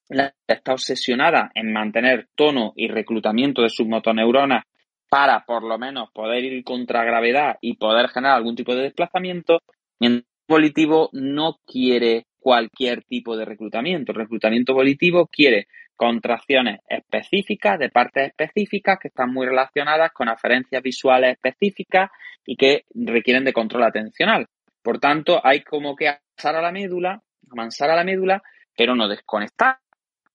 [0.10, 4.66] la está obsesionada en mantener tono y reclutamiento de sus motoneuronas
[5.10, 9.64] para por lo menos poder ir contra gravedad y poder generar algún tipo de desplazamiento,
[10.00, 14.12] el volitivo no quiere cualquier tipo de reclutamiento.
[14.12, 15.66] El reclutamiento volitivo quiere
[15.96, 22.10] contracciones específicas de partes específicas que están muy relacionadas con aferencias visuales específicas
[22.46, 24.48] y que requieren de control atencional.
[24.82, 28.42] Por tanto, hay como que amansar a la médula, amansar a la médula,
[28.76, 29.78] pero no desconectar.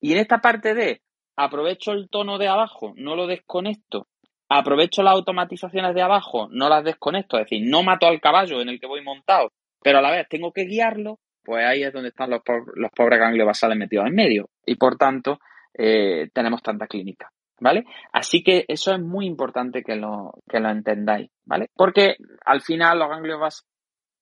[0.01, 1.03] Y en esta parte de
[1.37, 4.07] aprovecho el tono de abajo, no lo desconecto,
[4.49, 8.71] aprovecho las automatizaciones de abajo, no las desconecto, es decir, no mato al caballo en
[8.71, 9.53] el que voy montado,
[9.83, 12.43] pero a la vez tengo que guiarlo, pues ahí es donde están los,
[12.75, 15.39] los pobres ganglios basales metidos en medio y por tanto
[15.75, 17.31] eh, tenemos tanta clínica.
[17.61, 17.87] ¿Vale?
[18.13, 21.69] Así que eso es muy importante que lo, que lo entendáis, ¿vale?
[21.75, 22.15] Porque
[22.45, 23.65] al final los ganglios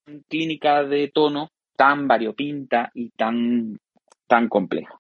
[0.07, 3.79] son clínica de tono tan variopinta y tan,
[4.27, 4.99] tan compleja.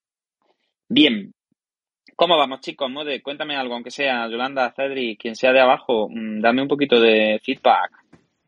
[0.87, 1.33] Bien,
[2.17, 2.91] ¿Cómo vamos, chicos?
[2.91, 6.99] Mode, cuéntame algo, aunque sea Yolanda, Cedric, quien sea de abajo, mm, dame un poquito
[6.99, 7.91] de feedback.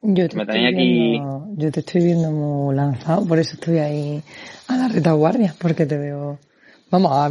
[0.00, 4.22] Yo te, estoy viendo, yo te estoy viendo muy lanzado, por eso estoy ahí
[4.68, 6.38] a la retaguardia, porque te veo...
[6.90, 7.28] Vamos, a,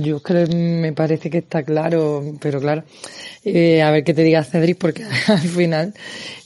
[0.00, 2.84] yo creo me parece que está claro, pero claro,
[3.44, 5.92] eh, a ver qué te diga Cedric, porque al final,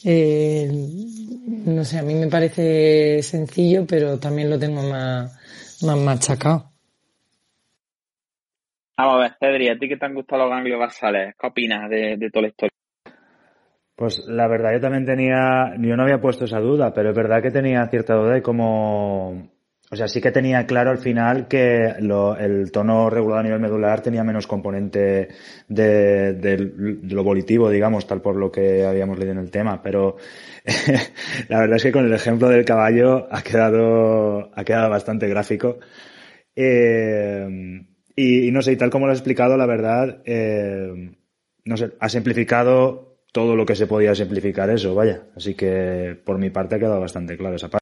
[0.05, 0.70] eh,
[1.66, 6.70] no sé, a mí me parece sencillo, pero también lo tengo más, más machacado.
[8.97, 11.34] Vamos a ver, Cedri, ¿a ti qué te han gustado los ganglios basales?
[11.38, 12.70] ¿Qué opinas de, de toda la historia?
[13.97, 17.43] Pues la verdad, yo también tenía, yo no había puesto esa duda, pero es verdad
[17.43, 19.51] que tenía cierta duda de cómo,
[19.93, 24.01] o sea, sí que tenía claro al final que el tono regulado a nivel medular
[24.01, 25.28] tenía menos componente
[25.66, 30.16] de, lo volitivo, digamos, tal por lo que habíamos leído en el tema, pero
[31.49, 35.80] la verdad es que con el ejemplo del caballo ha quedado, ha quedado bastante gráfico.
[36.55, 37.84] Eh,
[38.14, 41.16] y, no sé, y tal como lo has explicado, la verdad, eh,
[41.64, 45.24] no sé, ha simplificado todo lo que se podía simplificar eso, vaya.
[45.34, 47.80] Así que por mi parte ha quedado bastante claro esa parte.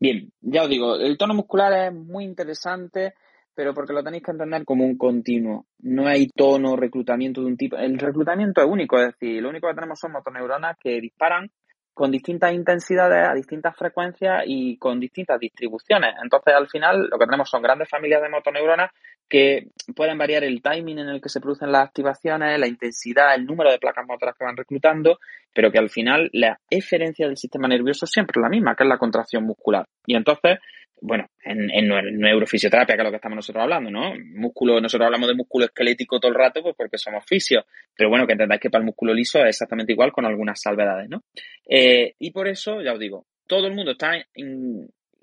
[0.00, 3.12] Bien, ya os digo, el tono muscular es muy interesante,
[3.54, 5.66] pero porque lo tenéis que entender como un continuo.
[5.80, 7.76] No hay tono, reclutamiento de un tipo.
[7.76, 11.50] El reclutamiento es único, es decir, lo único que tenemos son motoneuronas que disparan
[11.94, 16.14] con distintas intensidades, a distintas frecuencias y con distintas distribuciones.
[16.22, 18.90] Entonces, al final, lo que tenemos son grandes familias de motoneuronas
[19.28, 23.46] que pueden variar el timing en el que se producen las activaciones, la intensidad, el
[23.46, 25.18] número de placas motoras que van reclutando,
[25.54, 28.88] pero que al final la eferencia del sistema nervioso siempre es la misma, que es
[28.88, 29.86] la contracción muscular.
[30.04, 30.58] Y entonces,
[31.00, 34.14] bueno, en, en, neurofisioterapia, que es lo que estamos nosotros hablando, ¿no?
[34.34, 37.64] Músculo, nosotros hablamos de músculo esquelético todo el rato, pues porque somos fisios,
[37.96, 41.08] pero bueno, que entendáis que para el músculo liso es exactamente igual con algunas salvedades,
[41.08, 41.22] ¿no?
[41.68, 44.12] Eh, y por eso, ya os digo, todo el mundo está,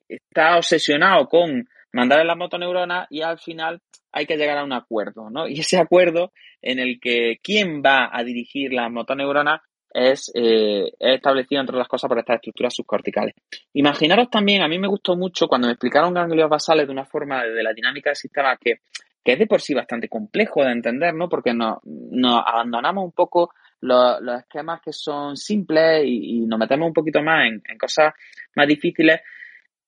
[0.07, 5.29] está obsesionado con mandar las motoneuronas y al final hay que llegar a un acuerdo,
[5.29, 5.47] ¿no?
[5.47, 9.61] Y ese acuerdo en el que quién va a dirigir las motoneuronas
[9.93, 13.35] es, eh, establecido, entre las cosas, por estas estructuras subcorticales.
[13.73, 17.43] Imaginaros también, a mí me gustó mucho cuando me explicaron ganglios basales de una forma
[17.43, 18.81] de la dinámica del sistema que,
[19.23, 21.27] que es de por sí bastante complejo de entender, ¿no?
[21.29, 26.87] Porque nos, nos abandonamos un poco los, los, esquemas que son simples y, nos metemos
[26.87, 28.13] un poquito más en, en cosas
[28.55, 29.21] más difíciles.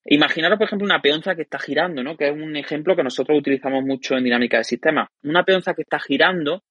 [0.06, 2.18] Imaginaros, por ejemplo, una peonza que está girando, ¿no?
[2.18, 5.10] Que es un ejemplo que nosotros utilizamos mucho en dinámica del sistema.
[5.24, 6.64] Una peonza que está girando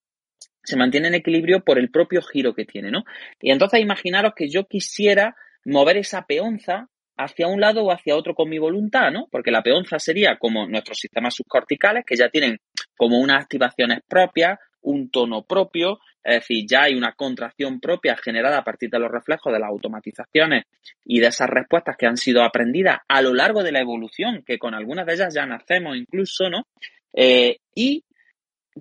[0.68, 3.04] se mantiene en equilibrio por el propio giro que tiene, ¿no?
[3.40, 8.34] Y entonces imaginaros que yo quisiera mover esa peonza hacia un lado o hacia otro
[8.34, 9.28] con mi voluntad, ¿no?
[9.30, 12.58] Porque la peonza sería como nuestros sistemas subcorticales que ya tienen
[12.98, 18.58] como unas activaciones propias, un tono propio, es decir, ya hay una contracción propia generada
[18.58, 20.64] a partir de los reflejos de las automatizaciones
[21.04, 24.58] y de esas respuestas que han sido aprendidas a lo largo de la evolución, que
[24.58, 26.66] con algunas de ellas ya nacemos incluso, ¿no?
[27.14, 28.04] Eh, y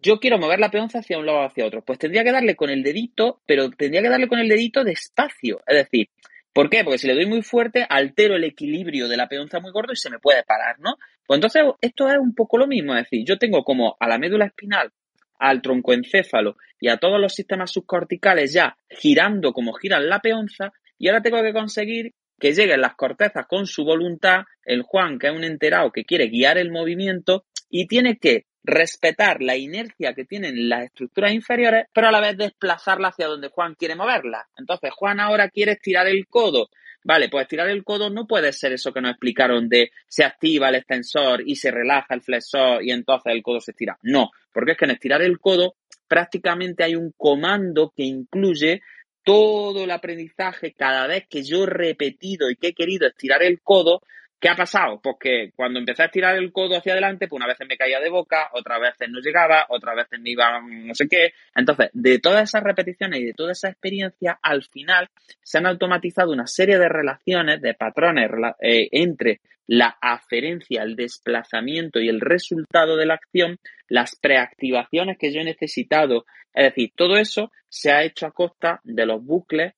[0.01, 1.83] yo quiero mover la peonza hacia un lado o hacia otro.
[1.83, 5.61] Pues tendría que darle con el dedito, pero tendría que darle con el dedito despacio.
[5.65, 6.09] Es decir,
[6.53, 6.83] ¿por qué?
[6.83, 9.97] Porque si le doy muy fuerte, altero el equilibrio de la peonza muy gordo y
[9.97, 10.97] se me puede parar, ¿no?
[11.25, 12.95] Pues entonces esto es un poco lo mismo.
[12.95, 14.91] Es decir, yo tengo como a la médula espinal,
[15.39, 21.07] al troncoencéfalo y a todos los sistemas subcorticales ya girando como giran la peonza y
[21.07, 25.33] ahora tengo que conseguir que lleguen las cortezas con su voluntad, el Juan, que es
[25.33, 30.67] un enterado que quiere guiar el movimiento y tiene que respetar la inercia que tienen
[30.69, 34.45] las estructuras inferiores, pero a la vez desplazarla hacia donde Juan quiere moverla.
[34.57, 36.69] Entonces, Juan ahora quiere estirar el codo.
[37.03, 40.67] Vale, pues estirar el codo no puede ser eso que nos explicaron de se activa
[40.67, 43.97] el extensor y se relaja el flexor y entonces el codo se estira.
[44.01, 45.75] No, porque es que en estirar el codo
[46.07, 48.81] prácticamente hay un comando que incluye
[49.23, 53.61] todo el aprendizaje cada vez que yo he repetido y que he querido estirar el
[53.61, 54.01] codo,
[54.39, 54.99] ¿Qué ha pasado?
[55.01, 57.99] Pues que cuando empecé a estirar el codo hacia adelante, pues una vez me caía
[57.99, 61.31] de boca, otras veces no llegaba, otras veces me iba no sé qué.
[61.55, 65.09] Entonces, de todas esas repeticiones y de toda esa experiencia, al final
[65.41, 68.29] se han automatizado una serie de relaciones, de patrones
[68.61, 73.57] eh, entre la aferencia, el desplazamiento y el resultado de la acción,
[73.87, 76.25] las preactivaciones que yo he necesitado.
[76.53, 79.73] Es decir, todo eso se ha hecho a costa de los bucles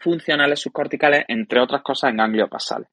[0.00, 2.88] funcionales subcorticales, entre otras cosas en ganglios basales.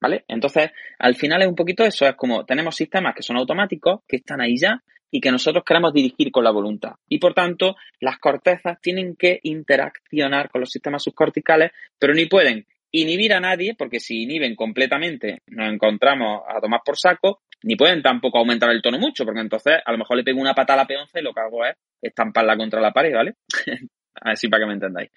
[0.00, 0.24] ¿Vale?
[0.28, 4.16] Entonces, al final es un poquito eso, es como tenemos sistemas que son automáticos, que
[4.16, 6.92] están ahí ya, y que nosotros queremos dirigir con la voluntad.
[7.08, 12.66] Y por tanto, las cortezas tienen que interaccionar con los sistemas subcorticales, pero ni pueden
[12.90, 18.02] inhibir a nadie, porque si inhiben completamente nos encontramos a tomar por saco, ni pueden
[18.02, 20.82] tampoco aumentar el tono mucho, porque entonces a lo mejor le pego una patada a
[20.84, 23.34] la peonza y lo que hago es estamparla contra la pared, ¿vale?
[24.14, 25.10] Así para que me entendáis.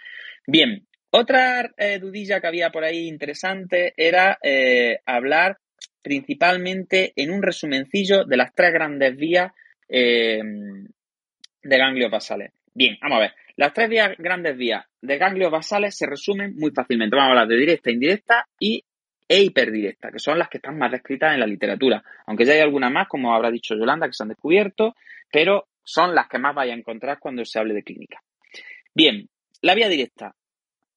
[0.47, 5.57] Bien, otra eh, dudilla que había por ahí interesante era eh, hablar
[6.01, 9.51] principalmente en un resumencillo de las tres grandes vías
[9.89, 10.41] eh,
[11.63, 12.51] de ganglios basales.
[12.73, 13.33] Bien, vamos a ver.
[13.57, 17.15] Las tres grandes vías de ganglios basales se resumen muy fácilmente.
[17.15, 18.83] Vamos a hablar de directa, indirecta y
[19.27, 22.03] e hiperdirecta, que son las que están más descritas en la literatura.
[22.25, 24.95] Aunque ya hay algunas más, como habrá dicho Yolanda, que se han descubierto,
[25.31, 28.21] pero son las que más vaya a encontrar cuando se hable de clínica.
[28.93, 29.29] Bien,
[29.61, 30.35] la vía directa.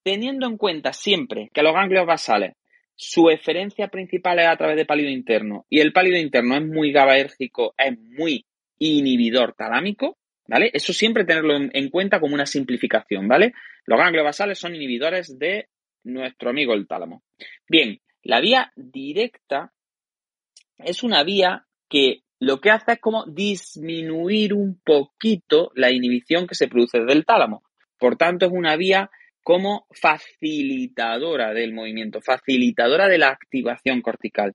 [0.04, 2.54] Teniendo en cuenta siempre que los ganglios basales,
[2.94, 6.92] su eferencia principal es a través de pálido interno y el pálido interno es muy
[6.92, 8.46] GABAérgico, es muy
[8.78, 10.70] inhibidor talámico, ¿vale?
[10.72, 13.54] Eso siempre tenerlo en, cuenta como una simplificación, ¿vale?
[13.86, 15.68] Los ganglios basales son inhibidores de
[16.04, 17.22] nuestro amigo el tálamo.
[17.68, 19.72] Bien, la vía directa
[20.78, 26.54] es una vía que lo que hace es como disminuir un poquito la inhibición que
[26.54, 27.62] se produce del tálamo.
[27.98, 29.10] Por tanto, es una vía
[29.44, 34.54] como facilitadora del movimiento, facilitadora de la activación cortical.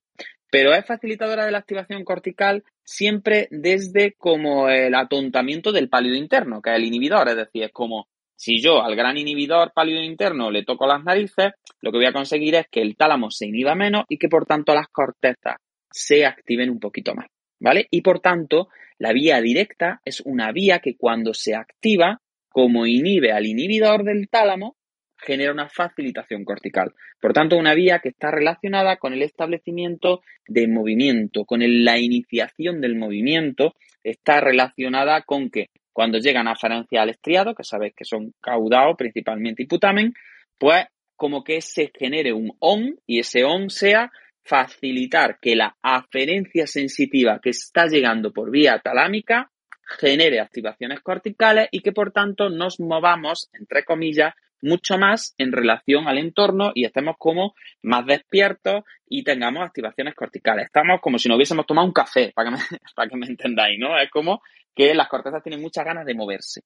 [0.52, 6.60] Pero es facilitadora de la activación cortical siempre desde como el atontamiento del pálido interno,
[6.62, 10.50] que es el inhibidor, es decir, es como si yo al gran inhibidor pálido interno
[10.50, 13.76] le toco las narices, lo que voy a conseguir es que el tálamo se inhiba
[13.76, 15.58] menos y que por tanto las cortezas
[15.92, 17.28] se activen un poquito más,
[17.60, 17.88] ¿vale?
[17.92, 23.32] Y por tanto, la vía directa es una vía que cuando se activa, como inhibe
[23.32, 24.78] al inhibidor del tálamo,
[25.22, 26.94] genera una facilitación cortical.
[27.20, 32.82] Por tanto, una vía que está relacionada con el establecimiento de movimiento, con la iniciación
[32.82, 38.34] del movimiento, está relacionada con que cuando llegan aferencia al estriado, que sabéis que son
[38.42, 40.14] caudao principalmente y putamen,
[40.58, 44.12] pues como que se genere un ON y ese ON sea
[44.44, 49.52] facilitar que la aferencia sensitiva que está llegando por vía talámica
[49.98, 56.08] genere activaciones corticales y que por tanto nos movamos, entre comillas, mucho más en relación
[56.08, 60.66] al entorno y estemos como más despiertos y tengamos activaciones corticales.
[60.66, 62.62] Estamos como si no hubiésemos tomado un café, para que me,
[62.96, 63.98] para que me entendáis, ¿no?
[64.00, 64.42] Es como
[64.76, 66.62] que las cortezas tienen muchas ganas de moverse.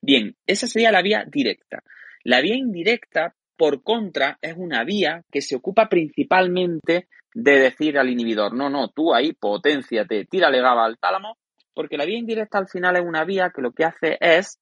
[0.00, 1.82] Bien, esa sería la vía directa.
[2.24, 8.08] La vía indirecta, por contra, es una vía que se ocupa principalmente de decir al
[8.08, 11.38] inhibidor, no, no, tú ahí potenciate, tírale GABA al tálamo,
[11.74, 14.58] porque la vía indirecta al final es una vía que lo que hace es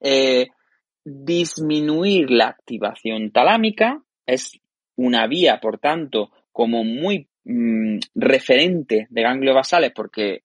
[0.00, 0.48] eh,
[1.04, 4.60] disminuir la activación talámica, es
[4.96, 10.42] una vía, por tanto, como muy mm, referente de ganglios basales porque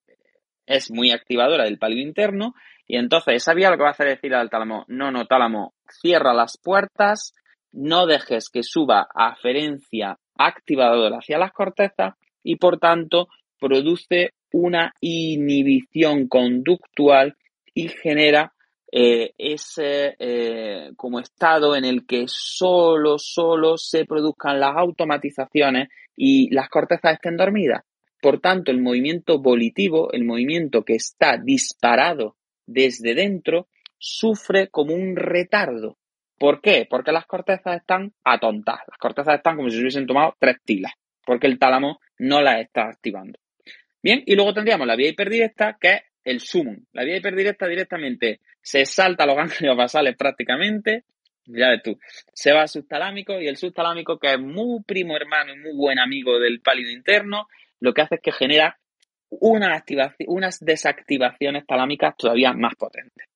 [0.65, 2.53] es muy activadora del pálido interno
[2.87, 5.25] y entonces esa vía lo que va a hacer es decir al tálamo, no, no,
[5.25, 7.33] tálamo, cierra las puertas,
[7.71, 13.27] no dejes que suba aferencia activadora hacia las cortezas y por tanto
[13.59, 17.35] produce una inhibición conductual
[17.73, 18.53] y genera
[18.97, 26.49] eh, ese eh, como estado en el que solo, solo se produzcan las automatizaciones y
[26.53, 27.83] las cortezas estén dormidas.
[28.21, 33.67] Por tanto, el movimiento volitivo, el movimiento que está disparado desde dentro,
[33.97, 35.97] sufre como un retardo.
[36.39, 36.87] ¿Por qué?
[36.89, 38.83] Porque las cortezas están atontadas.
[38.87, 40.93] Las cortezas están como si se hubiesen tomado tres tilas,
[41.25, 43.37] porque el tálamo no las está activando.
[44.01, 46.83] Bien, y luego tendríamos la vía hiperdirecta, que es el sumum.
[46.91, 51.05] La vía hiperdirecta directamente se salta los ganglios basales prácticamente,
[51.45, 51.99] ya ves tú,
[52.33, 55.99] se va al subtalámico y el subtalámico, que es muy primo hermano y muy buen
[55.99, 57.47] amigo del pálido interno,
[57.79, 58.79] lo que hace es que genera
[59.29, 59.83] una
[60.27, 63.27] unas desactivaciones talámicas todavía más potentes.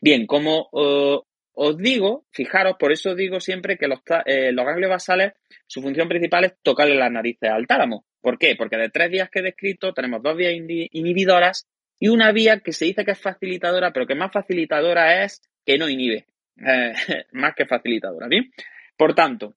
[0.00, 5.34] Bien, como os digo, fijaros, por eso digo siempre que los, eh, los ganglios basales,
[5.66, 8.04] su función principal es tocarle las narices al tálamo.
[8.20, 8.56] ¿Por qué?
[8.56, 11.68] Porque de tres vías que he descrito tenemos dos vías inhibidoras
[12.04, 15.78] y una vía que se dice que es facilitadora, pero que más facilitadora es que
[15.78, 16.26] no inhibe,
[16.58, 16.92] eh,
[17.32, 18.52] más que facilitadora, ¿bien?
[18.94, 19.54] Por tanto,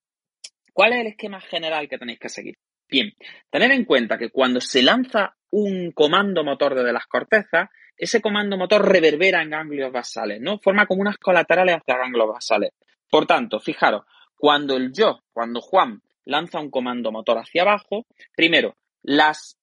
[0.71, 2.55] ¿cuál es el esquema general que tenéis que seguir?
[2.87, 3.11] Bien,
[3.49, 8.55] tener en cuenta que cuando se lanza un comando motor desde las cortezas, ese comando
[8.55, 10.57] motor reverbera en ganglios basales, ¿no?
[10.59, 12.71] Forma como unas colaterales hacia ganglios basales.
[13.09, 14.05] Por tanto, fijaros,
[14.37, 18.05] cuando el yo, cuando Juan lanza un comando motor hacia abajo,
[18.37, 19.57] primero, las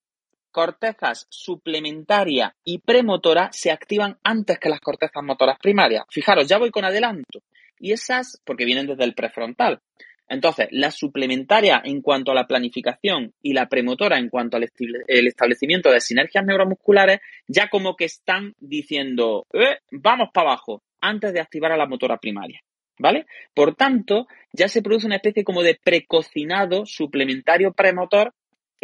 [0.54, 6.04] cortezas suplementaria y premotora se activan antes que las cortezas motoras primarias.
[6.08, 7.40] Fijaros, ya voy con adelanto.
[7.80, 9.80] Y esas, porque vienen desde el prefrontal.
[10.28, 14.62] Entonces, la suplementaria en cuanto a la planificación y la premotora en cuanto al
[15.08, 21.40] establecimiento de sinergias neuromusculares, ya como que están diciendo, eh, vamos para abajo, antes de
[21.40, 22.60] activar a la motora primaria.
[22.96, 23.26] ¿Vale?
[23.54, 28.32] Por tanto, ya se produce una especie como de precocinado suplementario premotor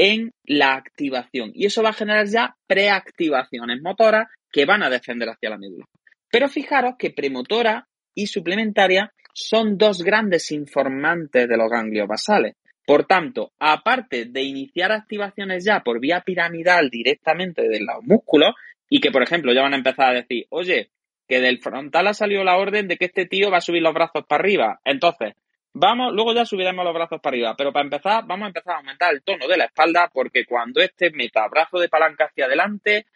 [0.03, 1.53] en la activación.
[1.55, 5.85] Y eso va a generar ya preactivaciones motoras que van a descender hacia la médula.
[6.31, 12.55] Pero fijaros que premotora y suplementaria son dos grandes informantes de los ganglios basales.
[12.87, 18.55] Por tanto, aparte de iniciar activaciones ya por vía piramidal directamente de los músculos,
[18.89, 20.89] y que, por ejemplo, ya van a empezar a decir, oye,
[21.29, 23.93] que del frontal ha salido la orden de que este tío va a subir los
[23.93, 24.81] brazos para arriba.
[24.85, 25.35] Entonces,
[25.73, 28.79] vamos, luego ya subiremos los brazos para arriba, pero para empezar, vamos a empezar a
[28.79, 33.07] aumentar el tono de la espalda, porque cuando este meta brazo de palanca hacia adelante,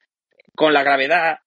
[0.54, 1.38] con la gravedad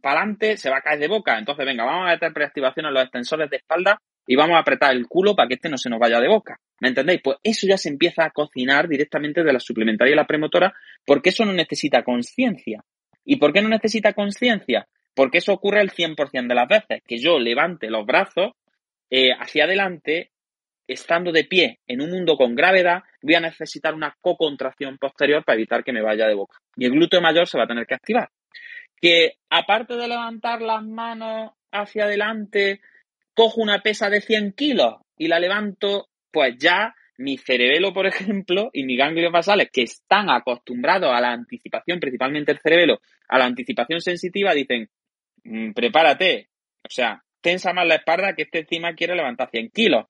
[0.00, 1.38] para adelante, se va a caer de boca.
[1.38, 4.92] Entonces, venga, vamos a meter preactivación en los extensores de espalda y vamos a apretar
[4.92, 6.58] el culo para que este no se nos vaya de boca.
[6.80, 7.20] ¿Me entendéis?
[7.22, 11.30] Pues eso ya se empieza a cocinar directamente de la suplementaria y la premotora porque
[11.30, 12.82] eso no necesita conciencia.
[13.24, 14.86] ¿Y por qué no necesita conciencia?
[15.14, 18.52] Porque eso ocurre el 100% de las veces, que yo levante los brazos
[19.10, 20.30] eh, hacia adelante,
[20.86, 25.56] estando de pie en un mundo con gravedad, voy a necesitar una co-contracción posterior para
[25.56, 26.58] evitar que me vaya de boca.
[26.76, 28.30] Y el glúteo mayor se va a tener que activar.
[29.00, 32.80] Que aparte de levantar las manos hacia adelante
[33.34, 38.70] cojo una pesa de 100 kilos y la levanto, pues ya mi cerebelo, por ejemplo,
[38.72, 43.46] y mis ganglios basales, que están acostumbrados a la anticipación, principalmente el cerebelo, a la
[43.46, 44.88] anticipación sensitiva, dicen,
[45.44, 46.48] mm, prepárate,
[46.84, 50.06] o sea, tensa más la espalda que este encima quiere levantar 100 kilos.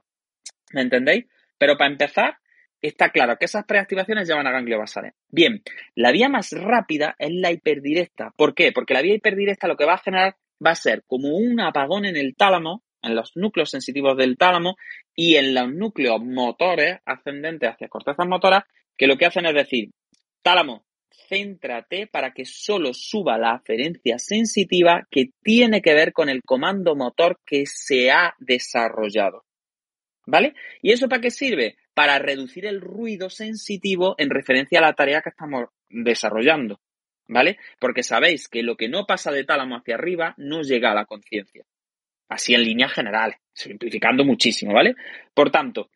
[0.72, 1.26] ¿Me entendéis?
[1.58, 2.38] Pero para empezar,
[2.82, 5.14] está claro que esas preactivaciones llevan a ganglios basales.
[5.28, 5.62] Bien,
[5.94, 8.32] la vía más rápida es la hiperdirecta.
[8.36, 8.72] ¿Por qué?
[8.72, 12.04] Porque la vía hiperdirecta lo que va a generar va a ser como un apagón
[12.04, 14.76] en el tálamo en los núcleos sensitivos del tálamo
[15.14, 18.64] y en los núcleos motores ascendentes hacia cortezas motoras,
[18.96, 19.90] que lo que hacen es decir,
[20.42, 20.84] tálamo,
[21.28, 26.94] céntrate para que solo suba la aferencia sensitiva que tiene que ver con el comando
[26.94, 29.44] motor que se ha desarrollado.
[30.26, 30.54] ¿Vale?
[30.82, 31.76] ¿Y eso para qué sirve?
[31.94, 36.80] Para reducir el ruido sensitivo en referencia a la tarea que estamos desarrollando.
[37.28, 37.58] ¿Vale?
[37.80, 41.06] Porque sabéis que lo que no pasa de tálamo hacia arriba no llega a la
[41.06, 41.64] conciencia.
[42.28, 44.94] Así en líneas generales, simplificando muchísimo, ¿vale?
[45.32, 45.90] Por tanto,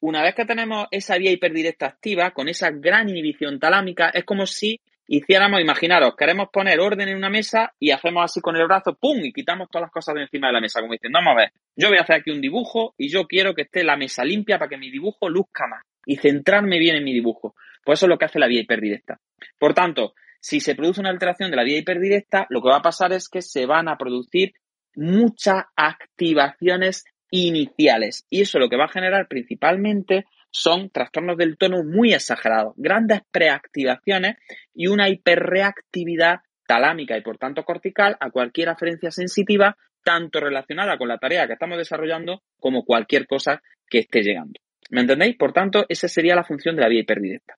[0.00, 4.46] una vez que tenemos esa vía hiperdirecta activa, con esa gran inhibición talámica, es como
[4.46, 4.80] si
[5.12, 9.18] hiciéramos, imaginaros, queremos poner orden en una mesa y hacemos así con el brazo, ¡pum!
[9.24, 11.52] y quitamos todas las cosas de encima de la mesa, como diciendo, vamos a ver,
[11.74, 14.56] yo voy a hacer aquí un dibujo y yo quiero que esté la mesa limpia
[14.56, 17.56] para que mi dibujo luzca más y centrarme bien en mi dibujo.
[17.84, 19.18] Pues eso es lo que hace la vía hiperdirecta.
[19.58, 22.82] Por tanto, si se produce una alteración de la vía hiperdirecta, lo que va a
[22.82, 24.52] pasar es que se van a producir
[24.94, 28.26] muchas activaciones iniciales.
[28.30, 33.20] Y eso lo que va a generar principalmente son trastornos del tono muy exagerados, grandes
[33.30, 34.36] preactivaciones
[34.74, 41.08] y una hiperreactividad talámica y por tanto cortical a cualquier aferencia sensitiva, tanto relacionada con
[41.08, 44.60] la tarea que estamos desarrollando como cualquier cosa que esté llegando.
[44.90, 45.36] ¿Me entendéis?
[45.36, 47.56] Por tanto, esa sería la función de la vía hiperdirecta.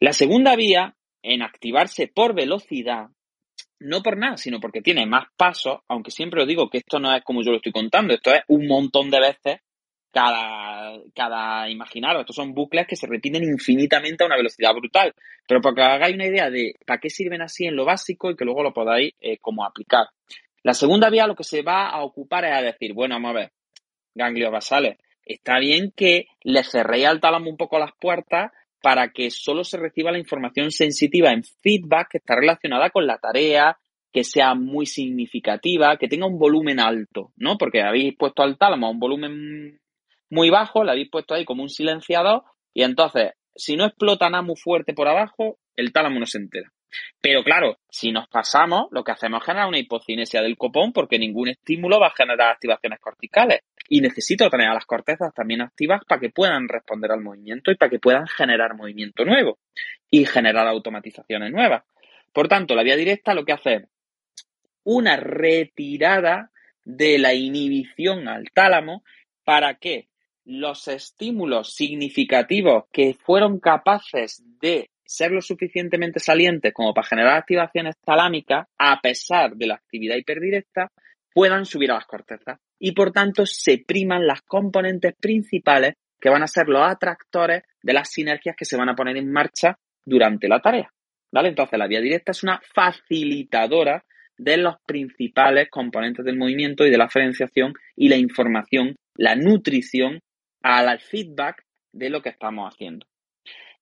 [0.00, 3.06] La segunda vía, en activarse por velocidad,
[3.78, 7.14] no por nada, sino porque tiene más pasos, aunque siempre os digo que esto no
[7.14, 9.60] es como yo lo estoy contando, esto es un montón de veces
[10.12, 15.14] cada, cada, imaginaros, estos son bucles que se repiten infinitamente a una velocidad brutal,
[15.48, 18.36] pero para que hagáis una idea de para qué sirven así en lo básico y
[18.36, 20.06] que luego lo podáis eh, como aplicar.
[20.62, 23.40] La segunda vía lo que se va a ocupar es a decir, bueno, vamos a
[23.40, 23.52] ver,
[24.14, 28.52] ganglios basales, está bien que le cerréis al tálamo un poco las puertas
[28.82, 33.18] para que solo se reciba la información sensitiva en feedback que está relacionada con la
[33.18, 33.78] tarea,
[34.12, 37.56] que sea muy significativa, que tenga un volumen alto, ¿no?
[37.56, 39.80] Porque habéis puesto al tálamo un volumen
[40.32, 44.42] muy bajo, lo habéis puesto ahí como un silenciador y entonces, si no explota nada
[44.42, 46.72] muy fuerte por abajo, el tálamo no se entera.
[47.20, 51.18] Pero claro, si nos pasamos, lo que hacemos es generar una hipocinesia del copón porque
[51.18, 53.60] ningún estímulo va a generar activaciones corticales.
[53.90, 57.76] Y necesito tener a las cortezas también activas para que puedan responder al movimiento y
[57.76, 59.58] para que puedan generar movimiento nuevo
[60.10, 61.84] y generar automatizaciones nuevas.
[62.32, 63.82] Por tanto, la vía directa lo que hace es
[64.84, 66.50] una retirada
[66.84, 69.04] de la inhibición al tálamo
[69.44, 70.08] para que
[70.44, 77.96] los estímulos significativos que fueron capaces de ser lo suficientemente salientes como para generar activaciones
[78.04, 80.88] talámicas, a pesar de la actividad hiperdirecta,
[81.34, 82.58] puedan subir a las cortezas.
[82.78, 87.92] Y por tanto se priman las componentes principales que van a ser los atractores de
[87.92, 90.90] las sinergias que se van a poner en marcha durante la tarea.
[91.32, 91.48] ¿Vale?
[91.48, 94.04] Entonces la vía directa es una facilitadora
[94.36, 100.20] de los principales componentes del movimiento y de la diferenciación y la información, la nutrición
[100.62, 103.06] al feedback de lo que estamos haciendo.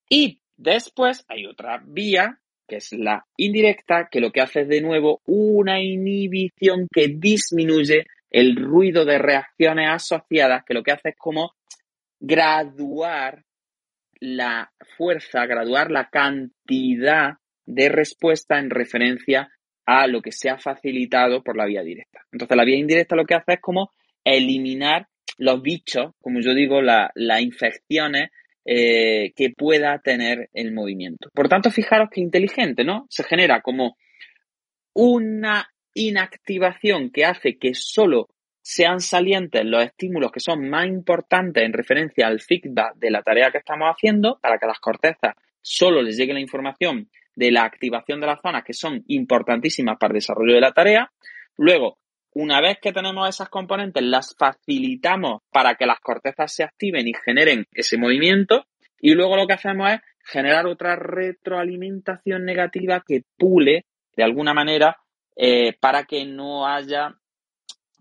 [0.09, 4.81] Y después hay otra vía, que es la indirecta, que lo que hace es de
[4.81, 11.17] nuevo una inhibición que disminuye el ruido de reacciones asociadas, que lo que hace es
[11.17, 11.53] como
[12.21, 13.45] graduar
[14.21, 17.35] la fuerza, graduar la cantidad
[17.67, 19.51] de respuesta en referencia
[19.87, 22.21] a lo que se ha facilitado por la vía directa.
[22.31, 23.91] Entonces, la vía indirecta lo que hace es como
[24.25, 25.09] eliminar
[25.39, 28.31] los bichos, como yo digo, las infecciones
[28.65, 31.31] eh, que pueda tener el movimiento.
[31.35, 33.07] Por tanto, fijaros que inteligente, ¿no?
[33.09, 33.97] Se genera como
[34.93, 38.29] una inactivación que hace que solo
[38.63, 43.51] sean salientes los estímulos que son más importantes en referencia al feedback de la tarea
[43.51, 47.65] que estamos haciendo para que a las cortezas solo les llegue la información de la
[47.65, 51.11] activación de las zonas que son importantísimas para el desarrollo de la tarea.
[51.57, 51.99] Luego,
[52.33, 57.13] una vez que tenemos esas componentes, las facilitamos para que las cortezas se activen y
[57.25, 58.67] generen ese movimiento.
[59.01, 64.99] Y luego lo que hacemos es generar otra retroalimentación negativa que pule de alguna manera
[65.35, 67.17] eh, para que no haya,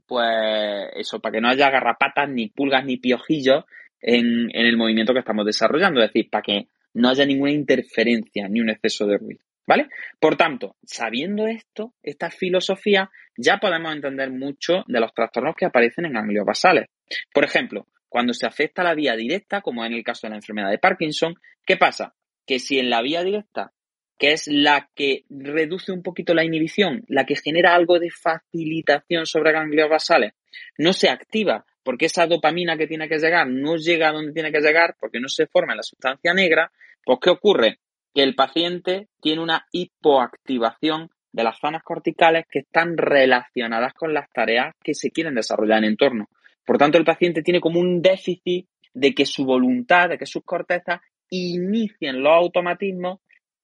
[0.05, 3.63] pues eso, para que no haya garrapatas, ni pulgas, ni piojillos
[4.01, 6.01] en, en el movimiento que estamos desarrollando.
[6.01, 9.48] Es decir, para que no haya ninguna interferencia ni un exceso de ruido.
[9.69, 9.87] ¿Vale?
[10.19, 16.07] Por tanto, sabiendo esto, esta filosofía, ya podemos entender mucho de los trastornos que aparecen
[16.07, 16.87] en ganglios basales.
[17.31, 20.71] Por ejemplo, cuando se afecta la vía directa, como en el caso de la enfermedad
[20.71, 21.35] de Parkinson,
[21.67, 22.15] ¿qué pasa?
[22.47, 23.71] Que si en la vía directa,
[24.17, 29.27] que es la que reduce un poquito la inhibición, la que genera algo de facilitación
[29.27, 30.33] sobre ganglios basales,
[30.79, 34.51] no se activa porque esa dopamina que tiene que llegar no llega a donde tiene
[34.51, 36.71] que llegar porque no se forma la sustancia negra,
[37.05, 37.77] pues ¿qué ocurre?
[38.13, 44.29] Que el paciente tiene una hipoactivación de las zonas corticales que están relacionadas con las
[44.31, 46.27] tareas que se quieren desarrollar en el entorno.
[46.65, 50.43] Por tanto, el paciente tiene como un déficit de que su voluntad, de que sus
[50.43, 50.99] cortezas
[51.29, 53.19] inicien los automatismos,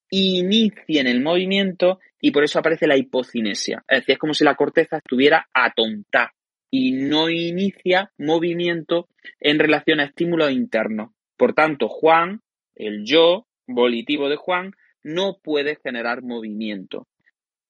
[0.09, 3.83] inicien el movimiento y por eso aparece la hipocinesia.
[3.87, 6.33] Es decir, es como si la corteza estuviera atontada
[6.71, 9.07] y no inicia movimiento
[9.39, 11.11] en relación a estímulos internos.
[11.37, 12.41] Por tanto, Juan,
[12.75, 17.07] el yo, volitivo de Juan no puede generar movimiento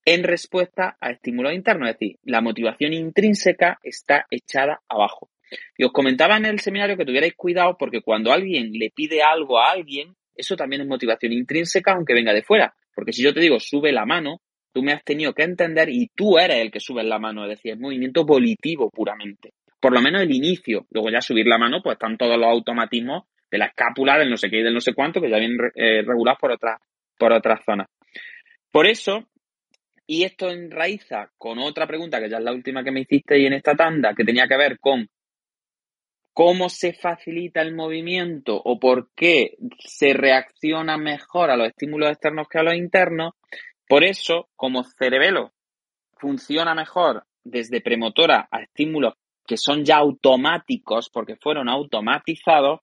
[0.06, 5.32] en respuesta a estímulos internos, es decir, la motivación intrínseca está echada abajo.
[5.78, 9.60] Y os comentaba en el seminario que tuvierais cuidado porque cuando alguien le pide algo
[9.60, 12.76] a alguien, eso también es motivación intrínseca aunque venga de fuera.
[12.94, 14.42] Porque si yo te digo sube la mano,
[14.72, 17.50] tú me has tenido que entender y tú eres el que sube la mano, es
[17.50, 19.54] decir, es movimiento volitivo puramente.
[19.80, 20.86] Por lo menos el inicio.
[20.92, 24.38] Luego ya subir la mano, pues están todos los automatismos de la escápula, del no
[24.38, 26.58] sé qué y del no sé cuánto, que ya vienen eh, regulados por
[27.18, 27.88] por otras zonas.
[28.72, 29.28] Por eso,
[30.06, 33.46] y esto enraiza con otra pregunta, que ya es la última que me hiciste y
[33.46, 35.08] en esta tanda, que tenía que ver con
[36.34, 42.48] cómo se facilita el movimiento o por qué se reacciona mejor a los estímulos externos
[42.50, 43.34] que a los internos.
[43.88, 45.54] Por eso, como cerebelo
[46.18, 49.14] funciona mejor desde premotora a estímulos
[49.48, 52.82] que son ya automáticos porque fueron automatizados,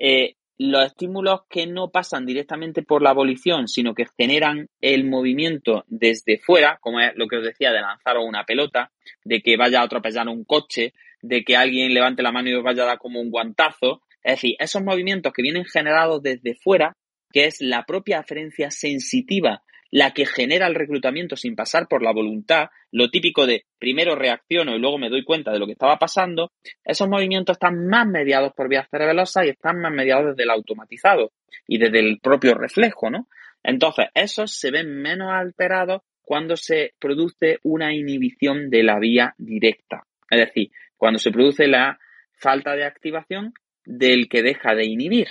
[0.00, 5.84] eh, los estímulos que no pasan directamente por la abolición, sino que generan el movimiento
[5.86, 8.90] desde fuera, como es lo que os decía de lanzar una pelota,
[9.24, 10.92] de que vaya a atropellar un coche,
[11.22, 14.02] de que alguien levante la mano y os vaya a dar como un guantazo.
[14.22, 16.96] Es decir, esos movimientos que vienen generados desde fuera,
[17.32, 22.12] que es la propia aferencia sensitiva la que genera el reclutamiento sin pasar por la
[22.12, 25.98] voluntad, lo típico de primero reacciono y luego me doy cuenta de lo que estaba
[25.98, 26.52] pasando,
[26.84, 31.32] esos movimientos están más mediados por vías cerebelosas y están más mediados desde el automatizado
[31.66, 33.26] y desde el propio reflejo, ¿no?
[33.62, 40.04] Entonces, esos se ven menos alterados cuando se produce una inhibición de la vía directa.
[40.30, 41.98] Es decir, cuando se produce la
[42.38, 43.52] falta de activación
[43.84, 45.28] del que deja de inhibir.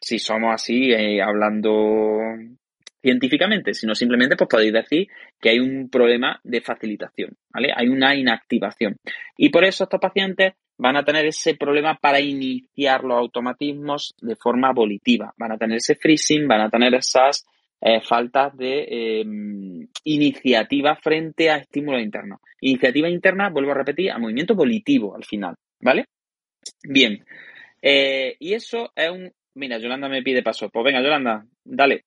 [0.00, 2.20] Si somos así, eh, hablando
[3.06, 5.06] científicamente, sino simplemente pues podéis decir
[5.40, 7.72] que hay un problema de facilitación, ¿vale?
[7.72, 8.96] Hay una inactivación.
[9.36, 14.34] Y por eso estos pacientes van a tener ese problema para iniciar los automatismos de
[14.34, 15.32] forma volitiva.
[15.36, 17.46] Van a tener ese freezing, van a tener esas
[17.80, 22.40] eh, faltas de em, iniciativa frente a estímulos internos.
[22.60, 26.06] Iniciativa interna, vuelvo a repetir, a movimiento volitivo al final, ¿vale?
[26.82, 27.24] Bien.
[27.80, 29.30] Eh, y eso es un...
[29.54, 30.68] Mira, Yolanda me pide paso.
[30.70, 32.02] Pues venga, Yolanda, dale.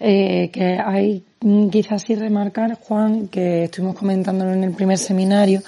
[0.00, 1.22] Eh, que hay
[1.70, 5.62] quizás sí remarcar, Juan, que estuvimos comentándolo en el primer seminario,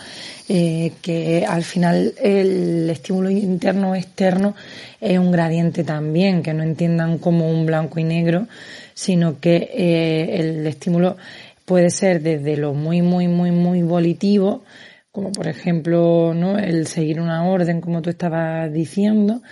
[0.49, 4.55] eh, que al final el estímulo interno o externo
[5.01, 8.47] es un gradiente también, que no entiendan como un blanco y negro,
[8.95, 11.17] sino que eh, el estímulo
[11.65, 14.65] puede ser desde lo muy, muy, muy, muy volitivo,
[15.13, 16.59] como por ejemplo, ¿no?
[16.59, 19.43] El seguir una orden, como tú estabas diciendo,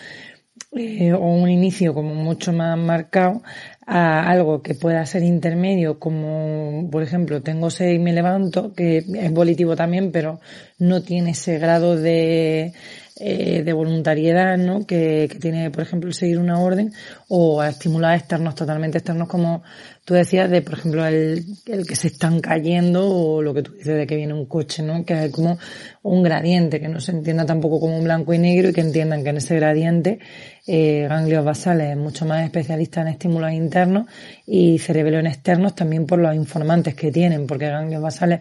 [0.76, 3.42] eh, o un inicio como mucho más marcado
[3.86, 8.98] a algo que pueda ser intermedio, como por ejemplo tengo seis y me levanto, que
[8.98, 10.40] es volitivo también, pero
[10.78, 12.72] no tiene ese grado de,
[13.16, 14.86] eh, de voluntariedad, ¿no?
[14.86, 16.92] Que, que, tiene, por ejemplo, seguir una orden
[17.28, 19.62] o a estimular externos totalmente externos, como
[20.04, 23.72] tú decías, de, por ejemplo, el, el que se están cayendo o lo que tú
[23.72, 25.04] dices de que viene un coche, ¿no?
[25.04, 25.58] Que es como
[26.02, 29.22] un gradiente, que no se entienda tampoco como un blanco y negro y que entiendan
[29.22, 30.18] que en ese gradiente
[30.66, 34.06] eh, ganglios basales es mucho más especialista en estímulos internos
[34.46, 38.40] y cerebelo externos también por los informantes que tienen, porque ganglios basales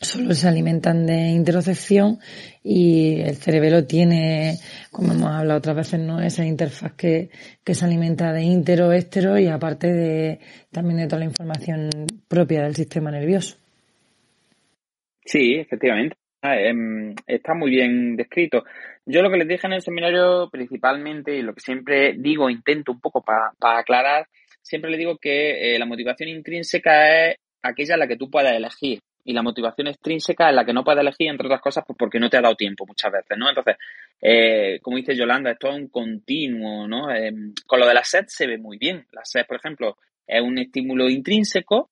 [0.00, 2.18] solo se alimentan de interocepción
[2.62, 4.54] y el cerebelo tiene,
[4.90, 6.20] como hemos hablado otras veces, ¿no?
[6.20, 7.30] esa interfaz que,
[7.64, 10.40] que se alimenta de intero, éstero y aparte de
[10.70, 11.90] también de toda la información
[12.28, 13.58] propia del sistema nervioso.
[15.24, 16.16] Sí, efectivamente.
[16.42, 18.64] Ah, em, está muy bien descrito.
[19.04, 22.92] Yo lo que les dije en el seminario principalmente y lo que siempre digo, intento
[22.92, 24.26] un poco para aclarar,
[24.62, 28.52] siempre le digo que eh, la motivación intrínseca es aquella en la que tú puedas
[28.52, 31.96] elegir y la motivación extrínseca es la que no puedes elegir, entre otras cosas, pues
[31.98, 33.48] porque no te ha dado tiempo muchas veces, ¿no?
[33.48, 33.76] Entonces,
[34.20, 37.14] eh, como dice Yolanda, esto es un continuo, ¿no?
[37.14, 37.32] Eh,
[37.66, 39.06] con lo de la sed se ve muy bien.
[39.12, 41.90] La sed, por ejemplo, es un estímulo intrínseco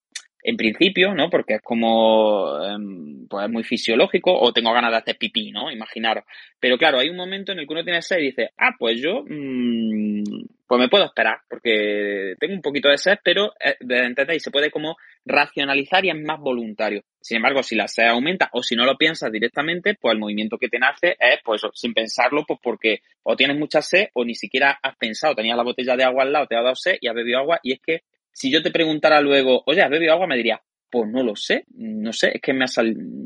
[0.48, 1.28] en principio, ¿no?
[1.28, 5.70] Porque es como, em, pues es muy fisiológico, o tengo ganas de hacer pipí, ¿no?
[5.70, 6.24] Imaginaros.
[6.58, 8.98] Pero claro, hay un momento en el que uno tiene sed y dice, ah, pues
[8.98, 10.22] yo, mmm,
[10.66, 14.42] pues me puedo esperar, porque tengo un poquito de sed, pero, eh, ¿entendéis?
[14.42, 14.96] Se puede como
[15.26, 17.02] racionalizar y es más voluntario.
[17.20, 20.56] Sin embargo, si la sed aumenta o si no lo piensas directamente, pues el movimiento
[20.56, 24.34] que te nace es, pues sin pensarlo, pues porque o tienes mucha sed o ni
[24.34, 27.08] siquiera has pensado, tenías la botella de agua al lado, te ha dado sed y
[27.08, 28.02] has bebido agua y es que
[28.38, 30.28] si yo te preguntara luego, oye, ¿has bebido agua?
[30.28, 32.82] Me diría, pues no lo sé, no sé, es que me ha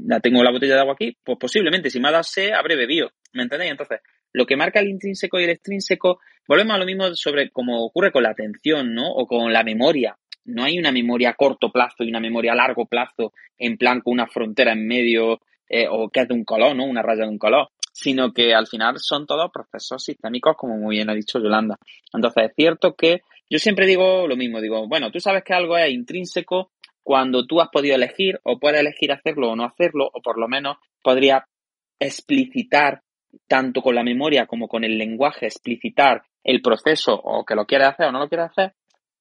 [0.06, 2.76] la tengo la botella de agua aquí, pues posiblemente si me ha dado sed, habré
[2.76, 3.72] bebido, ¿me entendéis?
[3.72, 4.00] Entonces,
[4.32, 8.10] lo que marca el intrínseco y el extrínseco, volvemos a lo mismo sobre como ocurre
[8.10, 9.12] con la atención, ¿no?
[9.12, 10.16] O con la memoria.
[10.46, 14.00] No hay una memoria a corto plazo y una memoria a largo plazo, en plan
[14.00, 16.86] con una frontera en medio, eh, o que es de un color, ¿no?
[16.86, 20.96] Una raya de un color, sino que al final son todos procesos sistémicos, como muy
[20.96, 21.76] bien ha dicho Yolanda.
[22.14, 23.20] Entonces, es cierto que
[23.50, 27.60] yo siempre digo lo mismo, digo, bueno, tú sabes que algo es intrínseco cuando tú
[27.60, 31.46] has podido elegir o puedes elegir hacerlo o no hacerlo, o por lo menos podría
[31.98, 33.02] explicitar
[33.46, 37.88] tanto con la memoria como con el lenguaje, explicitar el proceso o que lo quieres
[37.88, 38.74] hacer o no lo quieres hacer.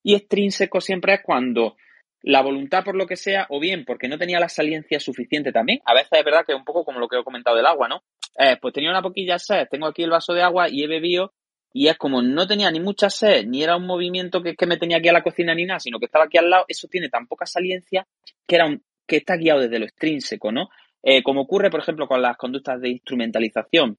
[0.04, 1.76] Y extrínseco siempre es cuando
[2.24, 5.80] la voluntad por lo que sea, o bien porque no tenía la saliencia suficiente también.
[5.86, 7.88] A veces es verdad que es un poco como lo que he comentado del agua,
[7.88, 8.04] ¿no?
[8.38, 11.34] Eh, pues tenía una poquilla sed, tengo aquí el vaso de agua y he bebido
[11.74, 14.78] y es como no tenía ni mucha sed, ni era un movimiento que, que, me
[14.78, 17.10] tenía aquí a la cocina ni nada, sino que estaba aquí al lado, eso tiene
[17.10, 18.08] tan poca saliencia
[18.48, 20.70] que era un, que está guiado desde lo extrínseco, ¿no?
[21.04, 23.98] Eh, como ocurre, por ejemplo, con las conductas de instrumentalización.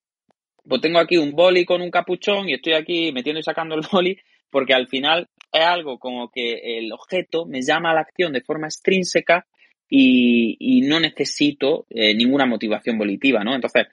[0.67, 3.83] Pues tengo aquí un boli con un capuchón y estoy aquí metiendo y sacando el
[3.93, 4.17] boli
[4.51, 8.43] porque al final es algo como que el objeto me llama a la acción de
[8.43, 9.47] forma extrínseca
[9.89, 13.55] y, y no necesito eh, ninguna motivación volitiva, ¿no?
[13.55, 13.89] Entonces,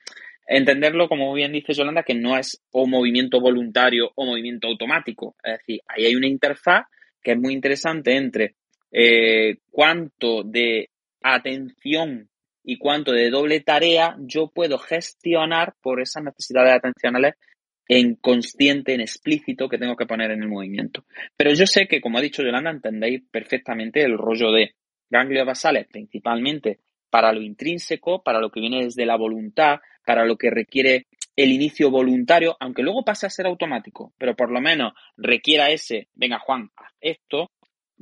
[0.49, 5.35] entenderlo, como bien dice Yolanda, que no es o movimiento voluntario o movimiento automático.
[5.43, 6.85] Es decir, ahí hay una interfaz
[7.21, 8.55] que es muy interesante entre
[8.91, 10.89] eh, cuánto de
[11.21, 12.29] atención
[12.63, 17.35] y cuánto de doble tarea yo puedo gestionar por esas necesidades atencionales
[17.87, 21.05] en consciente, en explícito que tengo que poner en el movimiento.
[21.37, 24.75] Pero yo sé que, como ha dicho Yolanda, entendéis perfectamente el rollo de
[25.09, 29.79] ganglios basales, principalmente para lo intrínseco, para lo que viene desde la voluntad,
[30.09, 31.05] para lo que requiere
[31.35, 36.07] el inicio voluntario, aunque luego pase a ser automático, pero por lo menos requiera ese,
[36.15, 37.51] venga Juan, haz esto,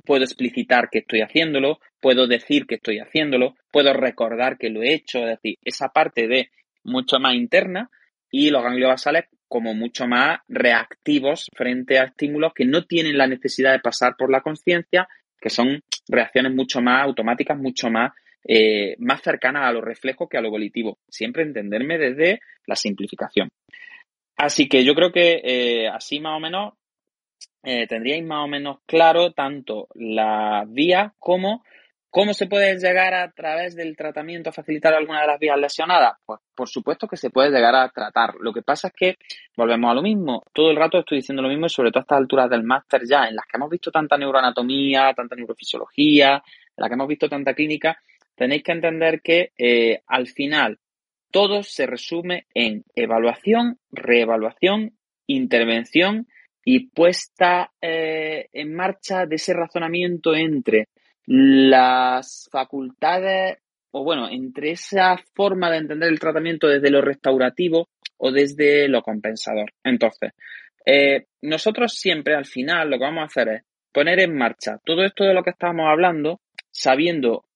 [0.06, 4.94] puedo explicitar que estoy haciéndolo, puedo decir que estoy haciéndolo, puedo recordar que lo he
[4.94, 6.50] hecho, es decir, esa parte de
[6.86, 7.90] mucho más interna
[8.32, 13.28] y los ganglios basales como mucho más reactivos frente a estímulos que no tienen la
[13.28, 15.10] necesidad de pasar por la conciencia,
[15.42, 18.14] que son reacciones mucho más automáticas, mucho más
[18.48, 20.98] eh, más cercana a lo reflejo que a lo volitivo.
[21.10, 23.50] Siempre entenderme desde la simplificación.
[24.38, 26.74] Así que yo creo que eh, así más o menos
[27.64, 31.64] eh, tendríais más o menos claro tanto la vía como
[32.10, 36.14] cómo se puede llegar a través del tratamiento a facilitar alguna de las vías lesionadas.
[36.26, 38.36] Pues por supuesto que se puede llegar a tratar.
[38.40, 39.16] Lo que pasa es que
[39.56, 40.44] volvemos a lo mismo.
[40.54, 43.02] Todo el rato estoy diciendo lo mismo y sobre todo a estas alturas del máster
[43.06, 46.42] ya, en las que hemos visto tanta neuroanatomía, tanta neurofisiología, en
[46.78, 48.00] las que hemos visto tanta clínica,
[48.38, 50.80] tenéis que entender que eh, al final
[51.32, 56.28] todo se resume en evaluación, reevaluación, intervención
[56.64, 60.88] y puesta eh, en marcha de ese razonamiento entre
[61.26, 63.58] las facultades
[63.92, 69.02] o bueno, entre esa forma de entender el tratamiento desde lo restaurativo o desde lo
[69.02, 69.74] compensador.
[69.84, 70.32] Entonces,
[70.86, 73.62] eh, nosotros siempre al final lo que vamos a hacer es
[73.92, 76.40] poner en marcha todo esto de lo que estamos hablando,
[76.72, 77.47] sabiendo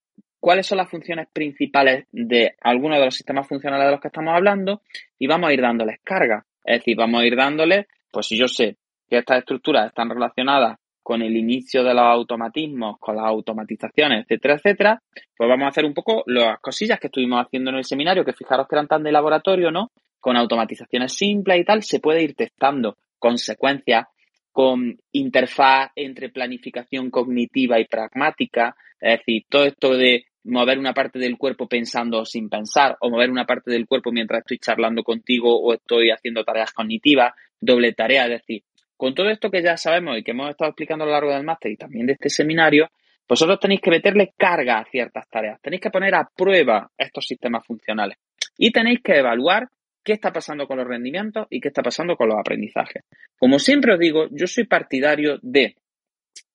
[0.41, 4.33] cuáles son las funciones principales de algunos de los sistemas funcionales de los que estamos
[4.35, 4.81] hablando
[5.17, 6.45] y vamos a ir dándoles carga.
[6.65, 8.75] Es decir, vamos a ir dándoles, pues si yo sé
[9.07, 14.55] que estas estructuras están relacionadas con el inicio de los automatismos, con las automatizaciones, etcétera,
[14.55, 15.03] etcétera,
[15.37, 18.33] pues vamos a hacer un poco las cosillas que estuvimos haciendo en el seminario, que
[18.33, 19.91] fijaros que eran tan de laboratorio, ¿no?
[20.19, 24.07] Con automatizaciones simples y tal, se puede ir testando consecuencias
[24.51, 31.19] con interfaz entre planificación cognitiva y pragmática, es decir, todo esto de mover una parte
[31.19, 35.59] del cuerpo pensando sin pensar o mover una parte del cuerpo mientras estoy charlando contigo
[35.59, 38.63] o estoy haciendo tareas cognitivas, doble tarea, es decir,
[38.97, 41.43] con todo esto que ya sabemos y que hemos estado explicando a lo largo del
[41.43, 42.89] máster y también de este seminario,
[43.27, 47.65] vosotros tenéis que meterle carga a ciertas tareas, tenéis que poner a prueba estos sistemas
[47.65, 48.17] funcionales
[48.57, 49.69] y tenéis que evaluar
[50.03, 53.03] qué está pasando con los rendimientos y qué está pasando con los aprendizajes.
[53.37, 55.75] Como siempre os digo, yo soy partidario de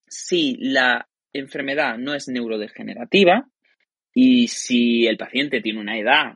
[0.06, 3.46] si la enfermedad no es neurodegenerativa
[4.18, 6.32] y si el paciente tiene una edad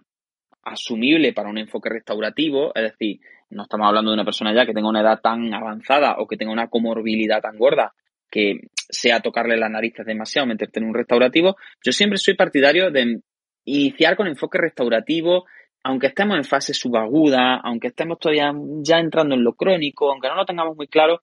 [0.62, 4.74] asumible para un enfoque restaurativo, es decir, no estamos hablando de una persona ya que
[4.74, 7.94] tenga una edad tan avanzada o que tenga una comorbilidad tan gorda
[8.31, 13.23] que sea tocarle las narices demasiado, meterte en un restaurativo, yo siempre soy partidario de
[13.65, 15.47] iniciar con enfoque restaurativo,
[15.82, 18.52] aunque estemos en fase subaguda, aunque estemos todavía
[18.82, 21.23] ya entrando en lo crónico, aunque no lo tengamos muy claro,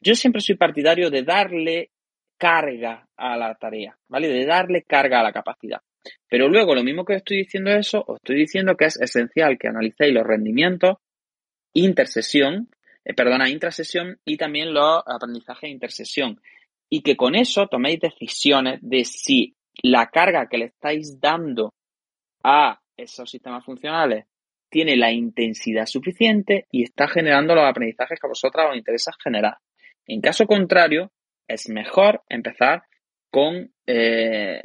[0.00, 1.90] yo siempre soy partidario de darle
[2.36, 4.26] carga a la tarea, ¿vale?
[4.26, 5.80] De darle carga a la capacidad.
[6.28, 9.68] Pero luego, lo mismo que estoy diciendo eso, os estoy diciendo que es esencial que
[9.68, 10.96] analicéis los rendimientos
[11.74, 12.68] intersesión,
[13.04, 16.40] eh, perdona, intrasesión y también los aprendizajes intersesión.
[16.88, 21.72] Y que con eso toméis decisiones de si la carga que le estáis dando
[22.44, 24.26] a esos sistemas funcionales
[24.68, 29.56] tiene la intensidad suficiente y está generando los aprendizajes que a vosotras os interesa generar.
[30.06, 31.12] En caso contrario,
[31.48, 32.82] es mejor empezar
[33.30, 34.62] con eh,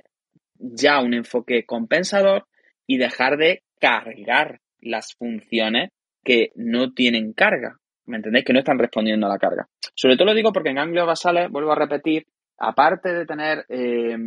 [0.59, 2.47] ya un enfoque compensador
[2.85, 5.91] y dejar de cargar las funciones
[6.23, 7.77] que no tienen carga.
[8.05, 8.45] ¿Me entendéis?
[8.45, 9.67] Que no están respondiendo a la carga.
[9.93, 12.25] Sobre todo lo digo porque en ganglios basales, vuelvo a repetir,
[12.57, 14.17] aparte de tener eh,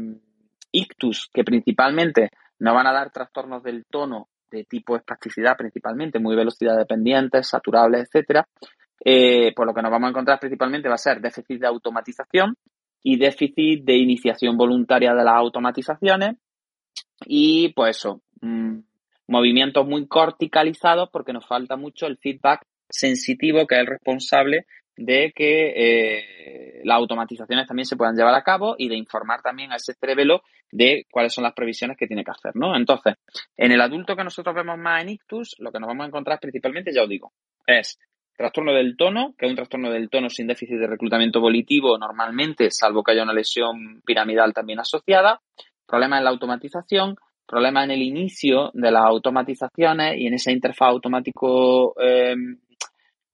[0.72, 6.36] ictus, que principalmente no van a dar trastornos del tono de tipo espasticidad principalmente, muy
[6.36, 8.46] velocidad dependientes, saturables, etcétera,
[9.02, 12.54] eh, por lo que nos vamos a encontrar principalmente va a ser déficit de automatización
[13.02, 16.36] y déficit de iniciación voluntaria de las automatizaciones
[17.26, 18.78] y pues eso, mm,
[19.28, 24.66] movimientos muy corticalizados porque nos falta mucho el feedback sensitivo que es el responsable
[24.96, 29.72] de que eh, las automatizaciones también se puedan llevar a cabo y de informar también
[29.72, 32.76] a ese cerebelo de cuáles son las previsiones que tiene que hacer, ¿no?
[32.76, 33.14] Entonces,
[33.56, 36.38] en el adulto que nosotros vemos más en ictus, lo que nos vamos a encontrar
[36.38, 37.32] principalmente, ya os digo,
[37.66, 37.98] es
[38.40, 42.70] trastorno del tono, que es un trastorno del tono sin déficit de reclutamiento volitivo normalmente,
[42.70, 45.40] salvo que haya una lesión piramidal también asociada,
[45.86, 50.88] problemas en la automatización, problemas en el inicio de las automatizaciones y en esa interfaz
[50.88, 52.34] automático eh,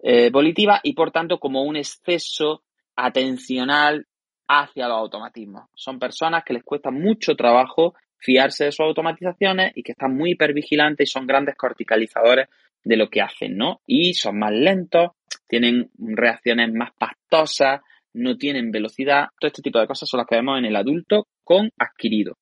[0.00, 2.64] eh, volitiva y por tanto como un exceso
[2.96, 4.06] atencional
[4.48, 5.68] hacia los automatismos.
[5.74, 10.32] Son personas que les cuesta mucho trabajo fiarse de sus automatizaciones y que están muy
[10.32, 12.48] hipervigilantes y son grandes corticalizadores
[12.86, 13.80] de lo que hacen, ¿no?
[13.84, 15.10] Y son más lentos,
[15.48, 17.80] tienen reacciones más pastosas,
[18.12, 21.26] no tienen velocidad, todo este tipo de cosas son las que vemos en el adulto
[21.42, 22.38] con adquirido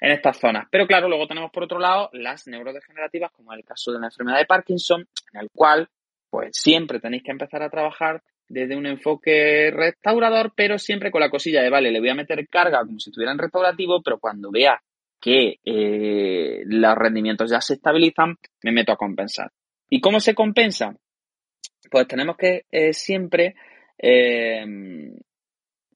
[0.00, 0.66] en estas zonas.
[0.70, 4.38] Pero claro, luego tenemos por otro lado las neurodegenerativas, como el caso de la enfermedad
[4.38, 5.88] de Parkinson, en el cual
[6.30, 11.28] pues siempre tenéis que empezar a trabajar desde un enfoque restaurador, pero siempre con la
[11.28, 14.50] cosilla de, vale, le voy a meter carga como si estuviera en restaurativo, pero cuando
[14.50, 14.80] vea
[15.20, 19.50] que eh, los rendimientos ya se estabilizan, me meto a compensar.
[19.88, 20.94] ¿Y cómo se compensa?
[21.90, 23.54] Pues tenemos que eh, siempre
[23.98, 24.64] eh,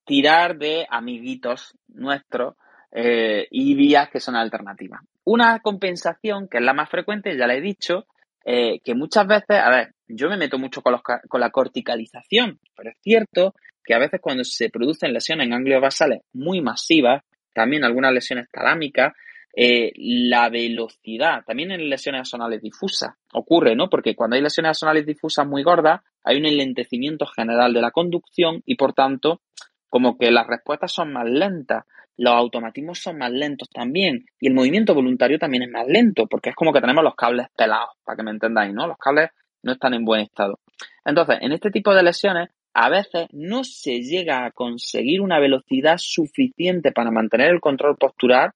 [0.05, 2.55] tirar de amiguitos nuestros
[2.94, 5.01] y vías que son alternativas.
[5.24, 8.07] Una compensación, que es la más frecuente, ya la he dicho,
[8.44, 12.59] eh, que muchas veces, a ver, yo me meto mucho con, los, con la corticalización,
[12.77, 13.55] pero es cierto
[13.85, 18.48] que a veces cuando se producen lesiones en ganglios basales muy masivas, también algunas lesiones
[18.50, 19.12] talámicas,
[19.54, 23.90] eh, la velocidad, también en lesiones asonales difusas, ocurre, ¿no?
[23.90, 28.62] Porque cuando hay lesiones asonales difusas muy gordas, hay un enlentecimiento general de la conducción
[28.64, 29.42] y por tanto,
[29.88, 31.84] como que las respuestas son más lentas
[32.16, 36.50] los automatismos son más lentos también y el movimiento voluntario también es más lento porque
[36.50, 38.86] es como que tenemos los cables pelados, para que me entendáis, ¿no?
[38.86, 39.30] Los cables
[39.62, 40.58] no están en buen estado.
[41.04, 45.99] Entonces, en este tipo de lesiones, a veces no se llega a conseguir una velocidad
[45.99, 48.53] suficiente para mantener el control postural,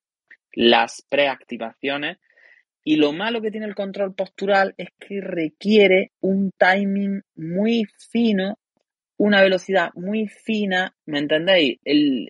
[0.53, 2.19] las preactivaciones.
[2.83, 8.59] Y lo malo que tiene el control postural es que requiere un timing muy fino,
[9.19, 11.79] una velocidad muy fina, ¿me entendéis?
[11.85, 12.29] El,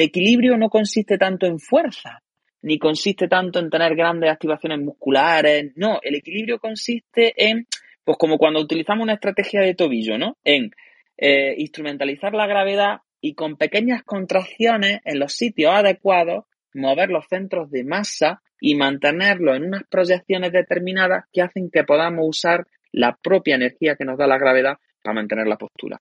[0.00, 2.22] equilibrio no consiste tanto en fuerza,
[2.62, 7.66] ni consiste tanto en tener grandes activaciones musculares, no, el equilibrio consiste en,
[8.04, 10.36] pues como cuando utilizamos una estrategia de tobillo, ¿no?
[10.44, 10.70] En
[11.18, 17.70] eh, instrumentalizar la gravedad y con pequeñas contracciones en los sitios adecuados, mover los centros
[17.72, 23.56] de masa y mantenerlos en unas proyecciones determinadas que hacen que podamos usar la propia
[23.56, 26.00] energía que nos da la gravedad para mantener la postura.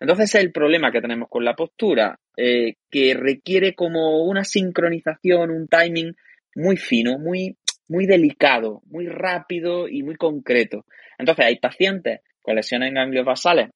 [0.00, 5.68] Entonces, el problema que tenemos con la postura, eh, que requiere como una sincronización, un
[5.68, 6.16] timing
[6.56, 7.58] muy fino, muy,
[7.88, 10.86] muy delicado, muy rápido y muy concreto.
[11.18, 13.68] Entonces, hay pacientes con lesiones en ganglios basales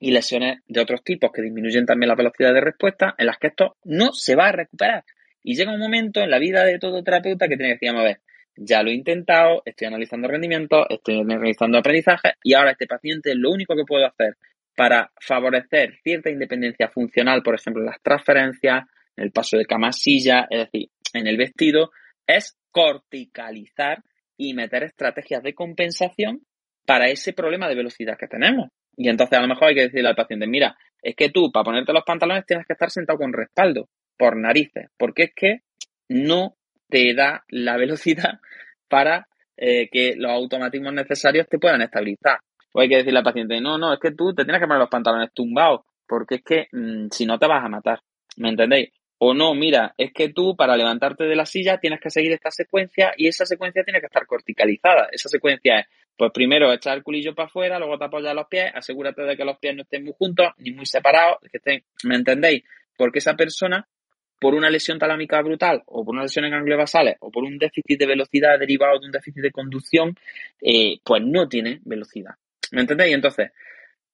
[0.00, 3.48] y lesiones de otros tipos que disminuyen también la velocidad de respuesta, en las que
[3.48, 5.04] esto no se va a recuperar.
[5.42, 8.02] Y llega un momento en la vida de todo terapeuta que tiene que decir, a
[8.02, 8.20] ver,
[8.56, 13.50] ya lo he intentado, estoy analizando rendimiento, estoy analizando aprendizaje y ahora este paciente lo
[13.50, 14.36] único que puedo hacer
[14.74, 18.84] para favorecer cierta independencia funcional, por ejemplo, en las transferencias,
[19.16, 21.90] en el paso de cama-silla, es decir, en el vestido,
[22.26, 24.02] es corticalizar
[24.36, 26.40] y meter estrategias de compensación
[26.86, 28.70] para ese problema de velocidad que tenemos.
[28.96, 31.64] Y entonces a lo mejor hay que decirle al paciente, mira, es que tú para
[31.64, 35.60] ponerte los pantalones tienes que estar sentado con respaldo, por narices, porque es que
[36.08, 36.56] no
[36.88, 38.40] te da la velocidad
[38.88, 39.26] para
[39.56, 42.40] eh, que los automatismos necesarios te puedan estabilizar.
[42.72, 44.80] O hay que decirle al paciente, no, no, es que tú te tienes que poner
[44.80, 48.00] los pantalones tumbados, porque es que mm, si no te vas a matar.
[48.36, 48.90] ¿Me entendéis?
[49.18, 52.50] O no, mira, es que tú para levantarte de la silla tienes que seguir esta
[52.50, 55.08] secuencia y esa secuencia tiene que estar corticalizada.
[55.12, 58.70] Esa secuencia es, pues primero echar el culillo para afuera, luego te apoyas los pies,
[58.74, 62.16] asegúrate de que los pies no estén muy juntos ni muy separados, que estén, ¿me
[62.16, 62.62] entendéis?
[62.96, 63.88] Porque esa persona,
[64.38, 67.58] por una lesión talámica brutal o por una lesión en ganglios basales o por un
[67.58, 70.16] déficit de velocidad derivado de un déficit de conducción,
[70.60, 72.34] eh, pues no tiene velocidad.
[72.72, 73.14] ¿Me entendéis?
[73.14, 73.50] Entonces,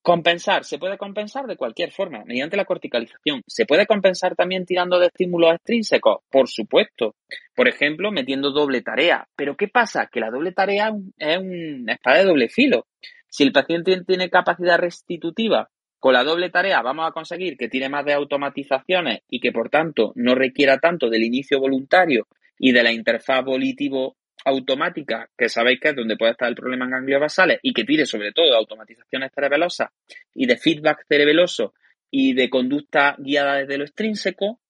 [0.07, 3.43] compensar, se puede compensar de cualquier forma, mediante la corticalización.
[3.45, 7.17] Se puede compensar también tirando de estímulos extrínsecos, por supuesto.
[7.57, 9.27] Por ejemplo, metiendo doble tarea.
[9.35, 10.07] Pero ¿qué pasa?
[10.07, 12.87] Que la doble tarea es una espada de doble filo.
[13.29, 17.89] Si el paciente tiene capacidad restitutiva con la doble tarea vamos a conseguir que tire
[17.89, 22.29] más de automatizaciones y que por tanto no requiera tanto del inicio voluntario
[22.59, 24.15] y de la interfaz volitivo
[24.47, 27.85] automática, que sabéis que es donde puede estar el problema en ganglios basales, y que
[27.85, 29.91] tire sobre todo de automatizaciones cerebelosas
[30.35, 31.75] y de feedback cerebeloso
[32.11, 34.61] y de conducta guiada desde lo extrínseco,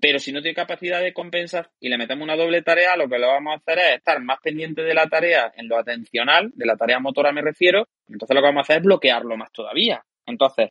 [0.00, 3.18] pero si no tiene capacidad de compensar y le metemos una doble tarea, lo que
[3.18, 6.66] lo vamos a hacer es estar más pendiente de la tarea en lo atencional, de
[6.66, 10.04] la tarea motora me refiero, entonces lo que vamos a hacer es bloquearlo más todavía.
[10.26, 10.70] Entonces,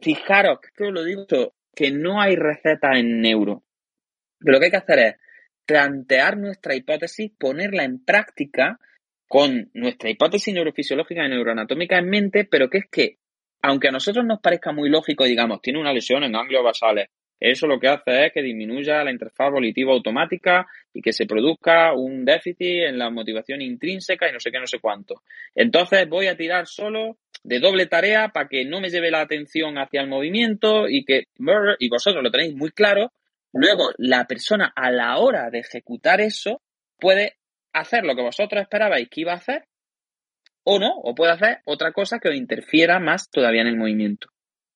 [0.00, 1.26] fijaros, que lo digo,
[1.74, 3.64] que no hay receta en neuro.
[4.38, 5.14] lo que hay que hacer es
[5.68, 8.80] plantear nuestra hipótesis, ponerla en práctica
[9.28, 13.16] con nuestra hipótesis neurofisiológica y neuroanatómica en mente, pero que es que,
[13.60, 17.08] aunque a nosotros nos parezca muy lógico, digamos, tiene una lesión en ganglios basales,
[17.38, 21.92] eso lo que hace es que disminuya la interfaz volitiva automática y que se produzca
[21.92, 25.22] un déficit en la motivación intrínseca y no sé qué, no sé cuánto.
[25.54, 29.76] Entonces voy a tirar solo de doble tarea para que no me lleve la atención
[29.76, 31.24] hacia el movimiento y que,
[31.78, 33.12] y vosotros lo tenéis muy claro,
[33.58, 36.62] Luego, la persona a la hora de ejecutar eso
[36.96, 37.38] puede
[37.72, 39.64] hacer lo que vosotros esperabais que iba a hacer
[40.62, 44.28] o no, o puede hacer otra cosa que os interfiera más todavía en el movimiento.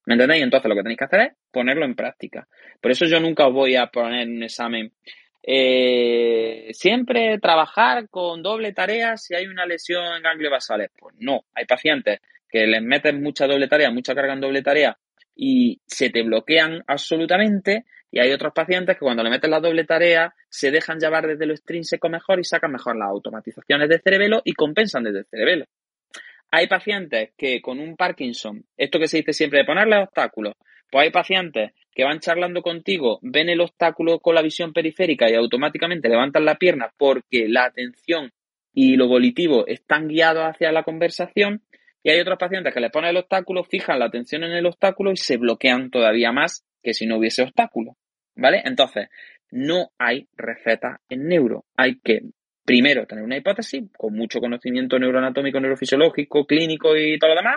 [0.04, 0.42] ¿Me entendéis?
[0.42, 2.48] Entonces lo que tenéis que hacer es ponerlo en práctica.
[2.80, 4.92] Por eso yo nunca os voy a poner un examen.
[5.44, 10.90] Eh, siempre trabajar con doble tarea si hay una lesión en ganglios basales.
[10.98, 14.98] Pues no, hay pacientes que les meten mucha doble tarea, mucha carga en doble tarea
[15.36, 19.84] y se te bloquean absolutamente y hay otros pacientes que cuando le meten la doble
[19.84, 24.43] tarea se dejan llevar desde lo extrínseco mejor y sacan mejor las automatizaciones de cerebelo
[24.44, 25.64] y compensan desde el cerebelo.
[26.51, 30.55] Hay pacientes que con un Parkinson, esto que se dice siempre de ponerle obstáculos,
[30.90, 35.34] pues hay pacientes que van charlando contigo, ven el obstáculo con la visión periférica y
[35.34, 38.30] automáticamente levantan la pierna porque la atención
[38.74, 41.62] y lo volitivo están guiados hacia la conversación
[42.02, 45.12] y hay otros pacientes que les ponen el obstáculo, fijan la atención en el obstáculo
[45.12, 47.97] y se bloquean todavía más que si no hubiese obstáculo.
[48.34, 48.62] ¿Vale?
[48.64, 49.09] Entonces,
[49.50, 51.66] no hay receta en neuro.
[51.76, 52.22] Hay que
[52.64, 57.56] primero tener una hipótesis con mucho conocimiento neuroanatómico, neurofisiológico, clínico y todo lo demás.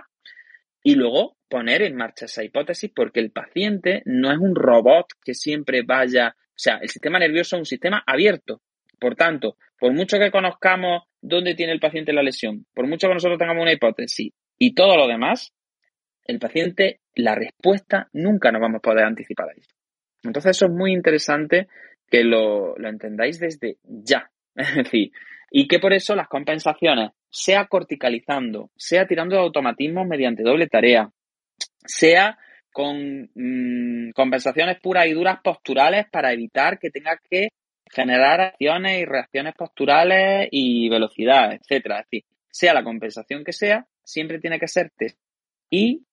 [0.83, 5.33] Y luego poner en marcha esa hipótesis porque el paciente no es un robot que
[5.33, 6.35] siempre vaya.
[6.37, 8.61] O sea, el sistema nervioso es un sistema abierto.
[8.99, 13.13] Por tanto, por mucho que conozcamos dónde tiene el paciente la lesión, por mucho que
[13.13, 15.53] nosotros tengamos una hipótesis y todo lo demás,
[16.25, 19.75] el paciente, la respuesta nunca nos vamos a poder anticipar a eso.
[20.25, 21.67] Entonces eso es muy interesante
[22.09, 24.29] que lo, lo entendáis desde ya.
[24.55, 25.11] Es decir,
[25.51, 31.09] y que por eso las compensaciones, sea corticalizando, sea tirando de automatismo mediante doble tarea,
[31.85, 32.37] sea
[32.71, 37.49] con mm, compensaciones puras y duras posturales para evitar que tenga que
[37.89, 41.99] generar acciones y reacciones posturales y velocidad, etcétera.
[41.99, 45.17] Es decir, sea la compensación que sea, siempre tiene que ser test
[45.69, 46.05] y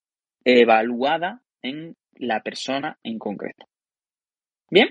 [0.45, 3.65] evaluada en la persona en concreto.
[4.73, 4.89] Bien,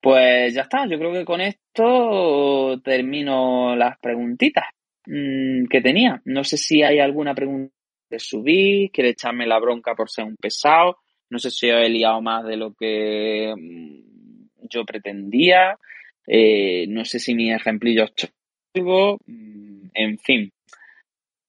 [0.00, 0.86] pues ya está.
[0.86, 4.66] Yo creo que con esto termino las preguntitas
[5.04, 6.22] mm, que tenía.
[6.26, 7.74] No sé si hay alguna pregunta
[8.08, 10.98] de subir, quiere echarme la bronca por ser un pesado.
[11.28, 15.76] No sé si he liado más de lo que mm, yo pretendía.
[16.24, 19.18] Eh, no sé si mis ejemplillos chocos.
[19.26, 20.52] Mm, en fin.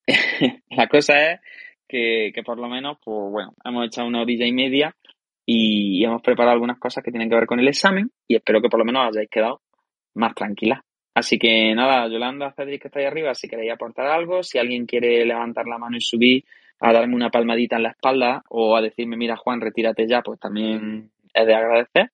[0.72, 1.42] la cosa es
[1.88, 4.96] que, que, por lo menos, pues bueno, hemos echado una orilla y media
[5.50, 8.68] y hemos preparado algunas cosas que tienen que ver con el examen y espero que
[8.68, 9.62] por lo menos hayáis quedado
[10.16, 10.82] más tranquilas.
[11.16, 14.86] Así que nada, Yolanda, Cedric que está ahí arriba, si queréis aportar algo, si alguien
[14.86, 16.44] quiere levantar la mano y subir
[16.82, 20.38] a darme una palmadita en la espalda o a decirme, mira Juan, retírate ya, pues
[20.38, 22.12] también es de agradecer.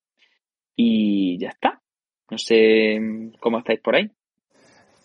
[0.76, 1.82] Y ya está.
[2.30, 3.00] No sé
[3.40, 4.12] cómo estáis por ahí.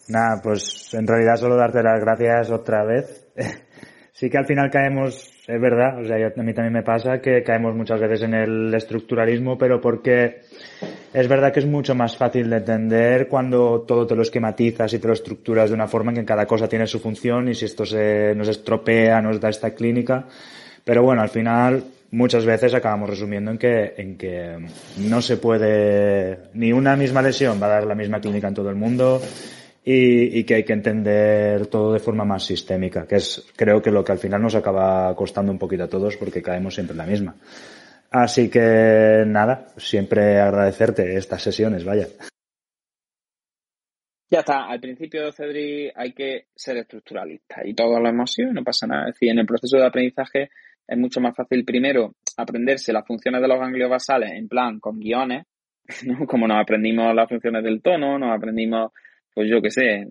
[0.09, 3.33] Nada, pues en realidad solo darte las gracias otra vez.
[4.19, 7.45] sí que al final caemos, es verdad, o sea, a mí también me pasa que
[7.45, 10.41] caemos muchas veces en el estructuralismo, pero porque
[11.13, 14.99] es verdad que es mucho más fácil de entender cuando todo te lo esquematizas y
[14.99, 17.67] te lo estructuras de una forma en que cada cosa tiene su función y si
[17.67, 20.27] esto se nos estropea, nos da esta clínica.
[20.83, 24.59] Pero bueno, al final muchas veces acabamos resumiendo en que, en que
[24.97, 28.69] no se puede, ni una misma lesión va a dar la misma clínica en todo
[28.69, 29.23] el mundo
[29.91, 34.05] y, que hay que entender todo de forma más sistémica, que es creo que lo
[34.05, 37.07] que al final nos acaba costando un poquito a todos porque caemos siempre en la
[37.07, 37.35] misma.
[38.11, 42.07] Así que nada, siempre agradecerte estas sesiones, vaya.
[44.31, 48.63] Ya está, al principio, Cedric, hay que ser estructuralista y todo lo hemos sido, no
[48.63, 49.09] pasa nada.
[49.09, 50.51] Es decir, en el proceso de aprendizaje
[50.87, 54.99] es mucho más fácil primero aprenderse las funciones de los ganglios basales en plan con
[55.01, 55.47] guiones,
[56.05, 56.27] ¿no?
[56.27, 58.93] como nos aprendimos las funciones del tono, nos aprendimos,
[59.39, 60.05] pues yo qué sé,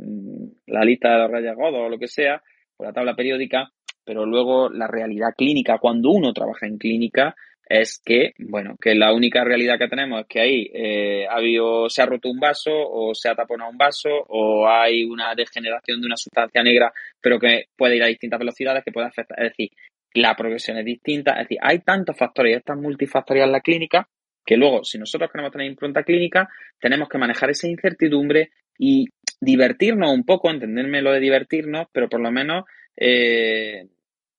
[0.67, 2.41] la lista de los rayas Godo o lo que sea,
[2.77, 3.69] o la tabla periódica,
[4.05, 7.35] pero luego la realidad clínica, cuando uno trabaja en clínica,
[7.67, 11.89] es que, bueno, que la única realidad que tenemos es que ahí eh, ha habido,
[11.89, 15.99] se ha roto un vaso o se ha taponado un vaso o hay una degeneración
[15.99, 19.43] de una sustancia negra, pero que puede ir a distintas velocidades que puede afectar.
[19.43, 19.71] Es decir,
[20.13, 21.33] la progresión es distinta.
[21.33, 24.07] Es decir, hay tantos factores y es tan la clínica
[24.47, 26.47] que luego, si nosotros queremos tener impronta clínica,
[26.79, 29.05] tenemos que manejar esa incertidumbre y
[29.41, 32.63] divertirnos un poco, entenderme lo de divertirnos, pero por lo menos,
[32.95, 33.85] eh,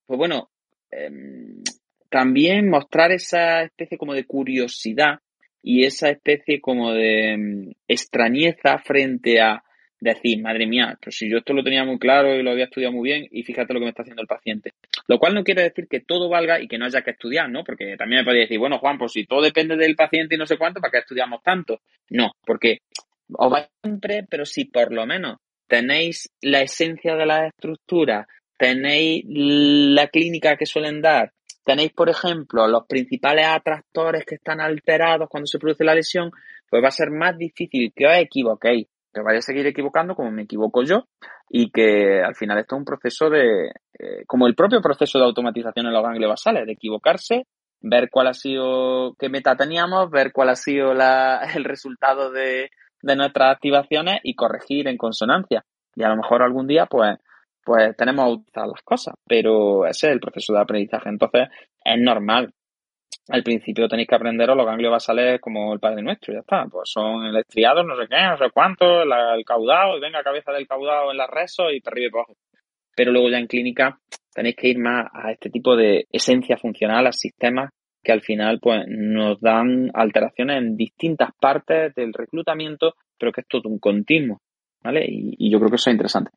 [0.07, 0.49] pues bueno,
[0.91, 1.11] eh,
[2.09, 5.19] también mostrar esa especie como de curiosidad
[5.63, 9.63] y esa especie como de mm, extrañeza frente a
[10.01, 12.93] decir, madre mía, pero si yo esto lo tenía muy claro y lo había estudiado
[12.93, 14.73] muy bien y fíjate lo que me está haciendo el paciente.
[15.07, 17.65] Lo cual no quiere decir que todo valga y que no haya que estudiar, ¿no?
[17.65, 20.47] Porque también me podría decir, bueno, Juan, pues si todo depende del paciente y no
[20.47, 21.81] sé cuánto, ¿para qué estudiamos tanto?
[22.11, 22.79] No, porque
[23.33, 28.27] os va siempre, pero si por lo menos tenéis la esencia de la estructura,
[28.57, 31.33] tenéis la clínica que suelen dar,
[31.65, 36.31] tenéis, por ejemplo, los principales atractores que están alterados cuando se produce la lesión,
[36.71, 40.31] pues va a ser más difícil que os equivoquéis, que vaya a seguir equivocando como
[40.31, 41.05] me equivoco yo
[41.49, 43.69] y que al final esto es un proceso de,
[43.99, 47.47] eh, como el propio proceso de automatización en los ganglios basales, de equivocarse,
[47.81, 52.71] ver cuál ha sido, qué meta teníamos, ver cuál ha sido la, el resultado de,
[53.03, 55.65] de nuestras activaciones y corregir en consonancia.
[55.95, 57.19] Y a lo mejor algún día, pues,
[57.65, 61.09] pues tenemos que utilizar las cosas, pero ese es el proceso de aprendizaje.
[61.09, 61.49] Entonces,
[61.85, 62.53] es normal.
[63.29, 66.67] Al principio tenéis que aprenderos los ganglios basales como el Padre Nuestro, ya está.
[66.71, 70.53] Pues son el estriado, no sé qué, no sé cuánto, el caudado, y venga, cabeza
[70.53, 72.37] del caudado en las resos y te arriba y abajo.
[72.97, 73.99] Pero luego ya en clínica
[74.35, 77.71] tenéis que ir más a este tipo de esencia funcional, a sistemas
[78.03, 83.49] que al final pues nos dan alteraciones en distintas partes del reclutamiento, pero que es
[83.49, 84.41] todo un continuo,
[84.83, 85.05] ¿vale?
[85.07, 86.31] Y, y yo creo que eso es interesante.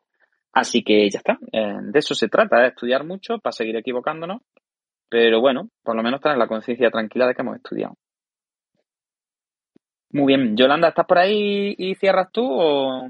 [0.53, 1.37] Así que ya está.
[1.51, 4.41] Eh, de eso se trata, de estudiar mucho para seguir equivocándonos.
[5.11, 7.97] Pero bueno, por lo menos tener la conciencia tranquila de que hemos estudiado.
[10.13, 10.55] Muy bien.
[10.55, 13.09] Yolanda, ¿estás por ahí y cierras tú o...?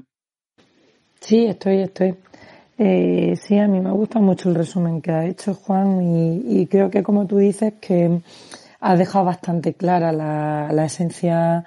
[1.20, 2.16] Sí, estoy, estoy.
[2.76, 6.90] Eh, sí, a mí me gusta mucho el resumen que ha hecho Juan y, creo
[6.90, 8.20] que como tú dices que
[8.80, 11.64] has dejado bastante clara la, la esencia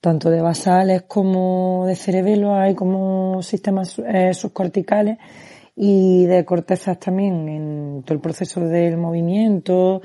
[0.00, 5.18] tanto de basales como de cerebelo, hay como sistemas eh, subcorticales
[5.80, 10.02] y de cortezas también en todo el proceso del movimiento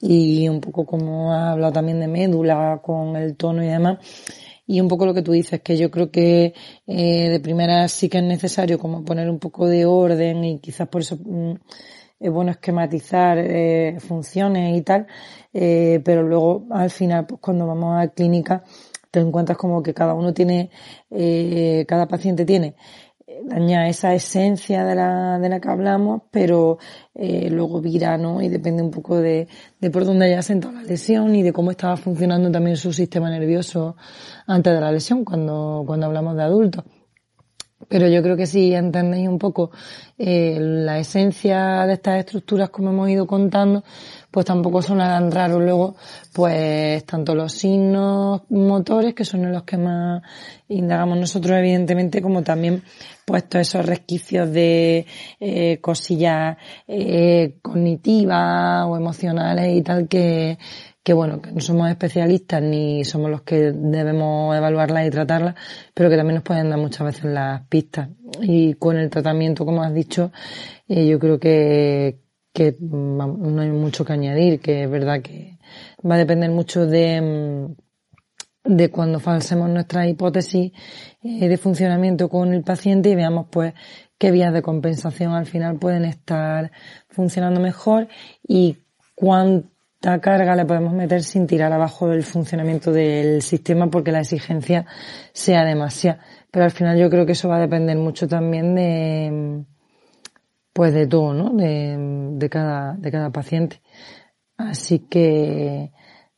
[0.00, 3.98] y un poco como ha hablado también de médula con el tono y demás.
[4.66, 6.54] Y un poco lo que tú dices, que yo creo que
[6.88, 10.88] eh, de primera sí que es necesario como poner un poco de orden y quizás
[10.88, 11.52] por eso mm,
[12.18, 15.06] es bueno esquematizar eh, funciones y tal,
[15.52, 18.64] eh, pero luego al final pues cuando vamos a clínica
[19.12, 20.70] te encuentras como que cada uno tiene,
[21.10, 22.74] eh, cada paciente tiene
[23.44, 26.78] daña esa esencia de la, de la que hablamos, pero
[27.14, 28.40] eh, luego vira, ¿no?
[28.42, 29.48] Y depende un poco de,
[29.80, 33.30] de por dónde haya sentado la lesión y de cómo estaba funcionando también su sistema
[33.30, 33.96] nervioso
[34.46, 36.84] antes de la lesión, cuando, cuando hablamos de adultos.
[37.88, 39.70] Pero yo creo que si entendéis un poco
[40.16, 43.82] eh, la esencia de estas estructuras como hemos ido contando,
[44.32, 45.94] pues tampoco sonarán raros luego,
[46.32, 50.22] pues tanto los signos motores, que son los que más
[50.68, 52.82] indagamos nosotros evidentemente, como también
[53.26, 55.06] pues todos esos resquicios de
[55.38, 56.56] eh, cosillas
[56.88, 60.58] eh, cognitivas o emocionales y tal que,
[61.02, 65.56] que bueno, que no somos especialistas ni somos los que debemos evaluarlas y tratarlas,
[65.92, 68.08] pero que también nos pueden dar muchas veces las pistas.
[68.40, 70.32] Y con el tratamiento, como has dicho,
[70.88, 72.18] eh, yo creo que,
[72.52, 75.58] que no hay mucho que añadir, que es verdad que
[76.08, 80.72] va a depender mucho de, mm, de cuando falsemos nuestra hipótesis
[81.22, 83.74] eh, de funcionamiento con el paciente y veamos pues
[84.18, 86.70] qué vías de compensación al final pueden estar
[87.08, 88.08] funcionando mejor
[88.46, 88.78] y
[89.14, 89.68] cuánto
[90.20, 94.84] carga le podemos meter sin tirar abajo el funcionamiento del sistema porque la exigencia
[95.32, 96.20] sea demasiada.
[96.50, 99.64] Pero al final yo creo que eso va a depender mucho también de,
[100.72, 101.50] pues de todo, ¿no?
[101.50, 103.80] De, de cada, de cada paciente.
[104.56, 105.90] Así que,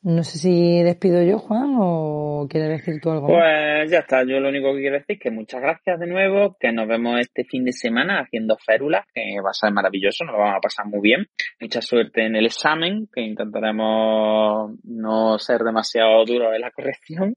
[0.02, 3.26] no sé si despido yo, Juan, o quieres decir tú algo.
[3.26, 6.56] Pues ya está, yo lo único que quiero decir es que muchas gracias de nuevo,
[6.58, 10.34] que nos vemos este fin de semana haciendo férulas, que va a ser maravilloso, nos
[10.34, 11.26] lo vamos a pasar muy bien.
[11.60, 17.34] Mucha suerte en el examen, que intentaremos no ser demasiado duros en la corrección.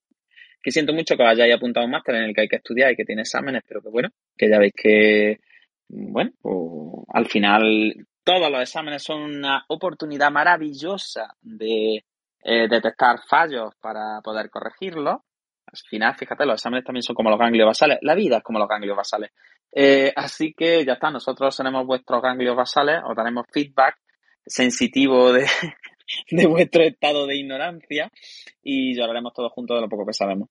[0.61, 2.95] Que siento mucho que hayáis apuntado un máster en el que hay que estudiar y
[2.95, 5.39] que tiene exámenes, pero que bueno, que ya veis que,
[5.89, 12.03] bueno, pues, al final todos los exámenes son una oportunidad maravillosa de
[12.43, 15.17] eh, detectar fallos para poder corregirlos.
[15.65, 17.99] Al final, fíjate, los exámenes también son como los ganglios basales.
[18.01, 19.31] La vida es como los ganglios basales.
[19.71, 23.97] Eh, así que ya está, nosotros tenemos vuestros ganglios basales o tenemos feedback
[24.45, 25.45] sensitivo de,
[26.31, 28.11] de vuestro estado de ignorancia
[28.61, 30.49] y lloraremos todos juntos de lo poco que sabemos.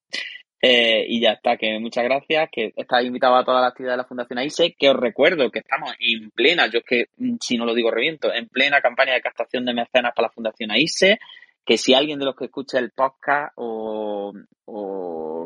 [0.68, 3.98] Eh, y ya está, que muchas gracias, que estáis invitados a toda la actividad de
[3.98, 7.56] la Fundación AISE, que os recuerdo que estamos en plena, yo es que mm, si
[7.56, 11.20] no lo digo reviento, en plena campaña de captación de mecenas para la Fundación AISE,
[11.64, 14.32] que si alguien de los que escucha el podcast o,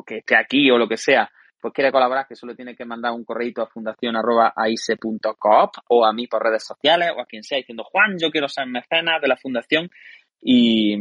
[0.06, 1.30] que esté aquí o lo que sea,
[1.60, 6.28] pues quiere colaborar, que solo tiene que mandar un correo a fundación.aise.coop o a mí
[6.28, 9.36] por redes sociales o a quien sea diciendo, Juan, yo quiero ser mecenas de la
[9.36, 9.90] fundación
[10.40, 10.97] y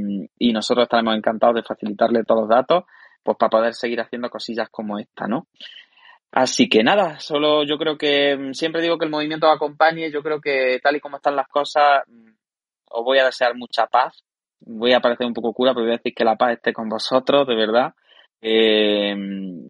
[0.52, 2.84] nosotros estaremos encantados de facilitarle todos los datos
[3.24, 5.48] pues para poder seguir haciendo cosillas como esta, ¿no?
[6.32, 10.22] Así que nada, solo yo creo que mm, siempre digo que el movimiento acompañe, yo
[10.22, 12.32] creo que tal y como están las cosas, mm,
[12.92, 14.24] os voy a desear mucha paz,
[14.60, 16.90] voy a parecer un poco cura, pero voy a decir que la paz esté con
[16.90, 17.94] vosotros, de verdad,
[18.42, 19.16] eh,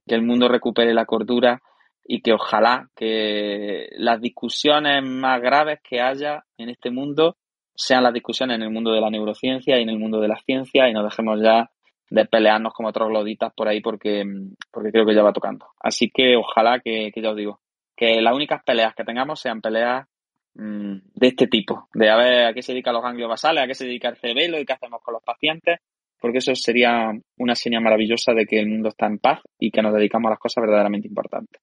[0.08, 1.62] que el mundo recupere la cordura
[2.04, 7.38] y que ojalá que las discusiones más graves que haya en este mundo
[7.76, 10.38] sean las discusiones en el mundo de la neurociencia y en el mundo de la
[10.38, 11.70] ciencia y nos dejemos ya
[12.10, 14.24] de pelearnos como trogloditas por ahí porque,
[14.72, 15.68] porque creo que ya va tocando.
[15.80, 17.60] Así que ojalá que, que ya os digo,
[17.96, 20.08] que las únicas peleas que tengamos sean peleas
[20.56, 23.68] Mm, de este tipo, de a ver a qué se dedican los ganglios basales, a
[23.68, 25.80] qué se dedica el cerebelo y qué hacemos con los pacientes,
[26.20, 29.82] porque eso sería una señal maravillosa de que el mundo está en paz y que
[29.82, 31.62] nos dedicamos a las cosas verdaderamente importantes.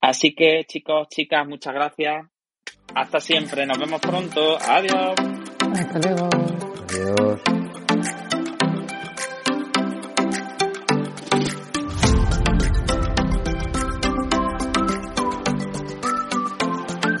[0.00, 2.26] Así que chicos, chicas, muchas gracias.
[2.94, 4.58] Hasta siempre, nos vemos pronto.
[4.60, 5.14] Adiós.
[5.78, 6.28] Hasta luego.
[6.88, 7.55] Adiós.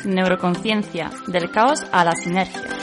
[0.06, 2.75] Neuroconciencia, del caos a la sinergia.